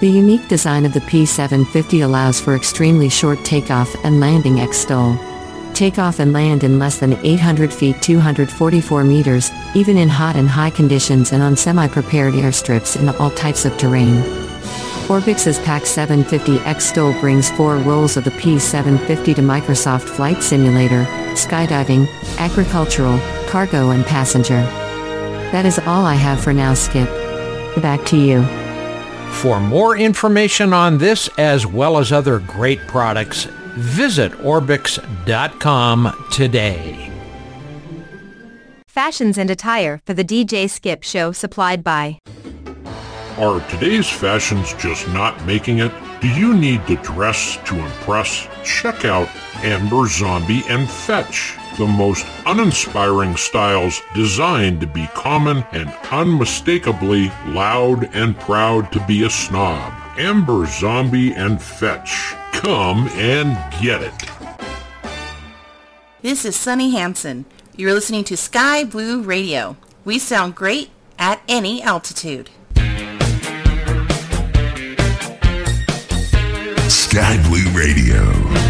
The 0.00 0.10
unique 0.10 0.48
design 0.48 0.84
of 0.84 0.92
the 0.92 1.00
P750 1.00 2.04
allows 2.04 2.40
for 2.40 2.56
extremely 2.56 3.08
short 3.08 3.42
takeoff 3.44 3.94
and 4.04 4.18
landing 4.18 4.58
ex-stole. 4.58 5.16
Take 5.76 5.98
off 5.98 6.20
and 6.20 6.32
land 6.32 6.64
in 6.64 6.78
less 6.78 7.00
than 7.00 7.12
800 7.22 7.70
feet 7.70 8.00
244 8.00 9.04
meters, 9.04 9.50
even 9.74 9.98
in 9.98 10.08
hot 10.08 10.34
and 10.34 10.48
high 10.48 10.70
conditions 10.70 11.32
and 11.32 11.42
on 11.42 11.54
semi-prepared 11.54 12.32
airstrips 12.32 12.98
in 12.98 13.10
all 13.10 13.30
types 13.32 13.66
of 13.66 13.76
terrain. 13.76 14.22
Orbx's 15.06 15.58
PAC 15.58 15.82
750X 15.82 16.80
STOL 16.80 17.20
brings 17.20 17.50
four 17.50 17.76
roles 17.76 18.16
of 18.16 18.24
the 18.24 18.30
P750 18.30 19.34
to 19.34 19.42
Microsoft 19.42 20.08
Flight 20.08 20.42
Simulator, 20.42 21.04
skydiving, 21.34 22.08
agricultural, 22.38 23.18
cargo 23.46 23.90
and 23.90 24.06
passenger. 24.06 24.62
That 25.52 25.66
is 25.66 25.78
all 25.80 26.06
I 26.06 26.14
have 26.14 26.42
for 26.42 26.54
now, 26.54 26.72
Skip. 26.72 27.08
Back 27.82 28.02
to 28.06 28.16
you. 28.16 28.42
For 29.42 29.60
more 29.60 29.94
information 29.94 30.72
on 30.72 30.96
this 30.96 31.28
as 31.36 31.66
well 31.66 31.98
as 31.98 32.12
other 32.12 32.38
great 32.38 32.80
products, 32.86 33.46
visit 33.76 34.32
Orbx.com 34.32 36.28
today. 36.30 37.12
Fashions 38.86 39.36
and 39.36 39.50
attire 39.50 40.00
for 40.06 40.14
the 40.14 40.24
DJ 40.24 40.70
Skip 40.70 41.02
Show 41.02 41.30
supplied 41.30 41.84
by 41.84 42.18
Are 43.36 43.60
today's 43.68 44.08
fashions 44.08 44.72
just 44.74 45.06
not 45.08 45.44
making 45.44 45.80
it? 45.80 45.92
Do 46.22 46.28
you 46.28 46.54
need 46.54 46.86
to 46.86 46.96
dress 46.96 47.58
to 47.66 47.74
impress? 47.74 48.48
Check 48.64 49.04
out 49.04 49.28
Amber 49.56 50.06
Zombie 50.06 50.62
and 50.70 50.88
Fetch, 50.88 51.54
the 51.76 51.86
most 51.86 52.26
uninspiring 52.46 53.36
styles 53.36 54.00
designed 54.14 54.80
to 54.80 54.86
be 54.86 55.06
common 55.08 55.62
and 55.72 55.90
unmistakably 56.10 57.30
loud 57.48 58.08
and 58.14 58.38
proud 58.40 58.90
to 58.92 59.06
be 59.06 59.24
a 59.24 59.30
snob. 59.30 59.92
Amber 60.18 60.64
Zombie 60.64 61.34
and 61.34 61.60
Fetch. 61.60 62.34
Come 62.66 63.06
and 63.10 63.56
get 63.80 64.02
it. 64.02 64.12
This 66.20 66.44
is 66.44 66.56
Sunny 66.56 66.90
Hanson. 66.90 67.44
You're 67.76 67.94
listening 67.94 68.24
to 68.24 68.36
Sky 68.36 68.82
Blue 68.82 69.22
Radio. 69.22 69.76
We 70.04 70.18
sound 70.18 70.56
great 70.56 70.90
at 71.16 71.40
any 71.46 71.80
altitude. 71.80 72.50
Sky 76.88 77.40
Blue 77.46 77.70
Radio. 77.70 78.65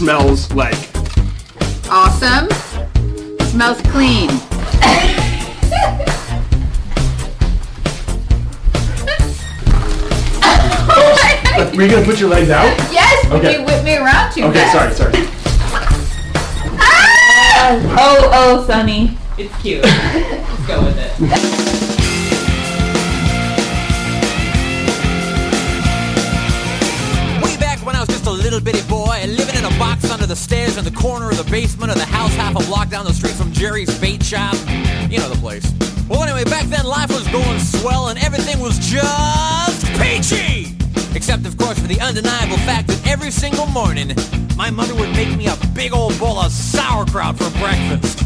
Smells 0.00 0.50
like. 0.54 0.78
Awesome. 1.90 2.48
Smells 3.50 3.82
clean. 3.82 4.30
Were 11.76 11.82
you 11.84 11.90
gonna 11.90 12.04
put 12.04 12.18
your 12.18 12.28
legs 12.30 12.50
out? 12.50 12.64
Yes, 12.90 13.26
but 13.28 13.44
Okay. 13.44 13.58
you 13.60 13.64
whipped 13.64 13.84
me 13.84 13.96
around 13.96 14.32
too 14.32 14.44
Okay, 14.44 14.60
fast. 14.64 14.96
sorry, 14.96 15.12
sorry. 15.12 15.28
Ah! 16.82 17.96
Oh, 17.98 18.30
oh, 18.32 18.66
Sunny. 18.66 19.16
It's 19.38 19.54
cute. 19.62 19.84
Jerry's 33.70 34.00
bait 34.00 34.20
shop. 34.20 34.56
You 35.08 35.18
know 35.18 35.28
the 35.28 35.38
place. 35.40 35.62
Well, 36.08 36.24
anyway, 36.24 36.42
back 36.42 36.64
then 36.64 36.84
life 36.84 37.08
was 37.08 37.24
going 37.28 37.60
swell 37.60 38.08
and 38.08 38.18
everything 38.18 38.58
was 38.58 38.76
just 38.80 39.86
peachy! 39.94 40.74
Except, 41.14 41.46
of 41.46 41.56
course, 41.56 41.78
for 41.78 41.86
the 41.86 42.00
undeniable 42.00 42.56
fact 42.66 42.88
that 42.88 43.00
every 43.06 43.30
single 43.30 43.66
morning, 43.66 44.10
my 44.56 44.70
mother 44.70 44.92
would 44.96 45.10
make 45.10 45.36
me 45.38 45.46
a 45.46 45.56
big 45.72 45.92
old 45.92 46.18
bowl 46.18 46.40
of 46.40 46.50
sauerkraut 46.50 47.38
for 47.38 47.48
breakfast. 47.60 48.24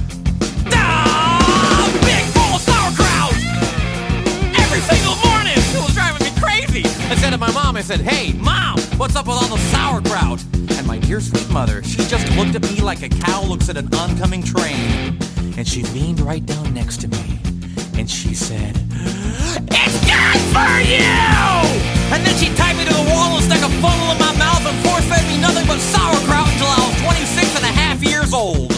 Ah, 0.73 1.93
big 2.01 2.25
bowl 2.33 2.57
of 2.57 2.63
sauerkraut! 2.65 3.37
Every 4.65 4.81
single 4.81 5.17
morning! 5.29 5.61
It 5.61 5.85
was 5.85 5.93
driving 5.93 6.25
me 6.25 6.33
crazy! 6.41 6.89
I 7.13 7.17
said 7.17 7.33
to 7.33 7.37
my 7.37 7.53
mom, 7.53 7.77
I 7.77 7.83
said, 7.83 8.01
hey, 8.01 8.33
mom, 8.33 8.79
what's 8.97 9.15
up 9.15 9.27
with 9.27 9.37
all 9.37 9.49
the 9.55 9.61
sauerkraut? 9.69 10.43
And 10.79 10.87
my 10.87 10.97
dear 11.01 11.21
sweet 11.21 11.51
mother, 11.51 11.83
she 11.83 11.99
just 12.09 12.35
looked 12.35 12.55
at 12.55 12.63
me 12.63 12.81
like 12.81 13.03
a 13.03 13.11
cow 13.11 13.45
looks 13.45 13.69
at 13.69 13.77
an 13.77 13.93
oncoming 13.93 14.43
train. 14.43 15.04
And 15.65 15.73
she 15.73 15.83
leaned 15.99 16.21
right 16.21 16.45
down 16.45 16.75
next 16.75 17.01
to 17.01 17.09
me. 17.09 17.39
And 17.97 18.05
she 18.11 18.35
said, 18.35 18.77
It's 18.77 19.97
good 20.05 20.41
for 20.53 20.75
you! 20.85 21.09
And 22.13 22.21
then 22.21 22.37
she 22.37 22.55
tied 22.55 22.77
me 22.77 22.85
to 22.85 22.93
the 22.93 23.09
wall 23.09 23.37
and 23.37 23.43
stuck 23.43 23.65
a 23.65 23.73
funnel 23.81 24.13
in 24.13 24.19
my 24.19 24.37
mouth 24.37 24.61
and 24.61 24.77
force-fed 24.85 25.27
me 25.27 25.41
nothing 25.41 25.67
but 25.67 25.79
sauerkraut 25.81 26.53
until 26.53 26.67
I 26.67 26.85
was 26.87 27.03
26 27.03 27.57
and 27.57 27.65
a 27.65 27.69
half 27.69 28.03
years 28.03 28.35
old. 28.35 28.74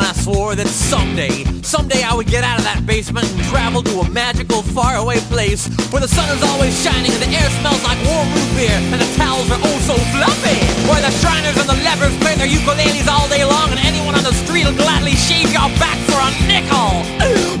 When 0.00 0.08
I 0.08 0.16
swore 0.16 0.56
that 0.56 0.64
someday, 0.64 1.44
someday 1.60 2.00
I 2.00 2.16
would 2.16 2.24
get 2.24 2.40
out 2.40 2.56
of 2.56 2.64
that 2.64 2.88
basement 2.88 3.28
and 3.36 3.44
travel 3.52 3.84
to 3.84 4.00
a 4.00 4.08
magical, 4.08 4.64
faraway 4.64 5.20
place 5.28 5.68
where 5.92 6.00
the 6.00 6.08
sun 6.08 6.24
is 6.32 6.40
always 6.40 6.72
shining 6.72 7.12
and 7.12 7.20
the 7.20 7.28
air 7.28 7.44
smells 7.60 7.84
like 7.84 8.00
warm 8.08 8.24
root 8.32 8.48
beer 8.56 8.72
and 8.72 8.96
the 8.96 9.10
towels 9.20 9.44
are 9.52 9.60
oh 9.60 9.76
so 9.84 9.92
fluffy. 10.16 10.56
Where 10.88 11.04
the 11.04 11.12
Shriners 11.20 11.52
and 11.60 11.68
the 11.68 11.76
lepers 11.84 12.16
play 12.24 12.32
their 12.40 12.48
ukuleles 12.48 13.12
all 13.12 13.28
day 13.28 13.44
long 13.44 13.76
and 13.76 13.80
anyone 13.84 14.16
on 14.16 14.24
the 14.24 14.32
street 14.32 14.64
will 14.64 14.80
gladly 14.80 15.12
shave 15.20 15.52
your 15.52 15.68
back 15.76 16.00
for 16.08 16.16
a 16.16 16.32
nickel. 16.48 17.04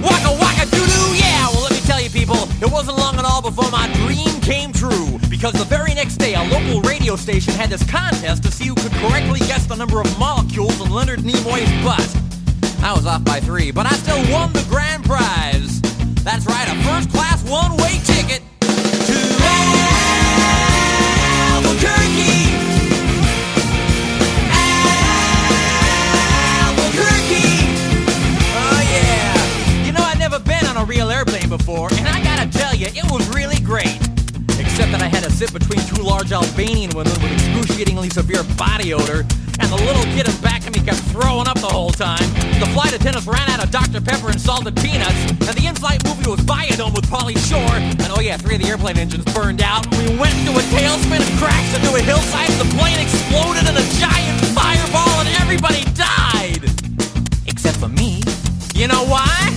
Waka 0.00 0.32
waka 0.40 0.64
doo 0.72 0.80
doo, 0.80 1.08
yeah. 1.20 1.44
Well, 1.52 1.68
let 1.68 1.76
me 1.76 1.84
tell 1.84 2.00
you 2.00 2.08
people, 2.08 2.40
it 2.64 2.72
wasn't 2.72 2.96
long 2.96 3.20
at 3.20 3.28
all 3.28 3.44
before 3.44 3.68
my 3.68 3.84
dream 4.08 4.32
came 4.40 4.72
true 4.72 5.20
because 5.28 5.52
the 5.60 5.68
very 5.68 5.92
next 5.92 6.16
day 6.16 6.40
a 6.40 6.44
local 6.48 6.80
radio 6.88 7.20
station 7.20 7.52
had 7.52 7.68
this 7.68 7.84
contest 7.84 8.48
to 8.48 8.50
see 8.50 8.72
who 8.72 8.80
could 8.80 8.96
correctly 9.04 9.44
guess 9.44 9.68
the 9.68 9.76
number 9.76 10.00
of 10.00 10.08
molecules 10.16 10.80
in 10.80 10.88
Leonard 10.88 11.20
Nimoy's 11.20 11.68
butt. 11.84 12.19
I 12.82 12.92
was 12.94 13.06
off 13.06 13.22
by 13.24 13.40
three, 13.40 13.70
but 13.70 13.86
I 13.86 13.94
still 13.96 14.20
won 14.32 14.52
the 14.52 14.64
grand 14.68 15.04
prize. 15.04 15.80
That's 16.24 16.46
right, 16.46 16.66
a 16.66 16.74
first-class 16.82 17.42
one-way 17.48 18.00
ticket 18.04 18.42
to 18.60 19.16
Albuquerque. 21.54 22.50
Albuquerque. 26.60 27.50
Oh 28.56 28.80
yeah. 28.90 29.86
You 29.86 29.92
know 29.92 30.02
I'd 30.02 30.18
never 30.18 30.38
been 30.40 30.64
on 30.66 30.76
a 30.76 30.84
real 30.84 31.10
airplane 31.10 31.48
before, 31.48 31.90
and 31.92 32.08
I 32.08 32.22
gotta 32.22 32.50
tell 32.50 32.74
you, 32.74 32.86
it 32.86 33.10
was 33.10 33.28
really 33.34 33.60
great. 33.60 33.98
Except 34.58 34.90
that 34.92 35.02
I 35.02 35.08
had 35.08 35.22
to 35.24 35.30
sit 35.30 35.52
between 35.52 35.80
two 35.86 36.02
large 36.02 36.32
Albanian 36.32 36.90
women 36.94 37.12
with 37.22 37.32
excruciatingly 37.32 38.10
severe 38.10 38.42
body 38.56 38.94
odor, 38.94 39.24
the 39.70 39.78
little 39.86 40.02
kid 40.10 40.26
in 40.26 40.34
back 40.42 40.66
of 40.66 40.74
me 40.74 40.82
kept 40.82 40.98
throwing 41.14 41.46
up 41.46 41.54
the 41.62 41.70
whole 41.70 41.94
time. 41.94 42.26
The 42.58 42.66
flight 42.74 42.92
attendants 42.92 43.26
ran 43.30 43.46
out 43.54 43.62
of 43.62 43.70
Dr. 43.70 44.02
Pepper 44.02 44.34
and 44.34 44.40
salted 44.40 44.74
peanuts, 44.82 45.14
and 45.46 45.54
the 45.54 45.64
in-flight 45.70 46.02
movie 46.02 46.26
was 46.26 46.42
Bio-Dome 46.42 46.92
with 46.92 47.06
Pauly 47.06 47.38
Shore, 47.38 47.78
and 47.78 48.10
oh 48.10 48.20
yeah, 48.20 48.36
three 48.36 48.58
of 48.58 48.62
the 48.62 48.68
airplane 48.68 48.98
engines 48.98 49.24
burned 49.30 49.62
out, 49.62 49.86
we 49.94 50.18
went 50.18 50.34
into 50.42 50.50
a 50.58 50.64
tailspin 50.74 51.22
and 51.22 51.34
crashed 51.38 51.70
into 51.78 51.94
a 51.94 52.02
hillside, 52.02 52.50
the 52.58 52.66
plane 52.74 52.98
exploded 52.98 53.62
in 53.62 53.78
a 53.78 53.86
giant 54.02 54.42
fireball, 54.50 55.22
and 55.22 55.30
everybody 55.38 55.86
died! 55.94 56.66
Except 57.46 57.78
for 57.78 57.88
me. 57.88 58.26
You 58.74 58.90
know 58.90 59.06
why? 59.06 59.54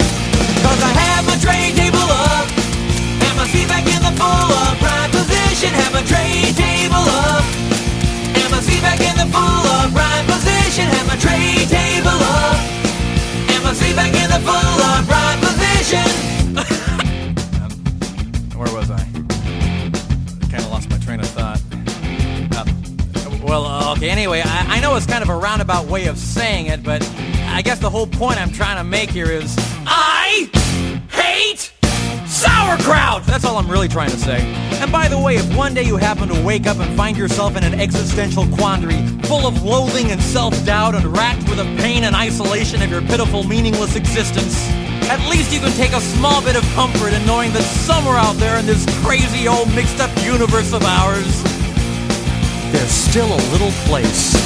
Cause 0.61 0.79
I 0.85 0.93
have 0.93 1.25
my 1.25 1.41
tray 1.41 1.73
table 1.73 2.05
up, 2.05 2.45
and 3.17 3.33
my 3.33 3.49
seat 3.49 3.65
back 3.65 3.89
in 3.89 4.01
the 4.05 4.13
full 4.13 4.29
upright 4.61 5.09
position, 5.09 5.73
have 5.73 5.91
my 5.91 6.05
tray 6.05 6.53
table 6.53 6.72
Have 10.75 11.07
my 11.07 11.15
tray 11.17 11.65
table 11.69 12.09
up. 12.09 12.57
And 13.51 13.63
my 13.63 13.73
back 13.93 14.11
in 14.15 14.27
the 14.27 14.39
full 14.39 14.81
upright 14.81 15.39
position. 15.39 16.03
where 18.57 18.73
was 18.73 18.89
I? 18.89 18.97
Kind 20.49 20.63
of 20.63 20.71
lost 20.71 20.89
my 20.89 20.97
train 20.97 21.19
of 21.19 21.27
thought. 21.27 21.61
Uh, 22.55 22.65
well, 23.43 23.67
uh, 23.67 23.93
okay. 23.93 24.09
Anyway, 24.09 24.41
I, 24.43 24.77
I 24.77 24.79
know 24.79 24.95
it's 24.95 25.05
kind 25.05 25.21
of 25.21 25.29
a 25.29 25.35
roundabout 25.35 25.85
way 25.85 26.07
of 26.07 26.17
saying 26.17 26.65
it, 26.65 26.81
but 26.81 27.07
I 27.49 27.61
guess 27.61 27.77
the 27.77 27.91
whole 27.91 28.07
point 28.07 28.41
I'm 28.41 28.51
trying 28.51 28.77
to 28.77 28.83
make 28.83 29.11
here 29.11 29.29
is 29.29 29.55
I 29.85 30.49
hate 31.11 31.71
sauerkraut! 32.25 33.27
That's 33.27 33.45
all 33.45 33.57
I'm 33.57 33.69
really 33.69 33.89
trying 33.89 34.09
to 34.09 34.17
say. 34.17 34.41
And 34.81 34.91
by 34.91 35.07
the 35.07 35.19
way, 35.19 35.35
if 35.35 35.55
one 35.55 35.75
day 35.75 35.83
you 35.83 35.97
happen 35.97 36.29
to 36.29 36.41
wake 36.43 36.65
up 36.65 36.77
and 36.77 36.97
find 36.97 37.15
yourself 37.15 37.55
in 37.55 37.63
an 37.63 37.79
existential 37.79 38.47
quandary, 38.47 39.05
full 39.33 39.47
of 39.47 39.63
loathing 39.63 40.11
and 40.11 40.21
self-doubt 40.21 40.93
and 40.93 41.05
racked 41.17 41.49
with 41.49 41.57
the 41.57 41.63
pain 41.81 42.03
and 42.03 42.15
isolation 42.15 42.83
of 42.83 42.91
your 42.91 43.01
pitiful, 43.01 43.43
meaningless 43.43 43.95
existence, 43.95 44.69
at 45.09 45.19
least 45.27 45.51
you 45.51 45.59
can 45.59 45.71
take 45.71 45.91
a 45.91 45.99
small 45.99 46.39
bit 46.43 46.55
of 46.55 46.63
comfort 46.75 47.13
in 47.13 47.25
knowing 47.25 47.51
that 47.51 47.63
somewhere 47.63 48.17
out 48.17 48.35
there 48.35 48.59
in 48.59 48.67
this 48.67 48.85
crazy 49.03 49.47
old 49.47 49.73
mixed 49.73 49.99
up 49.99 50.11
universe 50.23 50.71
of 50.71 50.83
ours, 50.83 51.41
there's 52.71 52.91
still 52.91 53.25
a 53.25 53.41
little 53.51 53.71
place 53.89 54.42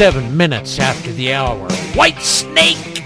seven 0.00 0.34
minutes 0.34 0.78
after 0.78 1.12
the 1.12 1.30
hour. 1.30 1.68
Whitesnake! 1.92 3.04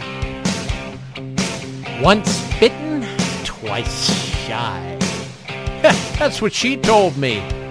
Once 2.01 2.41
bitten, 2.61 3.05
twice 3.43 4.15
shy. 4.47 4.97
That's 5.83 6.41
what 6.41 6.53
she 6.53 6.77
told 6.77 7.17
me. 7.17 7.64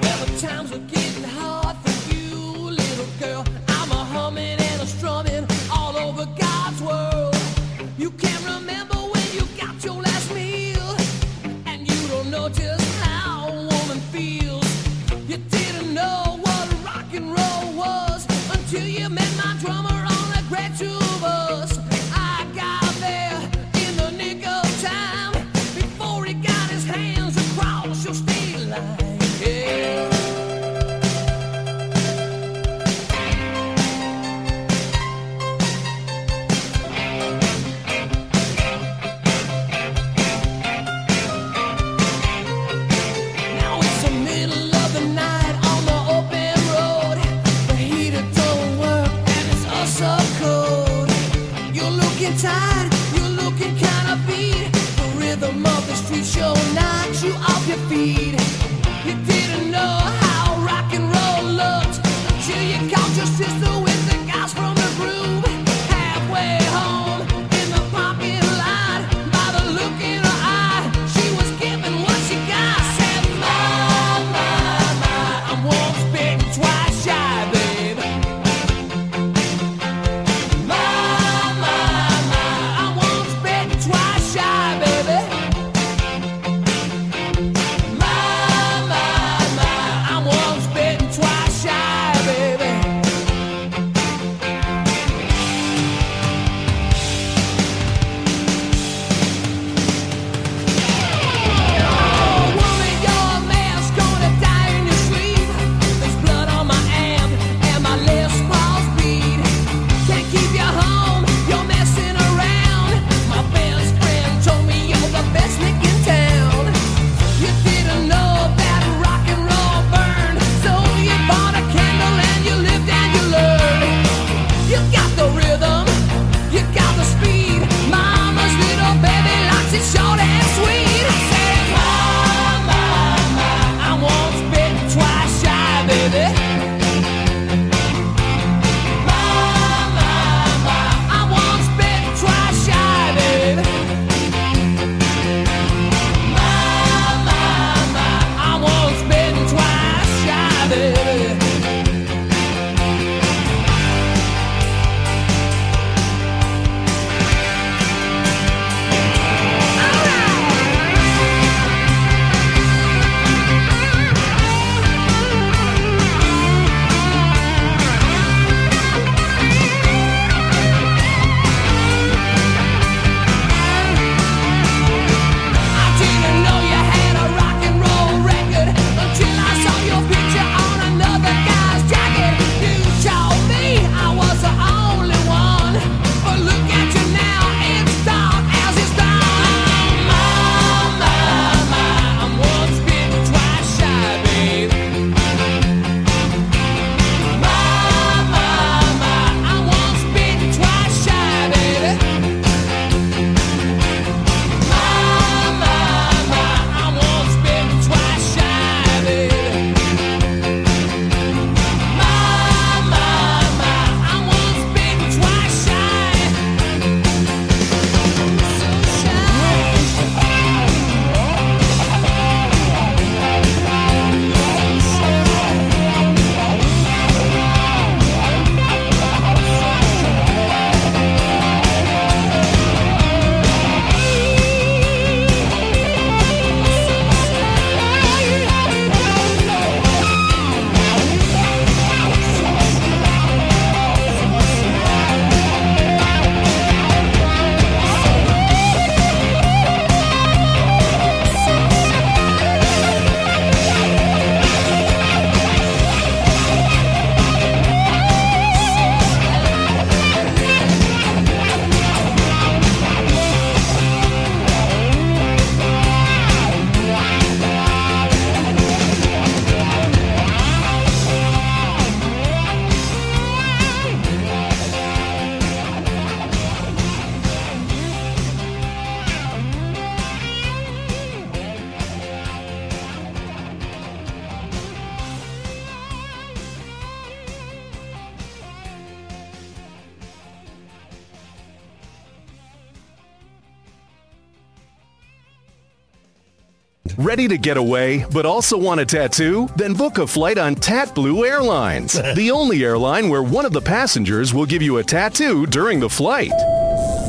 Ready 297.13 297.27
to 297.27 297.37
get 297.37 297.57
away, 297.57 298.07
but 298.11 298.25
also 298.25 298.57
want 298.57 298.79
a 298.79 298.85
tattoo? 298.87 299.47
Then 299.55 299.75
book 299.75 299.99
a 299.99 300.07
flight 300.07 300.39
on 300.39 300.55
Tat 300.55 300.95
Blue 300.95 301.25
Airlines, 301.25 301.93
the 302.15 302.31
only 302.31 302.63
airline 302.63 303.07
where 303.07 303.21
one 303.21 303.45
of 303.45 303.53
the 303.53 303.61
passengers 303.61 304.33
will 304.33 304.47
give 304.47 304.63
you 304.63 304.79
a 304.79 304.83
tattoo 304.83 305.45
during 305.45 305.79
the 305.79 305.87
flight. 305.87 306.31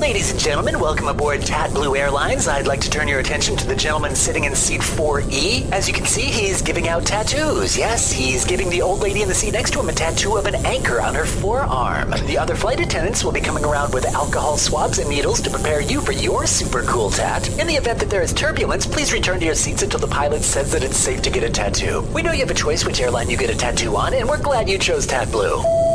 Ladies 0.04 0.30
and 0.30 0.38
gentlemen, 0.38 0.78
welcome 0.80 1.08
aboard 1.08 1.40
Tat 1.40 1.72
Blue 1.72 1.96
Airlines. 1.96 2.46
I'd 2.46 2.66
like 2.66 2.82
to 2.82 2.90
turn 2.90 3.08
your 3.08 3.20
attention 3.20 3.56
to 3.56 3.66
the 3.66 3.74
gentleman 3.74 4.14
sitting 4.14 4.44
in 4.44 4.54
seat 4.54 4.82
4E. 4.82 5.72
As 5.72 5.88
you 5.88 5.94
can 5.94 6.04
see, 6.04 6.26
he's 6.26 6.60
giving 6.60 6.88
out 6.88 7.06
tattoos. 7.06 7.74
Yes, 7.74 8.12
he's 8.12 8.44
giving 8.44 8.68
the 8.68 8.82
old 8.82 9.00
lady 9.00 9.22
in 9.22 9.28
the 9.28 9.34
seat 9.34 9.54
next 9.54 9.70
to 9.72 9.80
him 9.80 9.88
a 9.88 9.94
tattoo 9.94 10.36
of 10.36 10.44
an 10.44 10.56
anchor 10.66 11.00
on 11.00 11.14
her 11.14 11.24
forearm. 11.24 12.10
The 12.26 12.36
other 12.36 12.54
flight 12.54 12.80
attendants 12.80 13.24
will 13.24 13.32
be 13.32 13.40
coming 13.40 13.64
around 13.64 13.94
with 13.94 14.04
alcohol 14.04 14.58
swabs 14.58 14.98
and 14.98 15.08
needles 15.08 15.40
to 15.40 15.48
prepare 15.48 15.80
you 15.80 16.02
for 16.02 16.12
your 16.12 16.46
super 16.46 16.82
cool 16.82 17.08
tat. 17.08 17.48
In 17.58 17.66
the 17.66 17.76
event 17.76 17.98
that 18.00 18.10
there 18.10 18.22
is 18.22 18.34
turbulence, 18.34 18.84
please 18.84 19.10
return 19.10 19.40
to 19.40 19.46
your 19.46 19.54
seats 19.54 19.84
until 19.84 20.00
the 20.00 20.06
pilot 20.06 20.42
says 20.42 20.70
that 20.72 20.84
it's 20.84 20.98
safe 20.98 21.22
to 21.22 21.30
get 21.30 21.44
a 21.44 21.50
tattoo. 21.50 22.02
We 22.12 22.20
know 22.20 22.32
you 22.32 22.40
have 22.40 22.50
a 22.50 22.54
choice 22.54 22.84
which 22.84 23.00
airline 23.00 23.30
you 23.30 23.38
get 23.38 23.48
a 23.48 23.56
tattoo 23.56 23.96
on, 23.96 24.12
and 24.12 24.28
we're 24.28 24.42
glad 24.42 24.68
you 24.68 24.76
chose 24.76 25.06
Tat 25.06 25.30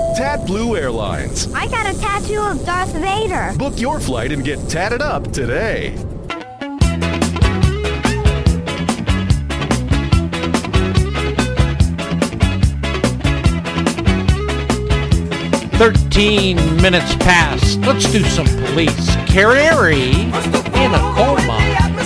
Blue. 0.10 0.18
Tat 0.18 0.46
Blue 0.46 0.76
Airlines. 0.76 1.54
I 1.54 1.68
got 1.68 1.94
a 1.94 1.98
tattoo 2.00 2.42
of 2.42 2.66
Darth 2.66 2.94
Vader. 2.94 3.54
Book 3.58 3.80
your 3.80 4.00
flight 4.00 4.32
and 4.32 4.44
get 4.44 4.60
tatted 4.70 5.02
up 5.02 5.32
today. 5.32 5.96
Thirteen 15.78 16.58
minutes 16.82 17.16
past. 17.16 17.80
Let's 17.82 18.12
do 18.12 18.24
some 18.24 18.48
police. 18.48 19.16
Carrie 19.28 20.12
in 20.12 20.94
a 20.94 21.14
coal 21.16 21.38
mine. 21.48 21.99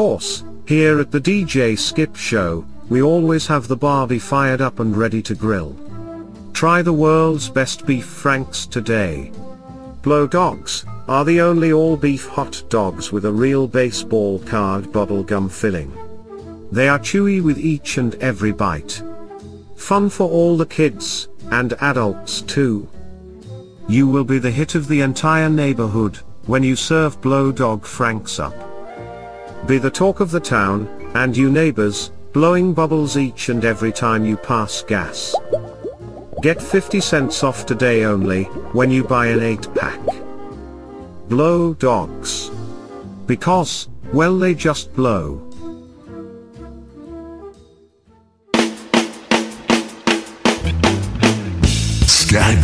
Course, 0.00 0.44
here 0.66 0.98
at 0.98 1.10
the 1.10 1.20
DJ 1.20 1.78
Skip 1.78 2.16
Show, 2.16 2.64
we 2.88 3.02
always 3.02 3.46
have 3.46 3.68
the 3.68 3.76
Barbie 3.76 4.18
fired 4.18 4.62
up 4.62 4.80
and 4.80 4.96
ready 4.96 5.20
to 5.20 5.34
grill. 5.34 5.76
Try 6.54 6.80
the 6.80 6.90
world's 6.90 7.50
best 7.50 7.84
beef 7.84 8.06
franks 8.06 8.64
today. 8.64 9.30
Blow 10.00 10.26
dogs 10.26 10.86
are 11.06 11.26
the 11.26 11.42
only 11.42 11.70
all 11.70 11.98
beef 11.98 12.26
hot 12.28 12.62
dogs 12.70 13.12
with 13.12 13.26
a 13.26 13.30
real 13.30 13.68
baseball 13.68 14.38
card 14.38 14.84
bubblegum 14.84 15.50
filling. 15.52 15.92
They 16.72 16.88
are 16.88 16.98
chewy 16.98 17.42
with 17.42 17.58
each 17.58 17.98
and 17.98 18.14
every 18.22 18.52
bite. 18.52 19.02
Fun 19.76 20.08
for 20.08 20.30
all 20.30 20.56
the 20.56 20.64
kids, 20.64 21.28
and 21.50 21.74
adults 21.82 22.40
too. 22.40 22.88
You 23.86 24.08
will 24.08 24.24
be 24.24 24.38
the 24.38 24.50
hit 24.50 24.74
of 24.74 24.88
the 24.88 25.02
entire 25.02 25.50
neighborhood, 25.50 26.16
when 26.46 26.62
you 26.62 26.74
serve 26.74 27.20
Blow 27.20 27.52
Dog 27.52 27.84
Franks 27.84 28.38
up. 28.40 28.69
Be 29.66 29.78
the 29.78 29.90
talk 29.90 30.20
of 30.20 30.30
the 30.30 30.40
town, 30.40 30.88
and 31.14 31.36
you 31.36 31.50
neighbors, 31.50 32.10
blowing 32.32 32.72
bubbles 32.72 33.16
each 33.16 33.48
and 33.50 33.64
every 33.64 33.92
time 33.92 34.24
you 34.24 34.36
pass 34.36 34.82
gas. 34.82 35.34
Get 36.42 36.60
50 36.60 37.00
cents 37.00 37.44
off 37.44 37.66
today 37.66 38.04
only, 38.04 38.44
when 38.72 38.90
you 38.90 39.04
buy 39.04 39.26
an 39.26 39.42
8 39.42 39.74
pack. 39.74 40.00
Blow 41.28 41.74
dogs. 41.74 42.50
Because, 43.26 43.88
well 44.12 44.38
they 44.38 44.54
just 44.54 44.92
blow. 44.94 45.46
Sky 52.06 52.54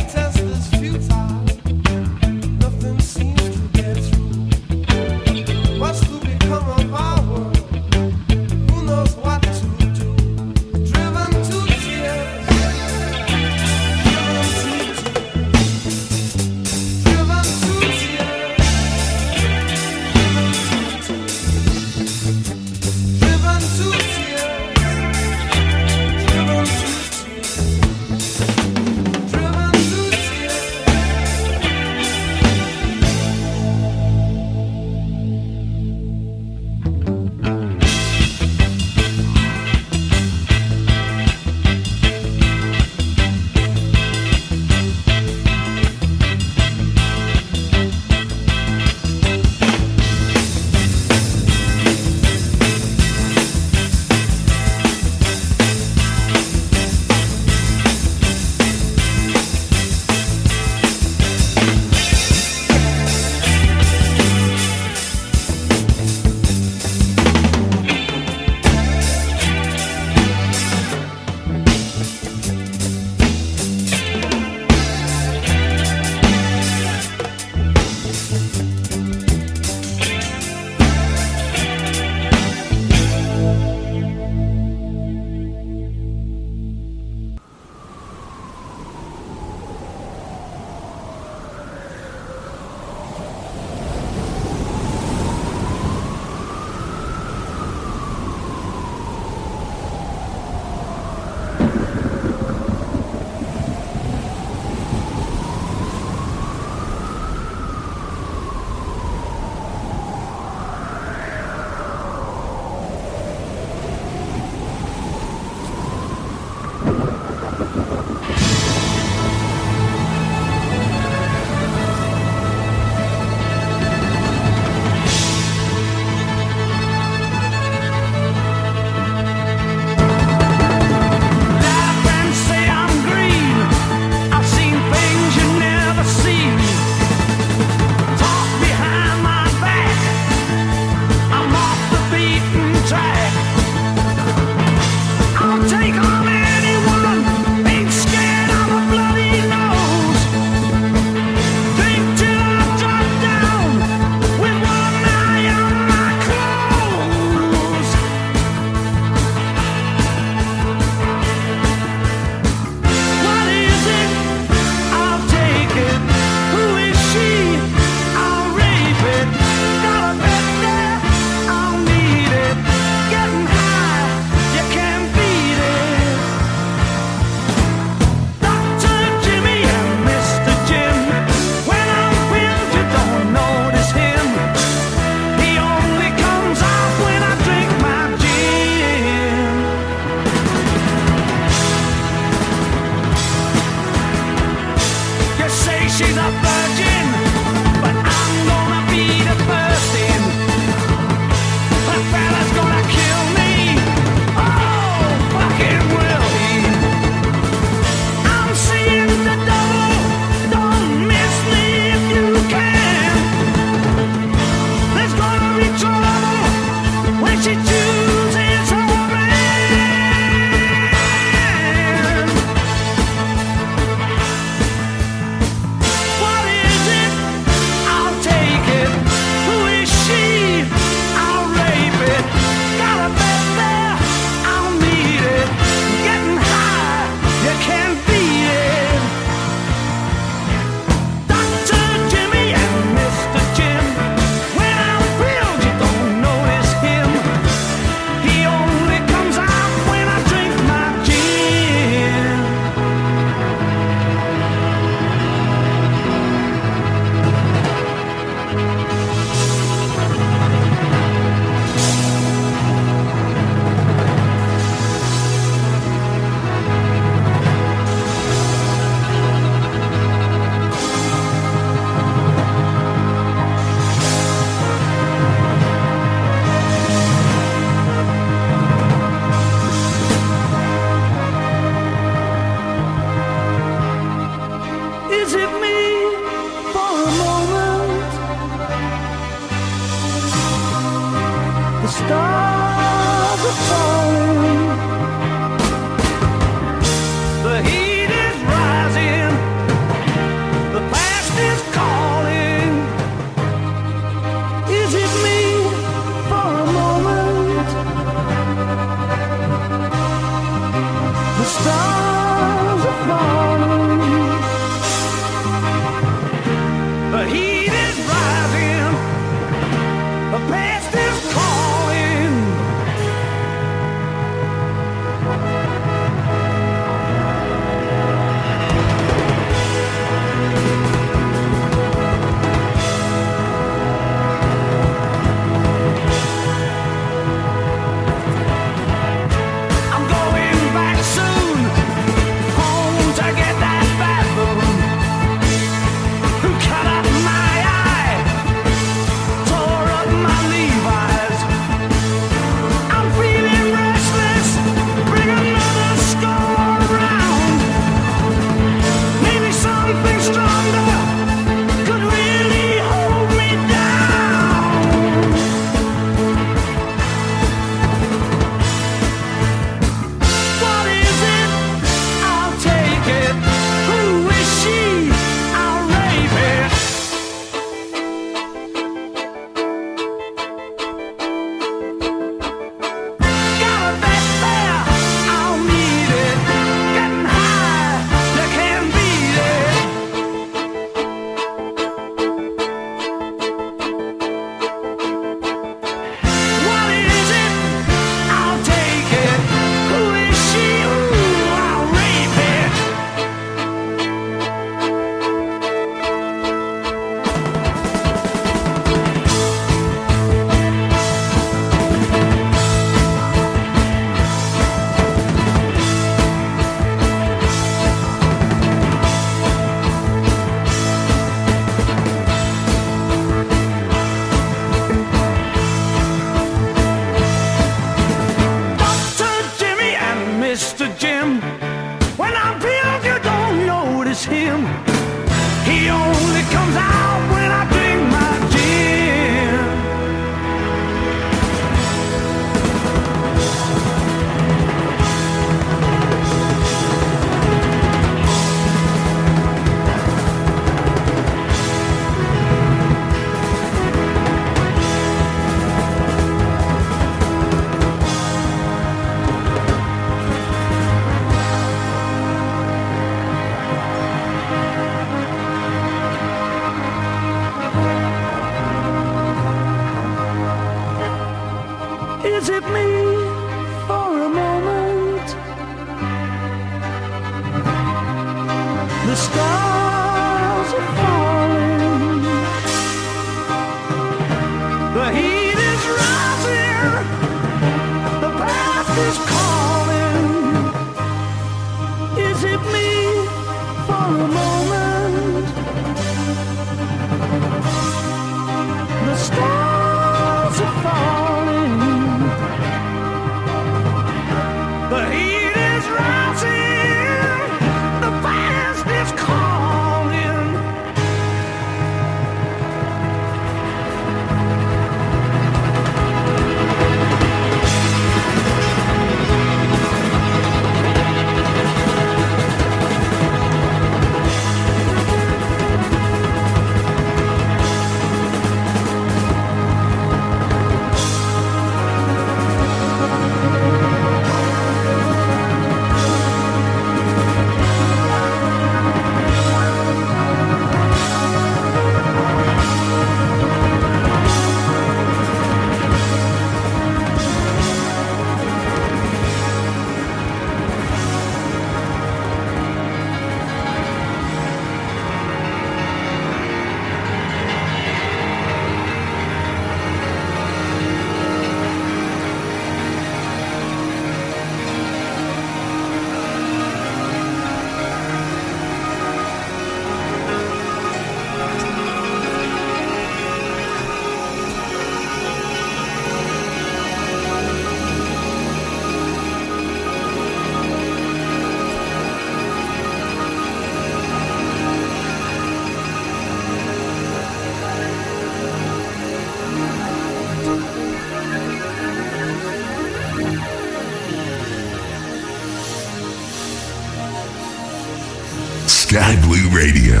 Radio. 599.52 600.00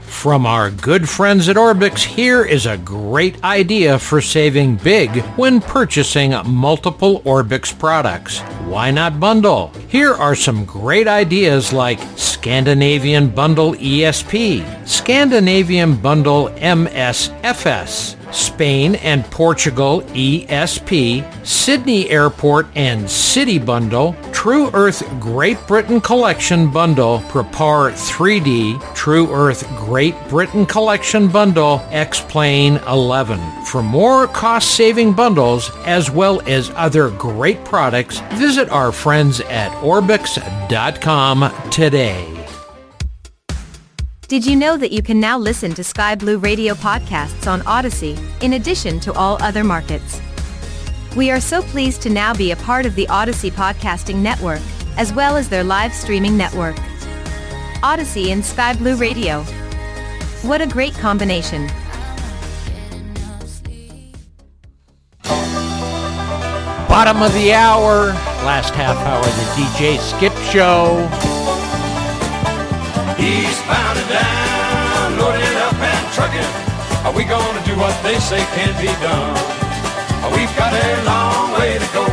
From 0.00 0.46
our 0.46 0.70
good 0.70 1.08
friends 1.08 1.48
at 1.48 1.56
Orbx, 1.56 2.04
here 2.04 2.44
is 2.44 2.66
a 2.66 2.78
great 2.78 3.42
idea 3.42 3.98
for 3.98 4.20
saving 4.20 4.76
big 4.76 5.10
when 5.36 5.60
purchasing 5.60 6.34
multiple 6.46 7.20
Orbx 7.22 7.76
products. 7.76 8.38
Why 8.64 8.90
not 8.90 9.18
bundle? 9.18 9.72
Here 9.88 10.14
are 10.14 10.34
some 10.34 10.64
great 10.64 11.08
ideas 11.08 11.72
like 11.72 12.00
Scandinavian 12.16 13.28
Bundle 13.28 13.74
ESP, 13.74 14.86
Scandinavian 14.86 15.96
Bundle 15.96 16.48
MSFS, 16.50 18.16
Spain 18.32 18.94
and 18.96 19.24
Portugal 19.30 20.02
ESP, 20.12 21.46
Sydney 21.46 22.08
Airport 22.08 22.66
and 22.76 23.10
City 23.10 23.58
Bundle, 23.58 24.14
True 24.46 24.70
Earth 24.74 25.02
Great 25.18 25.58
Britain 25.66 26.00
Collection 26.00 26.70
Bundle, 26.70 27.18
Prepar3D, 27.22 28.94
True 28.94 29.28
Earth 29.32 29.68
Great 29.70 30.14
Britain 30.28 30.64
Collection 30.64 31.26
Bundle, 31.26 31.84
X-Plane 31.90 32.76
11. 32.86 33.40
For 33.64 33.82
more 33.82 34.28
cost-saving 34.28 35.14
bundles, 35.14 35.72
as 35.84 36.12
well 36.12 36.40
as 36.42 36.70
other 36.76 37.10
great 37.10 37.64
products, 37.64 38.20
visit 38.34 38.70
our 38.70 38.92
friends 38.92 39.40
at 39.40 39.72
Orbx.com 39.82 41.52
today. 41.72 42.46
Did 44.28 44.46
you 44.46 44.54
know 44.54 44.76
that 44.76 44.92
you 44.92 45.02
can 45.02 45.18
now 45.18 45.38
listen 45.38 45.74
to 45.74 45.82
Sky 45.82 46.14
Blue 46.14 46.38
Radio 46.38 46.74
podcasts 46.74 47.50
on 47.50 47.62
Audacy, 47.62 48.16
in 48.44 48.52
addition 48.52 49.00
to 49.00 49.12
all 49.14 49.42
other 49.42 49.64
markets? 49.64 50.20
We 51.16 51.30
are 51.30 51.40
so 51.40 51.62
pleased 51.62 52.02
to 52.02 52.10
now 52.10 52.34
be 52.34 52.50
a 52.50 52.56
part 52.56 52.84
of 52.84 52.94
the 52.94 53.06
Audacy 53.06 53.50
Podcasting 53.50 54.16
Network, 54.16 54.60
as 54.98 55.14
well 55.14 55.38
as 55.38 55.48
their 55.48 55.64
live 55.64 55.94
streaming 55.94 56.36
network. 56.36 56.76
Audacy 57.80 58.32
and 58.32 58.44
Sky 58.44 58.74
Blue 58.74 58.96
Radio. 58.96 59.42
What 60.42 60.60
a 60.60 60.66
great 60.66 60.92
combination. 60.92 61.68
Bottom 66.86 67.22
of 67.22 67.32
the 67.32 67.54
hour, 67.54 68.08
last 68.44 68.74
half 68.74 68.98
hour 68.98 69.24
the 69.24 69.62
DJ 69.62 69.98
Skip 69.98 70.34
Show. 70.52 70.98
Eastbound 73.18 73.98
and 73.98 74.10
down, 74.10 75.18
loaded 75.18 75.56
up 75.62 75.74
and 75.76 76.12
trucking. 76.12 77.06
Are 77.06 77.12
we 77.16 77.24
gonna 77.24 77.64
do 77.64 77.74
what 77.78 77.98
they 78.02 78.18
say 78.18 78.44
can't 78.54 78.78
be 78.78 78.88
done? 79.02 79.65
We've 80.34 80.54
got 80.56 80.72
a 80.74 80.88
long 81.06 81.54
way 81.58 81.78
to 81.78 81.88
go 81.94 82.04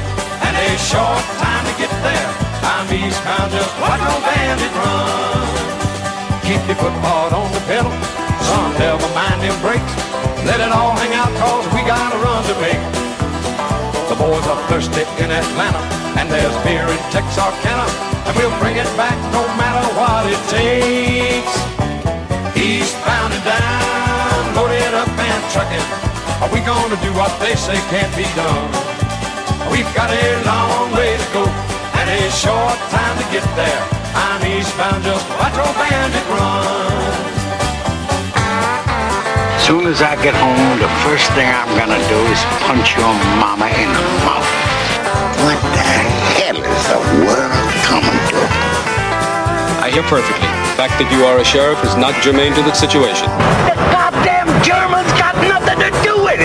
and 0.45 0.53
a 0.53 0.69
short 0.77 1.23
time 1.41 1.63
to 1.65 1.73
get 1.81 1.89
there. 2.05 2.29
I'm 2.61 2.85
eastbound, 2.93 3.49
just 3.49 3.73
watch 3.81 4.01
no 4.01 4.17
bandit 4.21 4.73
run. 4.77 5.47
Keep 6.45 6.61
your 6.69 6.77
foot 6.77 6.97
hard 7.01 7.33
on 7.33 7.49
the 7.55 7.63
pedal, 7.65 7.93
son, 8.45 8.69
never 8.77 9.07
mind 9.17 9.39
them 9.41 9.55
brakes. 9.63 9.93
Let 10.45 10.59
it 10.59 10.71
all 10.75 10.93
hang 10.99 11.15
out 11.15 11.31
cause 11.39 11.65
we 11.73 11.81
got 11.87 12.11
a 12.13 12.19
run 12.19 12.43
to 12.51 12.55
make. 12.61 12.83
The 14.11 14.17
boys 14.19 14.45
are 14.45 14.61
thirsty 14.67 15.07
in 15.23 15.31
Atlanta 15.31 15.79
and 16.19 16.29
there's 16.29 16.55
beer 16.61 16.85
in 16.85 17.01
Texarkana 17.09 17.87
and 18.27 18.33
we'll 18.37 18.53
bring 18.59 18.77
it 18.77 18.91
back 18.99 19.17
no 19.33 19.41
matter 19.57 19.85
what 19.97 20.27
it 20.27 20.41
takes. 20.51 21.53
Eastbound 22.59 23.33
and 23.33 23.43
down, 23.43 24.55
loaded 24.55 24.93
up 24.93 25.09
and 25.09 25.41
trucking. 25.51 26.12
Are 26.43 26.51
we 26.51 26.59
gonna 26.59 26.99
do 26.99 27.07
what 27.15 27.31
they 27.39 27.55
say 27.55 27.79
can't 27.87 28.11
be 28.19 28.27
done? 28.35 28.67
We've 29.71 29.87
got 29.95 30.11
a 30.11 30.27
long 30.43 30.91
way 30.91 31.15
to 31.15 31.27
go 31.31 31.47
and 31.47 32.07
a 32.11 32.19
short 32.35 32.75
time 32.91 33.15
to 33.15 33.23
get 33.31 33.47
there. 33.55 33.79
I'm 34.11 34.43
eastbound, 34.43 35.07
just 35.07 35.23
watch 35.39 35.55
old 35.55 35.71
bandit 35.79 36.27
run. 36.27 37.23
Soon 39.63 39.87
as 39.87 40.03
I 40.03 40.19
get 40.19 40.35
home, 40.35 40.83
the 40.83 40.91
first 41.07 41.31
thing 41.31 41.47
I'm 41.47 41.71
gonna 41.79 42.03
do 42.11 42.19
is 42.27 42.43
punch 42.67 42.91
your 42.99 43.15
mama 43.39 43.71
in 43.79 43.87
the 43.87 44.03
mouth. 44.27 44.51
What 45.47 45.63
the 45.63 45.83
hell 46.43 46.59
is 46.59 46.83
the 46.91 46.99
world 47.23 47.71
coming 47.87 48.19
to? 48.35 48.39
I 49.79 49.87
hear 49.95 50.03
perfectly. 50.11 50.43
The 50.43 50.75
fact 50.75 50.99
that 50.99 51.07
you 51.07 51.23
are 51.23 51.39
a 51.39 51.45
sheriff 51.45 51.79
is 51.87 51.95
not 51.95 52.11
germane 52.21 52.51
to 52.55 52.63
the 52.63 52.75
situation. 52.75 53.31
You 56.33 56.39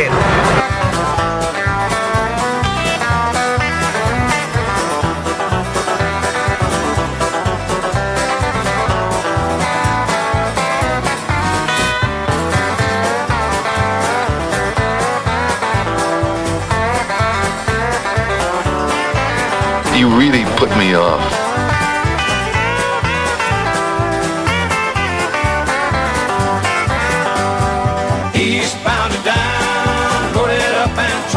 really 20.18 20.44
put 20.58 20.68
me 20.76 20.94
off. 20.94 21.47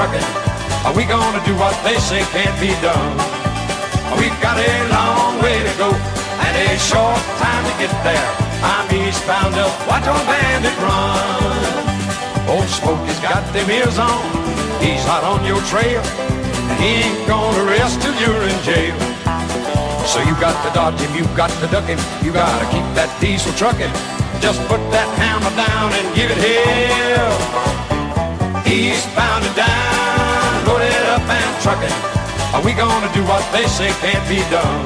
Trucking. 0.02 0.30
Are 0.82 0.96
we 0.98 1.06
gonna 1.06 1.44
do 1.46 1.54
what 1.62 1.78
they 1.86 1.98
say 2.02 2.26
can't 2.34 2.58
be 2.58 2.74
done? 2.82 3.14
We've 4.18 4.40
got 4.42 4.58
a 4.58 4.74
long 4.90 5.38
way 5.46 5.62
to 5.62 5.74
go 5.78 5.90
and 5.94 6.54
a 6.58 6.70
short 6.90 7.22
time 7.38 7.64
to 7.70 7.74
get 7.78 7.94
there. 8.02 8.30
I'm 8.66 8.90
eastbound 8.90 9.54
watch 9.86 10.08
on 10.10 10.22
bandit 10.26 10.78
run. 10.82 12.50
Old 12.50 12.66
Smokey's 12.66 13.20
got 13.22 13.46
them 13.54 13.70
ears 13.70 14.00
on, 14.00 14.26
he's 14.82 15.06
hot 15.06 15.24
on 15.24 15.46
your 15.46 15.62
trail. 15.70 16.02
And 16.72 16.78
he 16.82 17.06
ain't 17.06 17.28
gonna 17.28 17.64
rest 17.64 18.02
till 18.02 18.16
you're 18.18 18.44
in 18.52 18.58
jail. 18.66 18.98
So 20.10 20.18
you 20.26 20.34
got 20.42 20.58
to 20.66 20.70
dodge 20.74 21.00
him, 21.00 21.14
you 21.16 21.26
got 21.38 21.52
to 21.62 21.68
duck 21.68 21.86
him, 21.86 22.00
you 22.26 22.34
gotta 22.34 22.66
keep 22.74 22.88
that 22.98 23.12
diesel 23.22 23.54
trucking. 23.54 23.94
Just 24.42 24.60
put 24.66 24.82
that 24.98 25.10
hammer 25.22 25.54
down 25.54 25.94
and 25.94 26.08
give 26.18 26.32
it 26.34 26.42
hell. 26.42 27.62
Eastbound 28.72 29.44
and 29.44 29.56
down, 29.58 29.91
trucking. 31.62 31.94
Are 32.58 32.64
we 32.66 32.74
gonna 32.74 33.12
do 33.14 33.22
what 33.26 33.46
they 33.54 33.66
say 33.68 33.90
can't 34.02 34.28
be 34.28 34.42
done? 34.50 34.86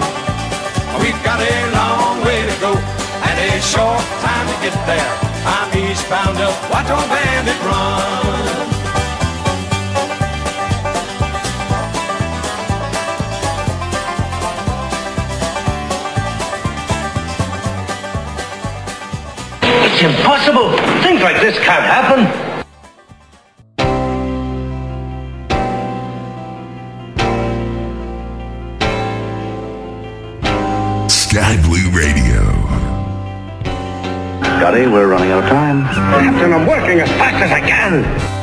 We've 0.99 1.21
got 1.23 1.39
a 1.39 1.55
long 1.71 2.19
way 2.25 2.43
to 2.43 2.55
go 2.59 2.75
and 2.75 3.35
a 3.39 3.61
short 3.61 4.03
time 4.19 4.45
to 4.51 4.55
get 4.61 4.75
there. 4.85 5.11
I'm 5.47 5.71
eastbound 5.77 6.37
up, 6.37 6.55
watch 6.69 6.89
on 6.91 7.07
bandit 7.07 7.59
run. 7.63 8.35
It's 19.87 20.03
impossible. 20.03 20.71
Things 21.03 21.21
like 21.21 21.39
this 21.39 21.55
can't 21.59 21.85
happen. 21.85 22.55
We're 34.83 35.07
running 35.07 35.31
out 35.31 35.41
of 35.41 35.49
time. 35.49 35.83
Captain, 35.85 36.51
I'm 36.51 36.67
working 36.67 36.99
as 36.99 37.07
fast 37.11 37.41
as 37.41 37.49
I 37.49 37.61
can. 37.61 38.34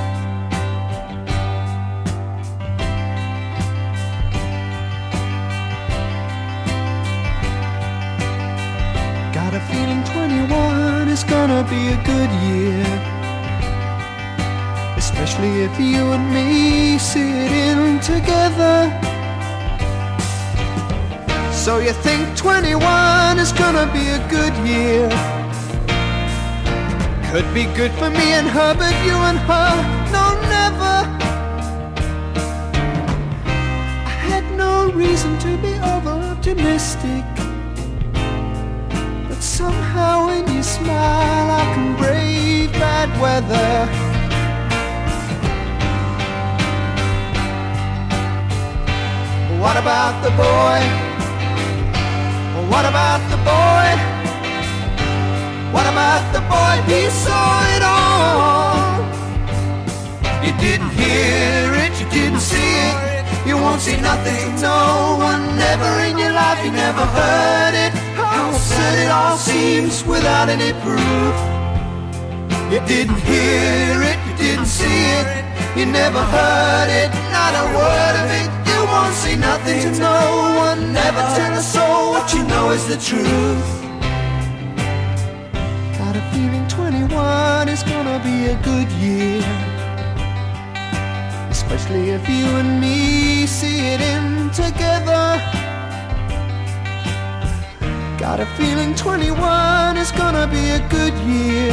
Her, 28.52 28.91
no 64.62 65.16
one 65.18 65.56
never 65.56 65.90
in 66.08 66.16
your 66.16 66.32
life, 66.32 66.64
you 66.64 66.70
never 66.70 67.04
heard 67.18 67.74
it. 67.74 67.92
How 68.14 68.50
absurd 68.50 68.98
it 69.04 69.10
all 69.10 69.36
seems 69.36 70.04
without 70.04 70.48
any 70.48 70.72
proof. 70.84 71.36
You 72.72 72.80
didn't 72.86 73.20
hear 73.30 73.98
it, 74.10 74.18
you 74.26 74.34
didn't 74.44 74.70
see 74.78 75.00
it, 75.18 75.26
you 75.76 75.84
never 75.84 76.22
heard 76.36 76.90
it, 77.02 77.10
not 77.36 77.52
a 77.62 77.66
word 77.76 78.14
of 78.22 78.28
it. 78.40 78.48
You 78.70 78.78
won't 78.92 79.14
see 79.14 79.36
nothing 79.36 79.80
to 79.82 79.90
no 79.98 80.20
one, 80.66 80.92
never 80.92 81.22
tell 81.36 81.52
a 81.52 81.64
soul 81.74 82.12
what 82.14 82.32
you 82.32 82.44
know 82.44 82.70
is 82.70 82.86
the 82.86 82.98
truth. 83.08 83.70
Got 85.98 86.14
a 86.16 86.22
feeling 86.32 86.66
21 86.68 87.68
is 87.68 87.82
gonna 87.82 88.18
be 88.22 88.36
a 88.54 88.56
good 88.62 88.88
year. 89.02 89.42
Especially 91.50 92.10
if 92.10 92.28
you 92.28 92.46
and 92.60 92.80
me 92.80 93.46
see 93.46 93.80
it 93.94 94.00
in 94.00 94.31
together. 94.52 95.40
Got 98.18 98.40
a 98.40 98.46
feeling 98.58 98.94
21 98.94 99.96
is 99.96 100.12
gonna 100.12 100.46
be 100.46 100.64
a 100.70 100.80
good 100.90 101.14
year. 101.24 101.72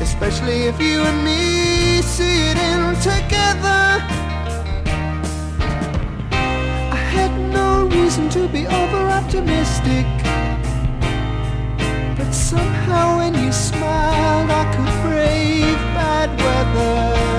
Especially 0.00 0.64
if 0.64 0.80
you 0.80 1.00
and 1.00 1.24
me 1.24 2.02
see 2.02 2.50
it 2.50 2.58
in 2.70 2.94
together. 2.96 4.02
I 6.90 7.00
had 7.14 7.32
no 7.52 7.86
reason 7.86 8.28
to 8.30 8.48
be 8.48 8.66
over 8.66 9.00
optimistic. 9.18 10.06
But 12.18 12.32
somehow 12.32 13.18
when 13.18 13.34
you 13.34 13.52
smiled, 13.52 14.50
I 14.50 14.64
could 14.74 14.94
brave 15.02 15.78
bad 15.94 16.30
weather. 16.42 17.33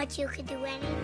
Much 0.00 0.18
you 0.18 0.26
could 0.28 0.46
do 0.46 0.64
anything. 0.64 0.96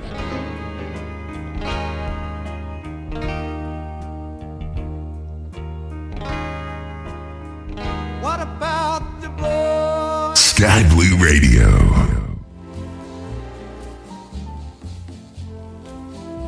What 8.23 8.41
about 8.41 9.21
the 9.21 9.29
boy? 9.29 10.33
Sky 10.35 10.89
Blue 10.89 11.15
Radio. 11.23 11.69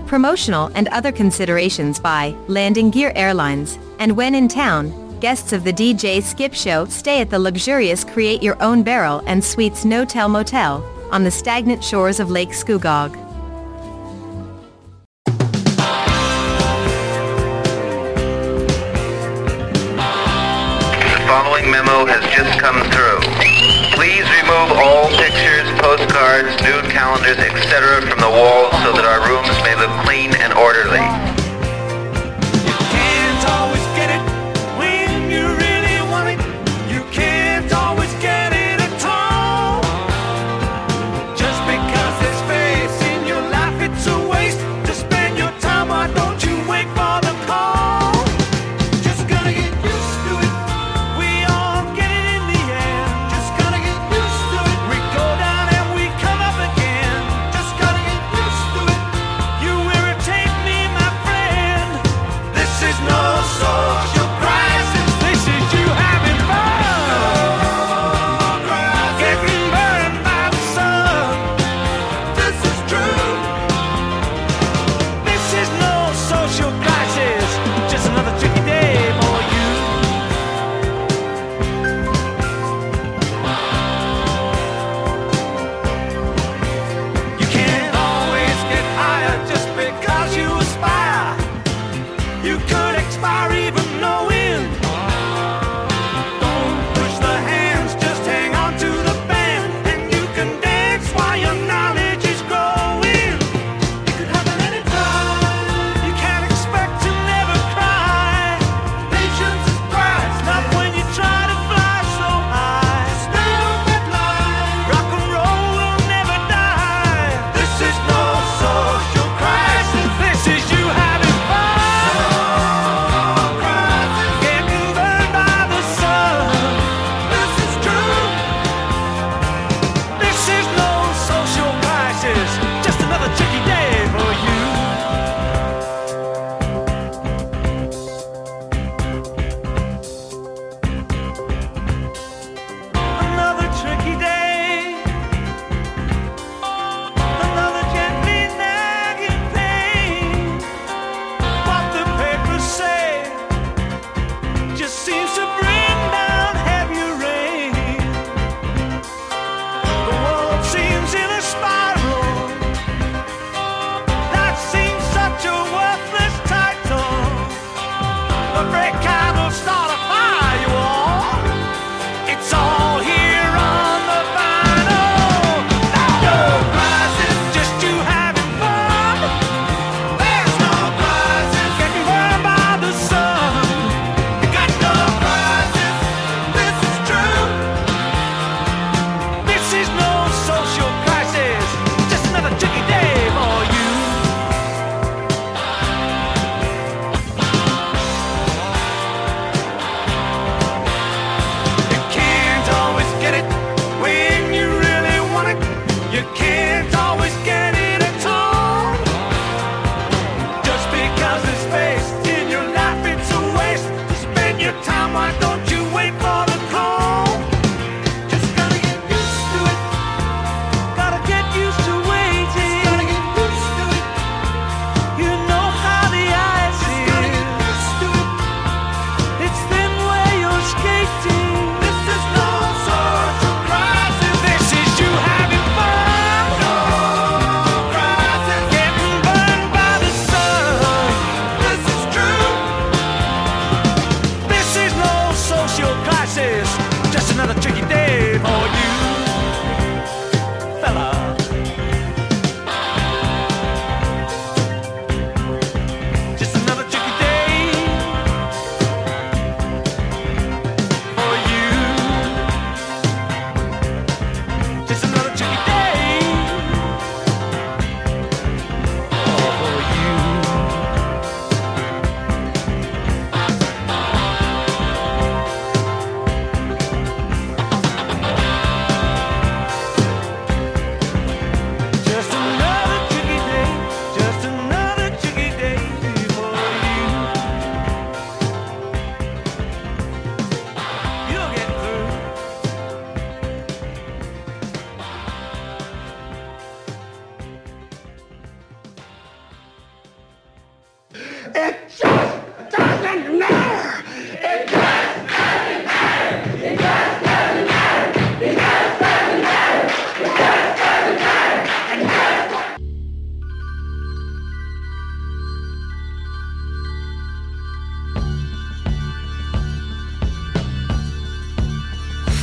Promotional 0.06 0.70
and 0.74 0.88
other 0.88 1.12
considerations 1.12 2.00
by 2.00 2.34
Landing 2.46 2.88
Gear 2.88 3.12
Airlines. 3.14 3.78
And 3.98 4.16
when 4.16 4.34
in 4.34 4.48
town, 4.48 5.20
guests 5.20 5.52
of 5.52 5.64
the 5.64 5.72
DJ 5.72 6.22
Skip 6.22 6.54
Show 6.54 6.86
stay 6.86 7.20
at 7.20 7.28
the 7.28 7.38
luxurious 7.38 8.04
Create 8.04 8.42
Your 8.42 8.56
Own 8.62 8.82
Barrel 8.82 9.22
and 9.26 9.44
Suites 9.44 9.84
No-Tell 9.84 10.30
Motel 10.30 10.97
on 11.10 11.24
the 11.24 11.30
stagnant 11.30 11.82
shores 11.82 12.20
of 12.20 12.30
Lake 12.30 12.50
Scugog. 12.50 13.12
The 15.24 15.32
following 21.26 21.70
memo 21.70 22.04
has 22.06 22.24
just 22.34 22.60
come 22.60 22.76
through. 22.92 23.20
Please 23.96 24.26
remove 24.42 24.70
all 24.76 25.08
pictures, 25.16 25.68
postcards, 25.80 26.52
nude 26.62 26.90
calendars, 26.90 27.38
etc. 27.38 28.02
from 28.02 28.20
the 28.20 28.30
walls 28.30 28.72
so 28.84 28.92
that 28.92 29.04
our 29.04 29.20
rooms 29.28 29.56
may 29.64 29.74
look 29.76 29.90
clean 30.04 30.34
and 30.36 30.52
orderly. 30.54 31.37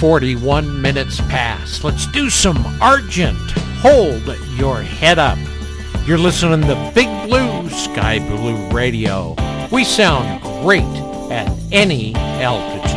41 0.06 0.84
minutes 0.84 1.20
past. 1.22 1.84
Let's 1.84 2.06
do 2.06 2.30
some 2.30 2.64
Argent. 2.80 3.40
Hold 3.82 4.24
your 4.56 4.84
head 4.84 5.18
up. 5.18 5.40
You're 6.06 6.20
listening 6.20 6.62
to 6.62 6.92
Big 6.94 7.08
Blue 7.28 7.68
Sky 7.72 8.20
Blue 8.20 8.70
Radio. 8.70 9.36
We 9.72 9.84
sound 9.84 10.44
great 10.62 10.84
at 11.32 11.52
any 11.72 12.14
altitude. 12.14 12.95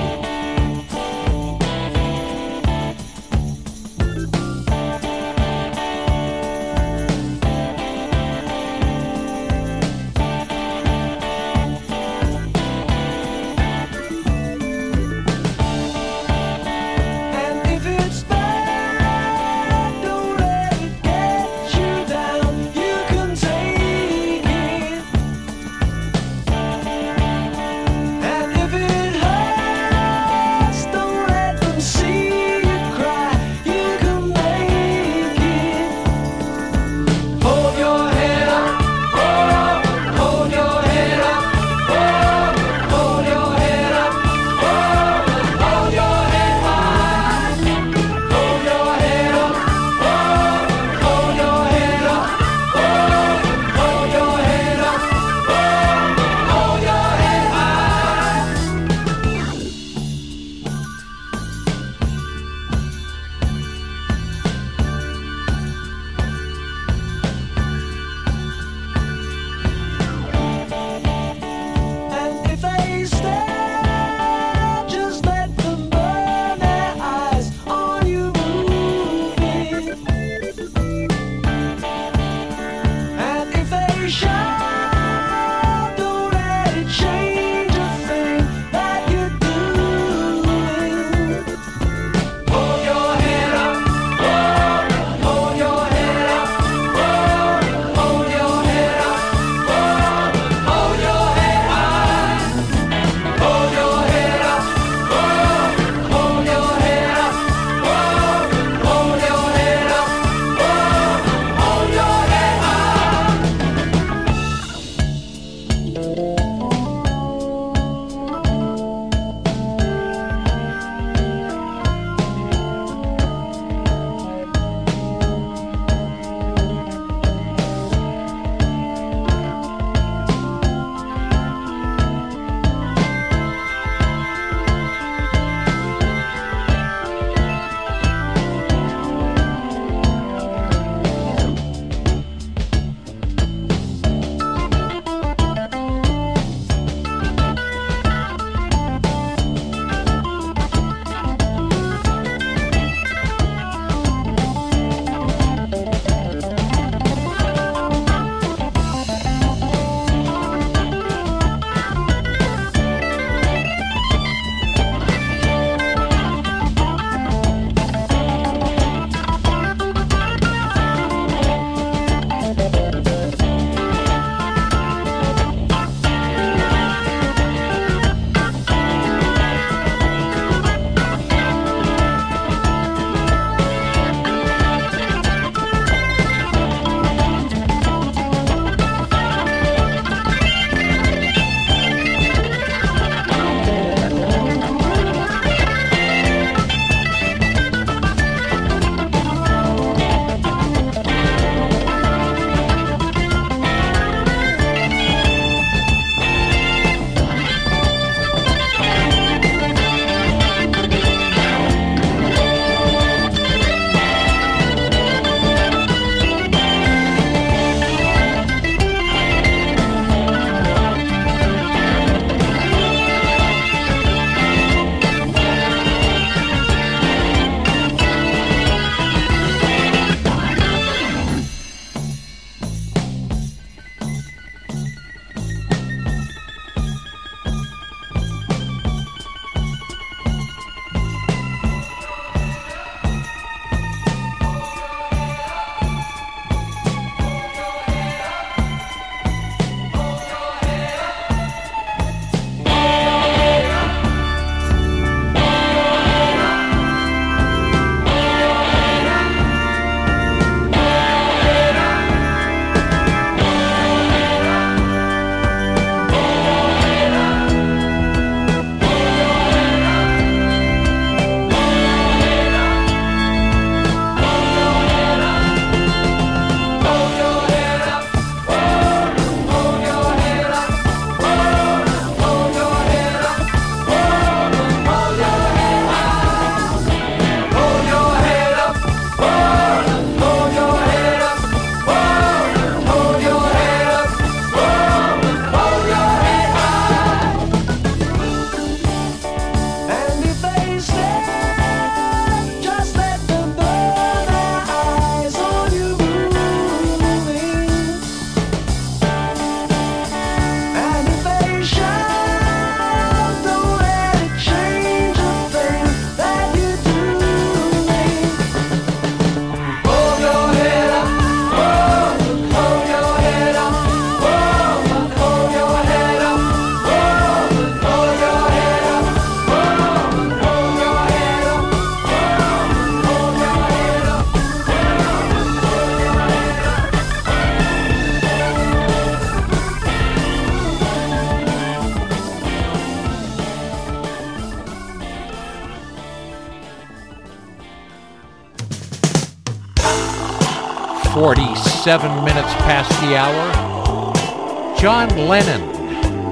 47 351.89 352.23
minutes 352.23 352.53
past 352.67 352.91
the 353.01 353.17
hour. 353.17 354.77
John 354.79 355.09
Lennon, 355.27 355.63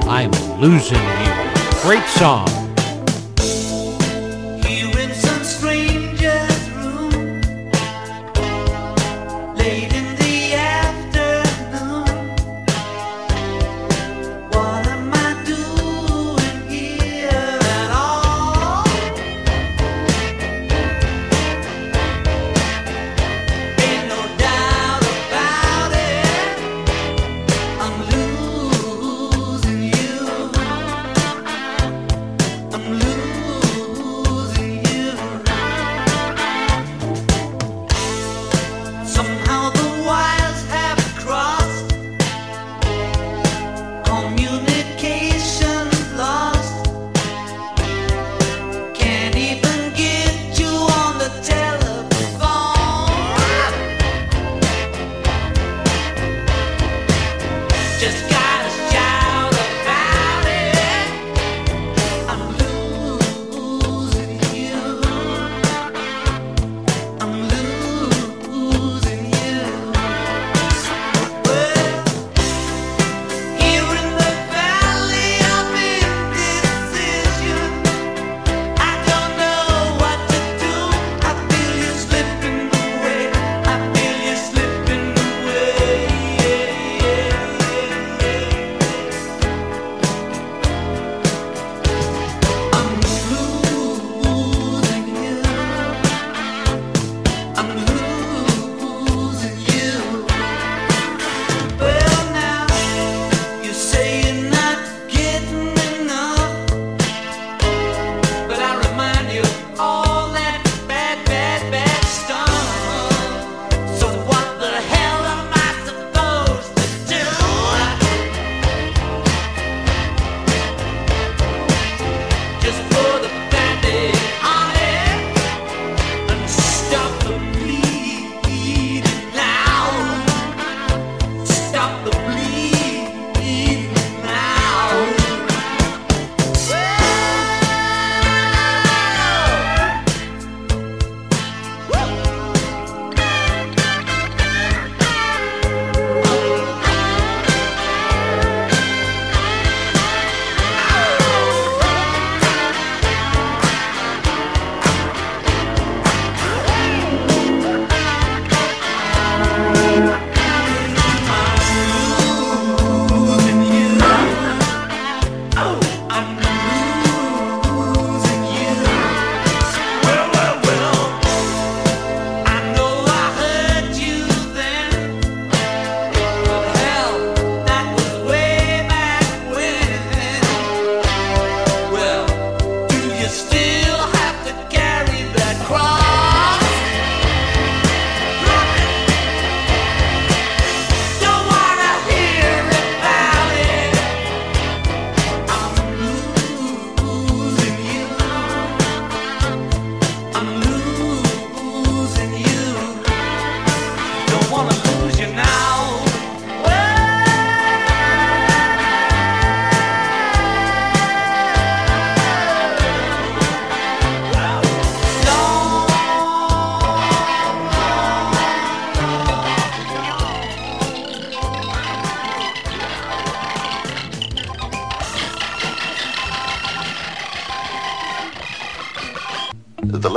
I'm 0.06 0.30
losing 0.60 0.98
you. 0.98 1.80
Great 1.80 2.04
song. 2.08 2.45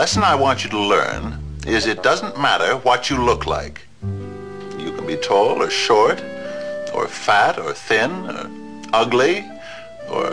Lesson 0.09 0.23
I 0.23 0.33
want 0.33 0.63
you 0.63 0.71
to 0.71 0.79
learn 0.79 1.37
is 1.67 1.85
it 1.85 2.01
doesn't 2.01 2.35
matter 2.41 2.77
what 2.77 3.11
you 3.11 3.23
look 3.23 3.45
like. 3.45 3.81
You 4.01 4.91
can 4.91 5.05
be 5.05 5.15
tall 5.15 5.61
or 5.61 5.69
short, 5.69 6.19
or 6.95 7.07
fat 7.07 7.59
or 7.59 7.73
thin, 7.73 8.09
or 8.27 8.49
ugly, 8.91 9.45
or 10.09 10.25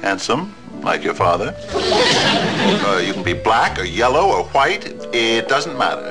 handsome, 0.00 0.54
like 0.80 1.04
your 1.04 1.12
father. 1.12 1.54
you 3.06 3.12
can 3.12 3.22
be 3.22 3.34
black 3.34 3.78
or 3.78 3.84
yellow 3.84 4.26
or 4.34 4.44
white. 4.54 4.86
It 5.12 5.48
doesn't 5.48 5.76
matter. 5.76 6.10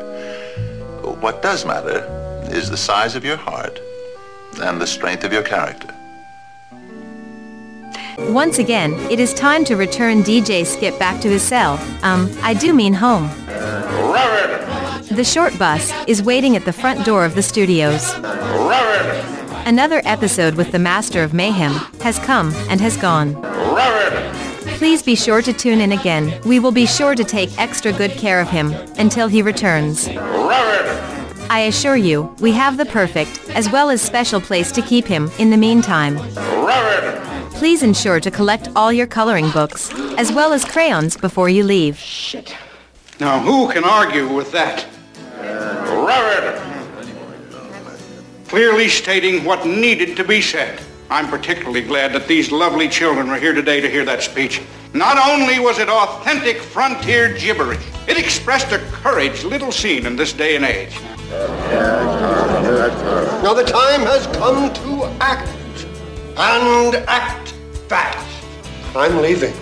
What 1.20 1.42
does 1.42 1.66
matter 1.66 2.06
is 2.52 2.70
the 2.70 2.78
size 2.78 3.16
of 3.16 3.26
your 3.26 3.38
heart 3.38 3.82
and 4.62 4.80
the 4.80 4.86
strength 4.86 5.24
of 5.24 5.34
your 5.34 5.42
character. 5.42 5.91
Once 8.32 8.60
again, 8.60 8.94
it 9.12 9.20
is 9.20 9.34
time 9.34 9.66
to 9.66 9.76
return 9.76 10.24
DJ 10.24 10.66
Skip 10.66 10.98
back 10.98 11.20
to 11.20 11.28
his 11.28 11.42
cell. 11.42 11.74
Um, 12.02 12.32
I 12.42 12.54
do 12.54 12.74
mean 12.74 12.94
home. 12.94 13.28
The 15.10 15.26
short 15.26 15.60
bus 15.60 15.92
is 16.08 16.24
waiting 16.24 16.56
at 16.56 16.64
the 16.64 16.72
front 16.72 17.06
door 17.06 17.26
of 17.26 17.36
the 17.36 17.42
studios. 17.42 18.14
Another 19.66 20.02
episode 20.06 20.56
with 20.56 20.72
the 20.72 20.80
Master 20.80 21.24
of 21.24 21.34
Mayhem 21.34 21.74
has 22.00 22.20
come 22.20 22.54
and 22.70 22.80
has 22.80 22.96
gone. 22.96 23.36
Please 24.78 25.04
be 25.04 25.16
sure 25.16 25.42
to 25.42 25.52
tune 25.52 25.82
in 25.82 25.92
again. 25.92 26.40
We 26.46 26.60
will 26.60 26.72
be 26.72 26.86
sure 26.86 27.16
to 27.16 27.26
take 27.26 27.60
extra 27.60 27.92
good 27.92 28.12
care 28.12 28.40
of 28.40 28.50
him 28.50 28.72
until 28.98 29.28
he 29.28 29.42
returns. 29.42 30.08
I 30.08 31.66
assure 31.68 31.98
you, 31.98 32.34
we 32.40 32.54
have 32.54 32.78
the 32.78 32.86
perfect, 32.86 33.50
as 33.50 33.70
well 33.70 33.90
as 33.90 34.02
special 34.02 34.40
place 34.40 34.72
to 34.72 34.82
keep 34.82 35.06
him 35.06 35.30
in 35.38 35.50
the 35.50 35.58
meantime. 35.58 36.18
Please 37.62 37.84
ensure 37.84 38.20
to 38.20 38.32
collect 38.32 38.70
all 38.76 38.92
your 38.92 39.06
coloring 39.06 39.52
books, 39.52 39.94
as 40.18 40.32
well 40.32 40.52
as 40.52 40.66
crayons 40.66 41.16
before 41.16 41.48
you 41.48 41.64
leave. 41.64 41.96
Shit. 41.96 42.56
Now, 43.20 43.38
who 43.38 43.72
can 43.72 43.84
argue 43.84 44.28
with 44.34 44.52
that? 44.52 44.88
clearly 48.48 48.90
stating 48.90 49.44
what 49.46 49.64
needed 49.68 50.18
to 50.18 50.24
be 50.24 50.42
said. 50.42 50.82
I'm 51.12 51.28
particularly 51.28 51.82
glad 51.82 52.14
that 52.14 52.28
these 52.28 52.52
lovely 52.52 52.90
children 52.90 53.30
were 53.30 53.38
here 53.38 53.54
today 53.54 53.80
to 53.80 53.88
hear 53.88 54.06
that 54.06 54.24
speech. 54.24 54.60
Not 54.96 55.20
only 55.30 55.60
was 55.60 55.78
it 55.78 55.88
authentic 55.88 56.58
frontier 56.58 57.38
gibberish, 57.38 57.86
it 58.08 58.18
expressed 58.18 58.72
a 58.72 58.80
courage 58.92 59.44
little 59.44 59.72
seen 59.72 60.08
in 60.08 60.16
this 60.16 60.34
day 60.34 60.56
and 60.56 60.66
age. 60.66 61.00
Now 63.44 63.54
the 63.54 63.64
time 63.64 64.02
has 64.02 64.26
come 64.36 64.74
to 64.74 65.06
act, 65.22 65.48
and 66.38 66.96
act 67.08 67.41
fast. 67.92 68.46
I'm 68.96 69.18
leaving. 69.22 69.54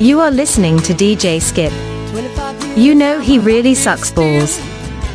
You 0.00 0.18
are 0.18 0.32
listening 0.32 0.78
to 0.80 0.92
DJ 0.92 1.40
Skip. 1.40 1.72
You 2.76 2.96
know 2.96 3.20
he 3.20 3.38
really 3.38 3.76
sucks 3.76 4.10
balls. 4.10 4.58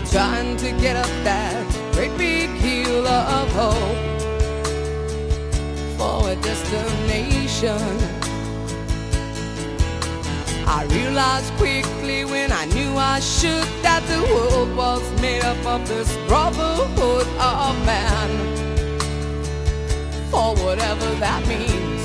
Trying 0.10 0.56
to 0.64 0.72
get 0.84 0.96
up 0.96 1.12
that 1.26 1.66
great 1.92 2.18
big 2.18 2.50
hill 2.52 3.06
of 3.06 3.52
hope 3.52 3.98
for 5.98 6.30
a 6.30 6.36
destination. 6.38 7.82
I 10.78 10.88
realized 10.98 11.52
quickly 11.56 12.24
when 12.24 12.54
I 12.54 12.64
knew 12.74 12.92
I 12.96 13.20
should 13.20 13.68
that 13.84 14.02
the 14.08 14.22
world 14.34 14.78
was 14.78 15.04
made 15.22 15.44
up 15.44 15.62
of 15.66 15.86
this 15.90 16.10
brotherhood 16.30 17.28
of 17.38 17.76
man. 17.86 18.65
For 20.36 20.54
whatever 20.66 21.10
that 21.24 21.48
means. 21.48 22.02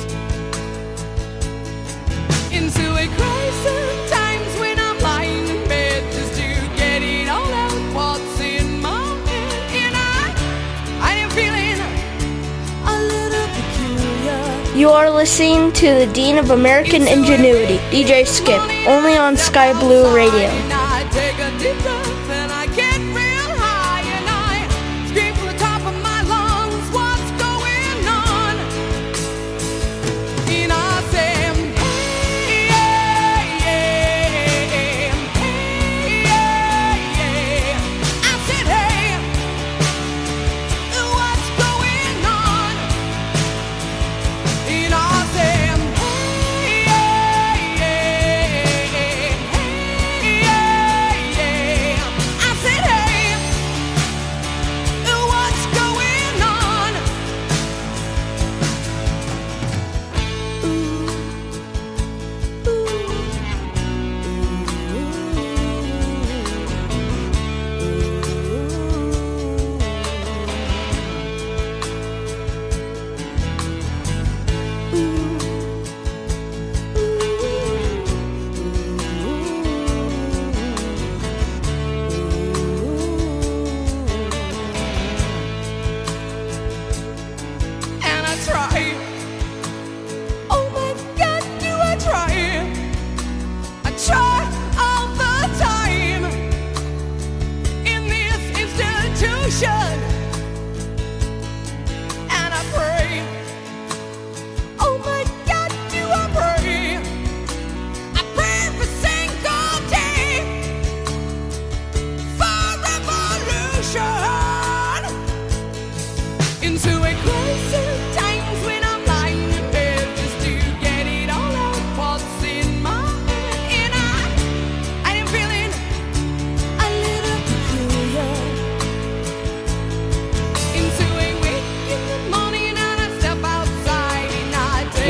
Into 2.55 2.87
a 2.95 3.07
crisis 3.19 4.09
times 4.09 4.53
when 4.61 4.79
I'm 4.79 5.01
lying 5.01 5.49
in 5.49 5.69
bed 5.69 6.05
just 6.13 6.35
to 6.35 6.47
get 6.77 7.03
it 7.03 7.29
all 7.29 7.53
out 7.53 7.75
what's 7.93 8.41
in 8.41 8.81
my 8.81 9.03
head. 9.27 9.83
And 9.83 9.97
I, 9.99 10.31
I 11.11 11.15
am 11.17 11.31
feeling 11.31 11.75
a 12.87 12.97
little 13.11 13.49
peculiar. 13.59 14.79
You 14.79 14.91
are 14.91 15.11
listening 15.11 15.73
to 15.83 15.87
the 15.87 16.07
Dean 16.13 16.39
of 16.39 16.51
American 16.51 17.09
Ingenuity, 17.09 17.79
DJ 17.91 18.25
Skip, 18.25 18.63
only 18.87 19.17
on 19.17 19.37
Sky 19.37 19.73
Blue 19.73 20.15
Radio. 20.15 20.49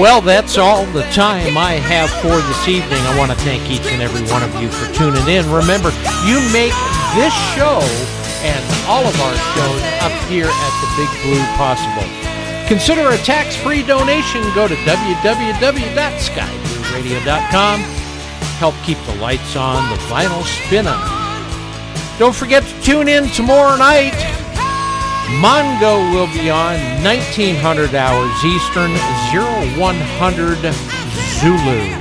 Well, 0.00 0.22
that's 0.22 0.56
all 0.56 0.86
the 0.96 1.02
time 1.12 1.58
I 1.60 1.74
have 1.76 2.08
for 2.24 2.32
this 2.32 2.64
evening. 2.66 3.04
I 3.04 3.12
want 3.20 3.30
to 3.32 3.36
thank 3.44 3.68
each 3.68 3.84
and 3.92 4.00
every 4.00 4.24
one 4.32 4.42
of 4.42 4.48
you 4.56 4.70
for 4.72 4.88
tuning 4.96 5.28
in. 5.28 5.44
Remember, 5.52 5.92
you 6.24 6.40
make 6.56 6.72
this 7.12 7.36
show 7.52 7.84
and 8.40 8.64
all 8.88 9.04
of 9.04 9.12
our 9.20 9.36
shows 9.52 9.82
up 10.00 10.16
here 10.24 10.48
at 10.48 10.74
the 10.80 10.88
Big 10.96 11.12
Blue 11.20 11.44
possible. 11.60 12.08
Consider 12.64 13.12
a 13.12 13.20
tax-free 13.28 13.84
donation. 13.84 14.40
Go 14.56 14.64
to 14.66 14.72
www.skyblueradio.com. 14.88 17.76
Help 18.56 18.72
keep 18.80 18.96
the 19.04 19.20
lights 19.20 19.52
on, 19.54 19.84
the 19.92 20.00
vinyl 20.08 20.40
spinning. 20.64 20.96
Don't 22.18 22.34
forget 22.34 22.64
to 22.64 22.72
tune 22.80 23.04
in 23.06 23.28
tomorrow 23.36 23.76
night. 23.76 24.16
Mongo 25.38 26.12
will 26.12 26.26
be 26.26 26.50
on 26.50 26.76
1900 27.04 27.94
hours 27.94 28.44
Eastern, 28.44 28.90
0100 29.32 30.58
Zulu. 31.38 32.00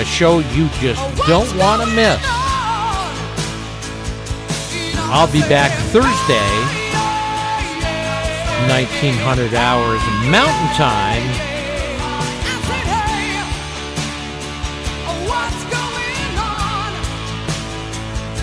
A 0.00 0.04
show 0.04 0.40
you 0.40 0.68
just 0.80 1.00
don't 1.26 1.48
want 1.56 1.82
to 1.82 1.88
miss. 1.96 2.20
I'll 5.10 5.32
be 5.32 5.40
back 5.40 5.72
Thursday, 5.90 6.52
1900 8.68 9.54
hours 9.54 10.00
Mountain 10.30 10.76
Time. 10.76 11.48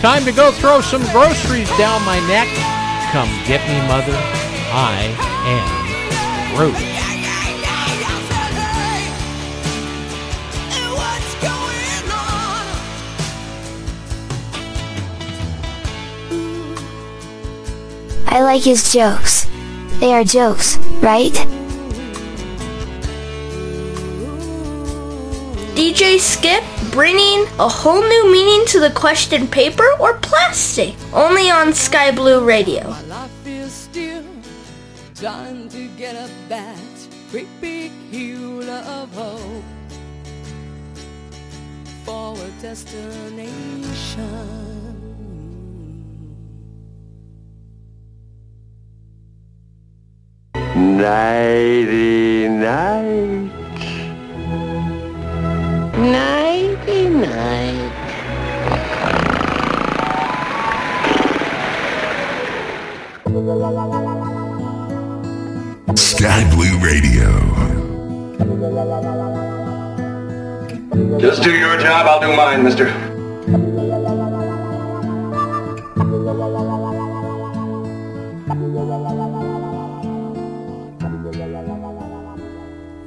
Time 0.02 0.26
to 0.26 0.32
go 0.32 0.52
throw 0.52 0.82
some 0.82 1.04
groceries 1.12 1.70
down 1.78 2.04
my 2.04 2.20
neck. 2.28 2.75
Come 3.16 3.30
get 3.48 3.66
me, 3.70 3.80
mother. 3.88 4.12
I 4.74 5.16
am 5.48 6.54
Groot. 6.54 6.76
I 18.28 18.42
like 18.42 18.64
his 18.64 18.92
jokes. 18.92 19.48
They 20.02 20.14
are 20.14 20.26
jokes, 20.26 20.76
right? 21.00 21.32
DJ 25.74 26.20
Skip 26.20 26.66
bringing 26.92 27.46
a 27.60 27.70
whole 27.70 28.02
new 28.02 28.32
meaning 28.32 28.66
to 28.68 28.82
the 28.82 28.90
question 28.92 29.48
paper 29.48 29.88
or 30.02 30.18
plastic, 30.18 30.96
only 31.14 31.50
on 31.50 31.74
Sky 31.74 32.12
Blue 32.12 32.44
Radio. 32.44 33.05
Life 35.22 35.24
is 35.24 35.24
still 35.24 35.32
trying 35.32 35.70
to 35.70 35.88
get 35.98 36.16
up 36.16 36.30
that 36.50 37.08
great 37.32 37.48
big 37.62 37.92
hill 38.12 38.70
of 38.70 39.14
hope 39.14 39.64
for 42.04 42.36
a 42.38 42.50
destination. 42.62 43.52
Nighty 50.76 52.48
night. 52.48 53.52
Nighty 55.98 56.35
Sky 66.18 66.50
Blue 66.50 66.78
Radio. 66.80 67.28
Just 71.20 71.44
do 71.44 71.52
your 71.52 71.78
job, 71.78 72.08
I'll 72.08 72.22
do 72.22 72.34
mine, 72.34 72.64
mister. 72.64 72.88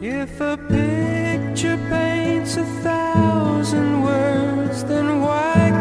If 0.02 0.40
a 0.42 0.58
picture 0.68 1.78
paints 1.88 2.58
a 2.58 2.64
thousand 2.82 4.02
words, 4.02 4.84
then 4.84 5.22
why 5.22 5.77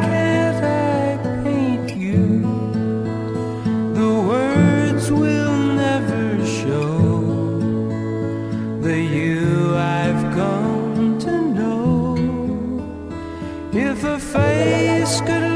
face 14.33 15.22
could 15.22 15.47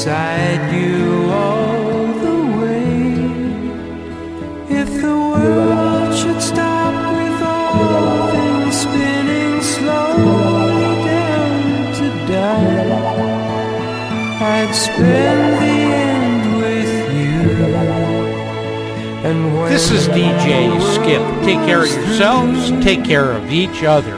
beside 0.00 0.72
you 0.72 1.30
all 1.30 2.06
the 2.24 2.36
way. 2.58 3.20
If 4.80 4.88
the 5.02 5.12
world 5.12 6.14
should 6.16 6.40
stop 6.40 6.94
with 7.12 7.42
all 7.42 8.30
things 8.32 8.80
spinning 8.80 9.60
slowly 9.60 11.04
down 11.04 11.92
to 11.98 12.06
die. 12.32 12.88
I'd 14.40 14.74
spend 14.74 15.40
the 15.64 15.78
end 16.08 16.44
with 16.62 16.94
you. 17.18 17.28
This 19.68 19.90
is 19.90 20.08
DJ 20.08 20.80
Skip. 20.94 21.22
Take 21.44 21.60
care 21.68 21.82
of 21.82 21.92
yourselves. 21.92 22.70
Take 22.82 23.04
care 23.04 23.32
of 23.32 23.52
each 23.52 23.84
other. 23.84 24.16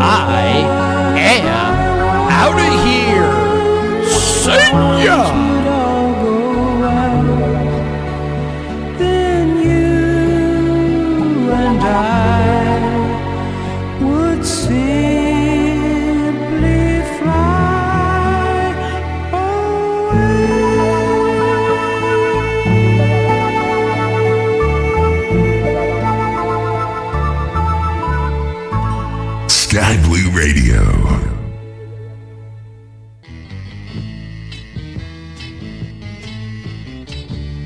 I 0.00 0.58
am 1.16 1.46
out 2.32 2.58
of 2.58 2.84
here. 2.84 3.37
See 4.48 5.04
ya. 5.04 5.57